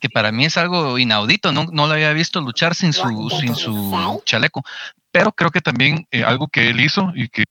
que 0.00 0.08
para 0.08 0.32
mí 0.32 0.44
es 0.44 0.56
algo 0.56 0.98
inaudito, 0.98 1.52
no, 1.52 1.66
no 1.70 1.86
lo 1.86 1.92
había 1.92 2.12
visto 2.12 2.40
luchar 2.40 2.74
sin 2.74 2.92
su, 2.92 3.30
sin 3.30 3.54
su 3.54 4.22
chaleco. 4.24 4.64
Pero 5.12 5.32
creo 5.32 5.50
que 5.50 5.60
también 5.60 6.06
eh, 6.10 6.24
algo 6.24 6.48
que 6.48 6.68
él 6.68 6.80
hizo 6.80 7.12
y 7.14 7.28
que 7.28 7.44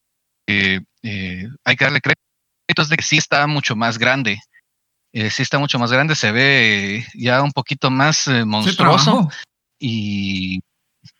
hay 0.47 1.75
que 1.75 1.83
darle 1.85 2.01
crédito 2.01 2.81
es 2.81 2.89
de 2.89 2.97
que 2.97 3.03
sí 3.03 3.17
está 3.17 3.45
mucho 3.47 3.75
más 3.75 3.97
grande. 3.97 4.39
sí 5.13 5.41
está 5.41 5.59
mucho 5.59 5.79
más 5.79 5.91
grande, 5.91 6.15
se 6.15 6.31
ve 6.31 7.05
ya 7.13 7.41
un 7.41 7.51
poquito 7.51 7.89
más 7.89 8.27
monstruoso. 8.45 9.29
Y 9.79 10.61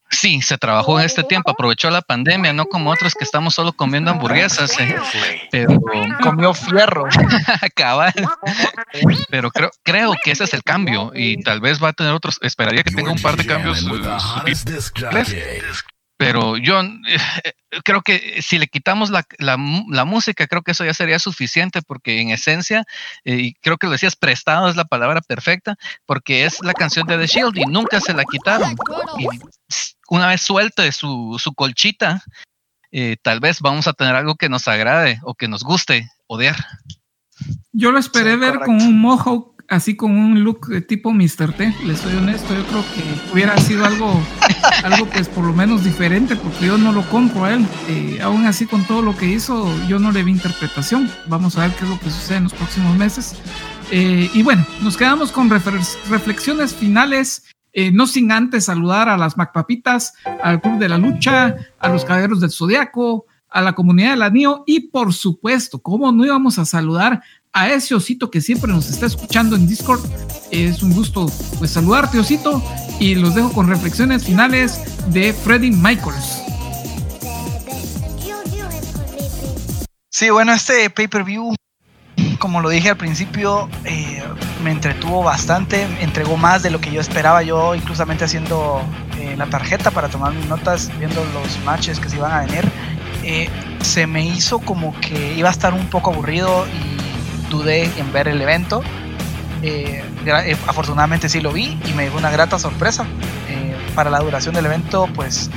Sí, 0.10 0.42
se 0.42 0.58
trabajó 0.58 1.00
en 1.00 1.06
este 1.06 1.24
tiempo, 1.24 1.52
aprovechó 1.52 1.90
la 1.90 2.02
pandemia, 2.02 2.54
no 2.54 2.66
como 2.66 2.92
otros 2.92 3.14
que 3.14 3.26
estamos 3.26 3.54
solo 3.54 3.74
comiendo 3.74 4.10
hamburguesas, 4.12 4.72
eh, 4.80 4.96
pero 5.52 5.78
comió 6.22 6.54
fierro. 6.54 7.06
Cabal. 7.76 8.14
Pero 9.30 9.52
creo, 9.52 9.70
creo 9.84 10.14
que 10.24 10.32
ese 10.32 10.46
es 10.46 10.54
el 10.54 10.64
cambio 10.64 11.12
y 11.14 11.44
tal 11.44 11.60
vez 11.60 11.84
va 11.84 11.90
a 11.90 11.94
tener 11.94 12.14
otros, 12.14 12.38
esperaría 12.42 12.84
que 12.84 12.92
tenga 12.92 13.12
un 13.12 13.22
par 13.22 13.36
de 13.36 13.46
cambios. 13.46 13.86
Pero 16.18 16.58
yo 16.58 16.82
eh, 16.82 17.54
creo 17.84 18.02
que 18.02 18.42
si 18.42 18.58
le 18.58 18.68
quitamos 18.68 19.12
la, 19.12 19.26
la, 19.38 19.58
la, 19.90 20.06
música, 20.06 20.48
creo 20.48 20.64
que 20.64 20.72
eso 20.72 20.84
ya 20.84 20.94
sería 20.94 21.20
suficiente 21.20 21.82
porque 21.84 22.20
en 22.20 22.32
esencia, 22.32 22.86
eh, 23.24 23.36
y 23.36 23.54
creo 23.54 23.78
que 23.78 23.86
lo 23.86 23.94
decías, 23.94 24.16
prestado 24.16 24.68
es 24.68 24.76
la 24.76 24.86
palabra 24.86 25.22
perfecta, 25.22 25.78
porque 26.06 26.46
es 26.46 26.60
la 26.64 26.74
canción 26.74 27.06
de 27.06 27.20
The 27.20 27.28
Shield 27.28 27.58
y 27.58 27.66
nunca 27.66 28.02
se 28.02 28.14
la 28.14 28.24
quitaron. 28.26 28.76
Y 29.20 29.28
una 30.10 30.28
vez 30.28 30.42
suelte 30.42 30.92
su, 30.92 31.38
su 31.40 31.54
colchita, 31.54 32.24
eh, 32.92 33.18
tal 33.22 33.40
vez 33.40 33.62
vamos 33.62 33.88
a 33.88 33.94
tener 33.94 34.16
algo 34.16 34.36
que 34.36 34.50
nos 34.50 34.68
agrade 34.68 35.20
o 35.24 35.36
que 35.36 35.48
nos 35.48 35.64
guste 35.64 36.10
odiar. 36.26 36.56
Yo 37.72 37.92
lo 37.92 38.00
esperé 38.00 38.34
sí, 38.34 38.40
ver 38.40 38.54
correcto. 38.54 38.66
con 38.66 38.82
un 38.82 39.00
mohawk 39.00 39.57
así 39.68 39.96
con 39.96 40.12
un 40.12 40.44
look 40.44 40.68
de 40.68 40.82
tipo 40.82 41.12
Mr. 41.12 41.54
T, 41.54 41.74
les 41.86 42.00
soy 42.00 42.16
honesto, 42.16 42.54
yo 42.56 42.66
creo 42.66 42.84
que 42.94 43.34
hubiera 43.34 43.58
sido 43.58 43.86
algo, 43.86 44.22
algo 44.84 45.06
pues 45.08 45.28
por 45.28 45.46
lo 45.46 45.54
menos 45.54 45.84
diferente, 45.84 46.36
porque 46.36 46.68
yo 46.68 46.78
no 46.78 46.92
lo 46.92 47.02
compro 47.10 47.46
a 47.46 47.54
él. 47.54 47.66
Eh, 47.90 48.20
aún 48.22 48.46
así 48.46 48.66
con 48.66 48.86
todo 48.86 49.02
lo 49.02 49.16
que 49.16 49.28
hizo, 49.28 49.70
yo 49.88 50.00
no 50.00 50.12
le 50.12 50.24
vi 50.24 50.32
interpretación. 50.32 51.10
Vamos 51.28 51.58
a 51.58 51.68
ver 51.68 51.76
qué 51.76 51.84
es 51.84 51.90
lo 51.90 52.00
que 52.00 52.10
sucede 52.10 52.38
en 52.38 52.44
los 52.44 52.54
próximos 52.54 52.98
meses. 52.98 53.36
Eh, 53.92 54.30
y 54.34 54.44
bueno, 54.44 54.66
nos 54.82 54.98
quedamos 54.98 55.32
con 55.32 55.50
reflexiones 55.50 56.74
finales. 56.74 57.46
Eh, 57.74 57.92
no 57.92 58.08
sin 58.08 58.32
antes 58.32 58.66
saludar 58.66 59.08
a 59.08 59.18
las 59.18 59.38
Macpapitas, 59.38 60.14
al 60.42 60.62
Club 60.62 60.80
de 60.80 60.90
la 60.90 60.98
Lucha, 60.98 61.56
a 61.78 61.90
los 61.90 62.06
Caballeros 62.06 62.40
del 62.40 62.50
Zodiaco, 62.50 63.28
a 63.50 63.62
la 63.62 63.74
comunidad 63.74 64.12
de 64.12 64.18
la 64.18 64.30
NIO 64.30 64.64
y 64.66 64.90
por 64.90 65.14
supuesto, 65.14 65.80
¿cómo 65.80 66.12
no 66.12 66.26
íbamos 66.26 66.60
a 66.60 66.66
saludar 66.66 67.22
a 67.58 67.70
ese 67.70 67.96
osito 67.96 68.30
que 68.30 68.40
siempre 68.40 68.72
nos 68.72 68.88
está 68.88 69.08
escuchando 69.08 69.56
en 69.56 69.68
Discord. 69.68 70.02
Es 70.52 70.84
un 70.84 70.94
gusto 70.94 71.26
pues 71.58 71.72
saludarte 71.72 72.20
osito 72.20 72.62
y 73.00 73.16
los 73.16 73.34
dejo 73.34 73.52
con 73.52 73.68
reflexiones 73.68 74.24
finales 74.24 74.80
de 75.12 75.34
Freddy 75.34 75.72
Michaels. 75.72 76.44
Sí, 80.10 80.30
bueno, 80.30 80.54
este 80.54 80.90
pay-per-view, 80.92 81.56
como 82.40 82.62
lo 82.62 82.70
dije 82.70 82.90
al 82.90 82.98
principio, 82.98 83.70
eh, 83.86 84.24
me 84.64 84.72
entretuvo 84.72 85.24
bastante, 85.24 85.84
entregó 86.00 86.38
más 86.38 86.62
de 86.62 86.70
lo 86.70 86.80
que 86.80 86.92
yo 86.92 87.02
esperaba, 87.02 87.42
yo 87.42 87.74
inclusamente 87.74 88.26
haciendo 88.26 88.82
eh, 89.20 89.36
la 89.36 89.48
tarjeta 89.48 89.90
para 89.90 90.10
tomar 90.10 90.34
mis 90.34 90.48
notas, 90.48 90.92
viendo 91.00 91.24
los 91.34 91.60
matches 91.66 92.00
que 92.00 92.10
se 92.10 92.18
iban 92.18 92.32
a 92.32 92.46
venir, 92.46 92.72
eh, 93.28 93.50
se 93.82 94.08
me 94.08 94.26
hizo 94.26 94.60
como 94.60 94.98
que 95.02 95.34
iba 95.36 95.50
a 95.50 95.52
estar 95.52 95.74
un 95.74 95.88
poco 95.88 96.12
aburrido 96.12 96.66
y 96.68 97.52
dudé 97.52 97.92
en 97.98 98.12
ver 98.14 98.30
el 98.30 98.42
evento. 98.42 98.82
Eh, 99.62 100.04
eh, 100.26 100.58
afortunadamente 100.68 101.30
sí 101.30 101.42
lo 101.42 101.52
vi 101.52 101.78
y 101.86 101.94
me 101.94 102.04
dio 102.04 102.18
una 102.18 102.32
grata 102.32 102.58
sorpresa. 102.58 103.06
Eh, 103.50 103.76
para 103.96 104.10
la 104.10 104.20
duración 104.20 104.56
del 104.56 104.66
evento, 104.66 105.10
pues 105.14 105.50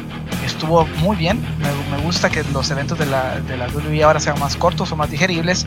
estuvo 0.44 0.84
muy 0.98 1.16
bien. 1.16 1.40
Me, 1.58 1.96
me 1.96 2.02
gusta 2.02 2.28
que 2.28 2.42
los 2.52 2.70
eventos 2.72 2.98
de 2.98 3.06
la, 3.06 3.38
de 3.40 3.56
la 3.56 3.68
WWE 3.68 4.02
ahora 4.02 4.18
sean 4.18 4.38
más 4.40 4.56
cortos 4.56 4.90
o 4.90 4.96
más 4.96 5.10
digeribles. 5.10 5.66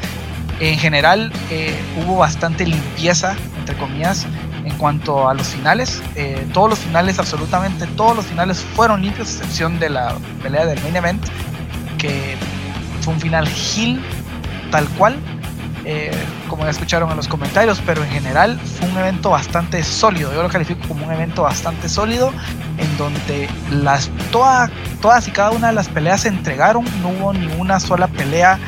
En 0.59 0.77
general, 0.77 1.31
eh, 1.49 1.73
hubo 2.03 2.17
bastante 2.17 2.65
limpieza, 2.65 3.35
entre 3.57 3.75
comillas, 3.77 4.25
en 4.65 4.77
cuanto 4.77 5.27
a 5.27 5.33
los 5.33 5.47
finales. 5.47 6.01
todos 6.53 6.69
los 6.69 6.79
finales, 6.79 7.19
absolutamente 7.19 7.87
todos 7.87 8.15
los 8.15 8.25
finales 8.25 8.65
fueron 8.75 9.01
limpios, 9.01 9.27
a 9.27 9.31
excepción 9.31 9.79
de 9.79 9.89
la 9.89 10.15
pelea 10.41 10.65
del 10.65 10.81
main 10.81 10.95
event, 10.95 11.25
fue 13.01 13.13
un 13.13 13.19
final 13.19 13.47
heel 13.47 14.01
tal 14.71 14.87
cual 14.89 15.15
eh, 15.85 16.11
como 16.47 16.63
ya 16.63 16.69
escucharon 16.69 17.09
en 17.09 17.17
los 17.17 17.27
comentarios, 17.27 17.81
pero 17.85 18.03
en 18.03 18.09
general 18.09 18.57
fue 18.59 18.87
un 18.89 18.97
evento 18.97 19.31
bastante 19.31 19.83
sólido. 19.83 20.33
Yo 20.33 20.41
lo 20.41 20.49
califico 20.49 20.87
como 20.87 21.05
un 21.05 21.11
evento 21.11 21.43
bastante 21.43 21.89
sólido 21.89 22.31
en 22.77 22.97
donde 22.97 23.49
las 23.69 24.09
toda, 24.31 24.69
todas 25.01 25.27
y 25.27 25.31
cada 25.31 25.51
una 25.51 25.67
de 25.67 25.73
las 25.73 25.89
peleas 25.89 26.21
se 26.21 26.29
entregaron. 26.29 26.85
No 27.01 27.09
hubo 27.09 27.33
ni 27.33 27.47
una 27.59 27.81
sola 27.81 28.07
pelea 28.07 28.59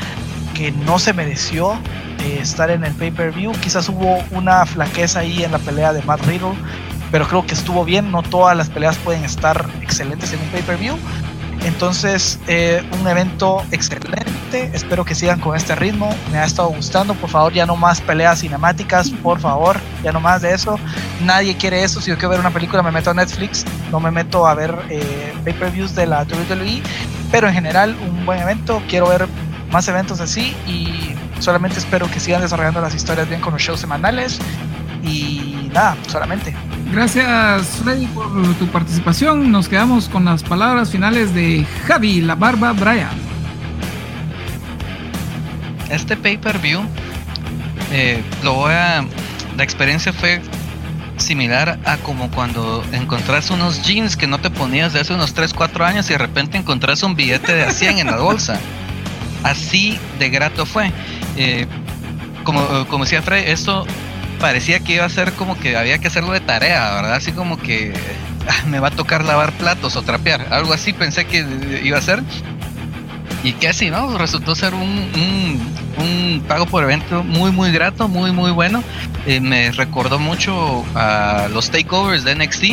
que 0.53 0.71
no 0.71 0.99
se 0.99 1.13
mereció 1.13 1.73
eh, 2.19 2.39
estar 2.41 2.69
en 2.69 2.83
el 2.83 2.93
pay-per-view. 2.93 3.53
Quizás 3.61 3.87
hubo 3.87 4.21
una 4.31 4.65
flaqueza 4.65 5.19
ahí 5.19 5.43
en 5.43 5.53
la 5.53 5.59
pelea 5.59 5.93
de 5.93 6.01
Matt 6.01 6.21
Riddle, 6.25 6.55
pero 7.11 7.27
creo 7.27 7.45
que 7.45 7.53
estuvo 7.53 7.85
bien. 7.85 8.11
No 8.11 8.23
todas 8.23 8.57
las 8.57 8.69
peleas 8.69 8.97
pueden 8.97 9.23
estar 9.23 9.65
excelentes 9.81 10.33
en 10.33 10.41
un 10.41 10.47
pay-per-view. 10.47 10.97
Entonces, 11.65 12.39
eh, 12.47 12.87
un 12.99 13.07
evento 13.07 13.63
excelente. 13.71 14.69
Espero 14.71 15.03
que 15.03 15.15
sigan 15.15 15.39
con 15.39 15.55
este 15.55 15.73
ritmo. 15.73 16.15
Me 16.31 16.37
ha 16.37 16.45
estado 16.45 16.69
gustando. 16.69 17.15
Por 17.15 17.29
favor, 17.29 17.51
ya 17.53 17.65
no 17.65 17.75
más 17.75 18.01
peleas 18.01 18.41
cinemáticas. 18.41 19.09
Por 19.09 19.39
favor, 19.39 19.79
ya 20.03 20.11
no 20.11 20.19
más 20.19 20.43
de 20.43 20.53
eso. 20.53 20.79
Nadie 21.21 21.57
quiere 21.57 21.83
eso. 21.83 21.99
Si 22.01 22.11
yo 22.11 22.17
quiero 22.17 22.29
ver 22.29 22.39
una 22.39 22.51
película, 22.51 22.83
me 22.83 22.91
meto 22.91 23.09
a 23.09 23.13
Netflix. 23.15 23.65
No 23.91 23.99
me 23.99 24.11
meto 24.11 24.45
a 24.45 24.53
ver 24.53 24.77
eh, 24.89 25.33
pay-per-views 25.43 25.95
de 25.95 26.05
la 26.05 26.21
WWE. 26.21 26.83
Pero 27.31 27.47
en 27.47 27.55
general, 27.55 27.97
un 28.07 28.27
buen 28.27 28.39
evento. 28.39 28.79
Quiero 28.87 29.09
ver 29.09 29.27
más 29.71 29.87
eventos 29.87 30.21
así. 30.21 30.55
Y 30.67 31.15
solamente 31.39 31.79
espero 31.79 32.09
que 32.11 32.19
sigan 32.19 32.41
desarrollando 32.41 32.79
las 32.79 32.93
historias 32.93 33.27
bien 33.27 33.41
con 33.41 33.53
los 33.53 33.61
shows 33.63 33.79
semanales. 33.79 34.37
Y 35.01 35.71
nada, 35.73 35.97
solamente. 36.07 36.53
Gracias, 36.91 37.67
Freddy, 37.83 38.05
por 38.07 38.31
tu 38.55 38.67
participación. 38.67 39.51
Nos 39.51 39.67
quedamos 39.67 40.07
con 40.07 40.25
las 40.25 40.43
palabras 40.43 40.91
finales 40.91 41.33
de 41.33 41.65
Javi, 41.87 42.21
la 42.21 42.35
barba 42.35 42.71
Brian. 42.73 43.09
Este 45.89 46.15
pay-per-view, 46.15 46.81
eh, 47.91 48.23
lo 48.43 48.53
voy 48.53 48.73
a. 48.73 49.05
La 49.57 49.63
experiencia 49.63 50.13
fue 50.13 50.41
similar 51.17 51.79
a 51.85 51.97
como 51.97 52.29
cuando 52.29 52.83
encontrás 52.91 53.49
unos 53.49 53.81
jeans 53.83 54.17
que 54.17 54.27
no 54.27 54.37
te 54.39 54.49
ponías 54.49 54.93
de 54.93 54.99
hace 54.99 55.13
unos 55.13 55.33
3, 55.33 55.53
4 55.53 55.85
años 55.85 56.09
y 56.09 56.13
de 56.13 56.17
repente 56.17 56.57
encontrás 56.57 57.03
un 57.03 57.15
billete 57.15 57.53
de 57.53 57.63
a 57.63 57.71
100 57.71 57.99
en 57.99 58.07
la 58.07 58.17
bolsa. 58.17 58.59
Así 59.43 59.97
de 60.19 60.29
grato 60.29 60.65
fue. 60.65 60.91
Eh, 61.37 61.67
como, 62.43 62.85
como 62.87 63.05
decía 63.05 63.21
Freddy, 63.21 63.49
esto 63.51 63.85
parecía 64.39 64.79
que 64.79 64.95
iba 64.95 65.05
a 65.05 65.09
ser 65.09 65.33
como 65.33 65.57
que 65.59 65.77
había 65.77 65.97
que 65.99 66.07
hacerlo 66.07 66.31
de 66.33 66.39
tarea, 66.39 66.95
¿verdad? 66.95 67.15
Así 67.15 67.31
como 67.31 67.57
que 67.57 67.93
ah, 68.47 68.65
me 68.67 68.79
va 68.79 68.89
a 68.89 68.91
tocar 68.91 69.23
lavar 69.23 69.51
platos 69.53 69.95
o 69.95 70.01
trapear, 70.01 70.47
algo 70.51 70.73
así 70.73 70.93
pensé 70.93 71.25
que 71.25 71.45
iba 71.83 71.97
a 71.97 72.01
ser. 72.01 72.23
Y 73.43 73.63
así, 73.67 73.91
¿no? 73.91 74.17
Resultó 74.17 74.55
ser 74.55 74.73
un, 74.73 75.09
un, 75.99 76.43
pago 76.47 76.65
por 76.65 76.83
evento 76.83 77.23
muy, 77.23 77.51
muy 77.51 77.71
grato, 77.71 78.07
muy, 78.07 78.31
muy 78.31 78.49
bueno. 78.49 78.83
Eh, 79.27 79.39
me 79.39 79.71
recordó 79.71 80.17
mucho 80.17 80.83
a 80.95 81.47
los 81.53 81.69
takeovers 81.69 82.23
de 82.23 82.35
NXT, 82.35 82.63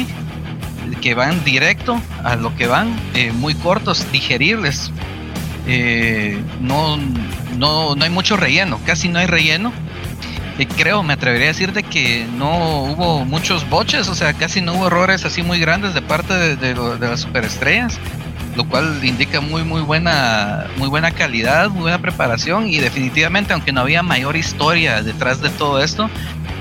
que 1.02 1.14
van 1.14 1.44
directo 1.44 2.00
a 2.24 2.36
lo 2.36 2.56
que 2.56 2.66
van, 2.66 2.98
eh, 3.12 3.32
muy 3.32 3.54
cortos, 3.54 4.10
digeribles. 4.12 4.90
Eh, 5.66 6.40
no, 6.60 6.96
no, 7.58 7.94
no 7.94 8.04
hay 8.04 8.10
mucho 8.10 8.38
relleno, 8.38 8.80
casi 8.86 9.08
no 9.08 9.18
hay 9.18 9.26
relleno 9.26 9.72
creo, 10.76 11.02
me 11.02 11.14
atrevería 11.14 11.46
a 11.46 11.52
decir 11.52 11.72
de 11.72 11.82
que 11.82 12.26
no 12.36 12.82
hubo 12.84 13.24
muchos 13.24 13.68
boches, 13.68 14.08
o 14.08 14.14
sea, 14.14 14.32
casi 14.34 14.60
no 14.60 14.74
hubo 14.74 14.86
errores 14.86 15.24
así 15.24 15.42
muy 15.42 15.58
grandes 15.58 15.94
de 15.94 16.02
parte 16.02 16.56
de, 16.56 16.74
las 16.98 17.20
superestrellas, 17.20 17.98
lo 18.56 18.68
cual 18.68 19.00
indica 19.02 19.40
muy 19.40 19.64
muy 19.64 19.80
buena 19.80 20.66
muy 20.76 20.88
buena 20.88 21.10
calidad, 21.10 21.70
muy 21.70 21.82
buena 21.82 21.98
preparación 22.00 22.68
y 22.68 22.78
definitivamente 22.78 23.54
aunque 23.54 23.72
no 23.72 23.80
había 23.80 24.02
mayor 24.02 24.36
historia 24.36 25.02
detrás 25.02 25.40
de 25.40 25.48
todo 25.50 25.82
esto, 25.82 26.10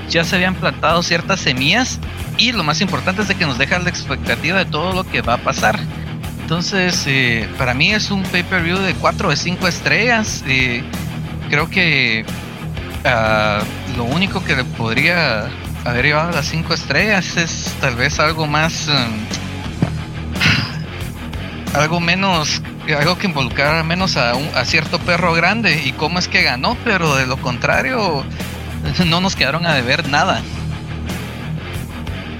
ya 0.08 0.24
se 0.24 0.36
habían 0.36 0.54
plantado 0.54 1.02
ciertas 1.02 1.40
semillas 1.40 2.00
y 2.38 2.52
lo 2.52 2.64
más 2.64 2.80
importante 2.80 3.22
es 3.22 3.28
de 3.28 3.34
que 3.34 3.46
nos 3.46 3.58
deja 3.58 3.78
la 3.78 3.90
expectativa 3.90 4.58
de 4.58 4.64
todo 4.64 4.94
lo 4.94 5.04
que 5.04 5.20
va 5.20 5.34
a 5.34 5.38
pasar. 5.38 5.78
Entonces, 6.40 7.04
eh, 7.06 7.48
para 7.56 7.72
mí 7.72 7.92
es 7.92 8.10
un 8.10 8.22
pay-per-view 8.24 8.78
de 8.78 8.94
4 8.94 9.30
de 9.30 9.36
5 9.36 9.68
estrellas. 9.68 10.44
Eh, 10.46 10.82
creo 11.48 11.70
que 11.70 12.26
uh, 13.04 13.96
lo 13.96 14.04
único 14.04 14.44
que 14.44 14.56
le 14.56 14.64
podría 14.64 15.48
haber 15.84 16.04
llevado 16.06 16.28
a 16.30 16.32
las 16.32 16.46
cinco 16.46 16.74
estrellas 16.74 17.36
es 17.36 17.74
tal 17.80 17.96
vez 17.96 18.18
algo 18.20 18.46
más. 18.46 18.88
Um, 18.88 19.12
algo 21.74 22.00
menos. 22.00 22.62
Algo 22.98 23.16
que 23.16 23.28
involucrara 23.28 23.84
menos 23.84 24.16
a, 24.16 24.34
un, 24.34 24.48
a 24.56 24.64
cierto 24.64 24.98
perro 24.98 25.32
grande 25.34 25.82
y 25.86 25.92
cómo 25.92 26.18
es 26.18 26.26
que 26.26 26.42
ganó, 26.42 26.76
pero 26.84 27.14
de 27.14 27.26
lo 27.28 27.36
contrario, 27.36 28.24
no 29.06 29.20
nos 29.20 29.36
quedaron 29.36 29.64
a 29.66 29.74
deber 29.74 30.08
nada. 30.08 30.42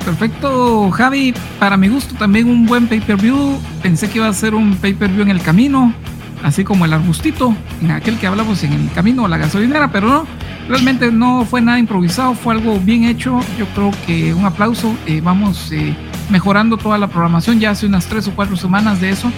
Perfecto, 0.05 0.91
Javi. 0.91 1.33
Para 1.61 1.77
mi 1.77 1.87
gusto 1.87 2.17
también 2.17 2.51
un 2.51 2.67
buen 2.67 2.89
pay-per-view. 2.89 3.57
Pensé 3.83 4.11
que 4.11 4.19
iba 4.19 4.27
a 4.27 4.33
ser 4.33 4.57
un 4.57 4.75
pay-per-view 4.75 5.23
en 5.23 5.31
el 5.31 5.41
camino, 5.41 5.95
así 6.43 6.65
como 6.65 6.87
el 6.87 6.93
arbustito, 6.93 7.55
en 7.81 7.93
aquel 7.93 8.19
que 8.19 8.27
hablamos 8.27 8.65
en 8.65 8.73
el 8.73 8.91
camino, 8.93 9.29
la 9.29 9.37
gasolinera, 9.37 9.93
pero 9.93 10.09
no. 10.09 10.27
Realmente 10.69 11.11
no 11.11 11.45
fue 11.45 11.61
nada 11.61 11.79
improvisado, 11.79 12.35
fue 12.35 12.55
algo 12.55 12.79
bien 12.79 13.05
hecho. 13.05 13.41
Yo 13.59 13.67
creo 13.75 13.91
que 14.07 14.33
un 14.33 14.45
aplauso. 14.45 14.95
Eh, 15.07 15.21
vamos 15.23 15.73
eh, 15.73 15.95
mejorando 16.31 16.77
toda 16.77 16.99
la 16.99 17.09
programación 17.09 17.61
ya 17.61 17.71
hace 17.71 17.87
unas 17.87 18.07
tres 18.07 18.29
o 18.29 18.35
cuatro 18.35 18.57
semanas 18.57 19.01
de 19.01 19.11
eso. 19.11 19.31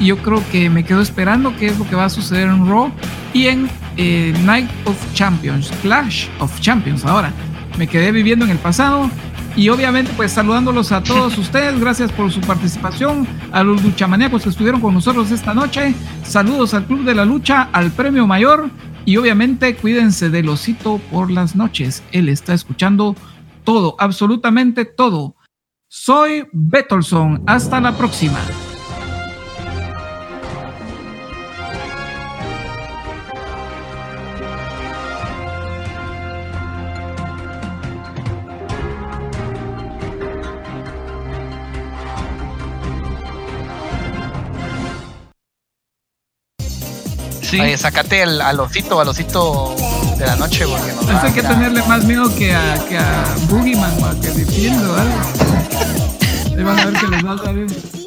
Y 0.00 0.06
yo 0.06 0.18
creo 0.18 0.42
que 0.50 0.68
me 0.68 0.84
quedo 0.84 1.00
esperando 1.00 1.54
qué 1.56 1.66
es 1.66 1.78
lo 1.78 1.88
que 1.88 1.94
va 1.94 2.06
a 2.06 2.10
suceder 2.10 2.48
en 2.48 2.66
Raw 2.68 2.90
y 3.32 3.46
en 3.46 3.70
eh, 3.96 4.34
Night 4.44 4.68
of 4.84 4.96
Champions, 5.14 5.72
Clash 5.82 6.26
of 6.40 6.58
Champions. 6.60 7.04
Ahora, 7.04 7.32
me 7.78 7.86
quedé 7.86 8.10
viviendo 8.10 8.44
en 8.44 8.50
el 8.50 8.58
pasado. 8.58 9.08
Y 9.54 9.68
obviamente, 9.68 10.10
pues 10.16 10.32
saludándolos 10.32 10.92
a 10.92 11.02
todos 11.02 11.38
ustedes, 11.38 11.78
gracias 11.78 12.10
por 12.10 12.32
su 12.32 12.40
participación, 12.40 13.26
a 13.52 13.62
los 13.62 13.82
luchamaníacos 13.84 14.42
que 14.42 14.48
estuvieron 14.48 14.80
con 14.80 14.94
nosotros 14.94 15.30
esta 15.30 15.54
noche. 15.54 15.94
Saludos 16.24 16.74
al 16.74 16.86
Club 16.86 17.04
de 17.04 17.14
la 17.14 17.24
Lucha, 17.24 17.68
al 17.72 17.90
Premio 17.92 18.26
Mayor 18.26 18.68
y 19.04 19.16
obviamente 19.16 19.74
cuídense 19.76 20.30
del 20.30 20.48
osito 20.48 21.00
por 21.10 21.30
las 21.30 21.56
noches. 21.56 22.02
Él 22.12 22.28
está 22.28 22.54
escuchando 22.54 23.16
todo, 23.64 23.96
absolutamente 23.98 24.84
todo. 24.84 25.36
Soy 25.88 26.46
Betolson. 26.52 27.42
Hasta 27.46 27.80
la 27.80 27.96
próxima. 27.96 28.38
Sí. 47.52 47.60
Oye, 47.60 47.76
sacate 47.76 48.22
al, 48.22 48.40
al, 48.40 48.60
osito, 48.60 48.98
al 48.98 49.08
osito 49.08 49.76
de 50.16 50.24
la 50.24 50.36
noche, 50.36 50.64
porque 50.66 51.12
no 51.12 51.20
hay 51.20 51.32
que 51.32 51.42
tenerle 51.42 51.82
más 51.82 52.02
miedo 52.02 52.34
que 52.34 52.54
a, 52.54 52.82
que 52.88 52.96
a 52.96 53.24
Boogeyman, 53.50 54.18
que 54.22 54.28
defiendo, 54.28 54.96
algo. 54.96 55.20
Ahí 56.56 56.62
van 56.64 56.78
a 56.78 56.86
ver 56.86 56.94
que 56.94 57.08
les 57.08 57.26
va 57.26 57.32
a 57.34 57.38
salir. 57.44 58.01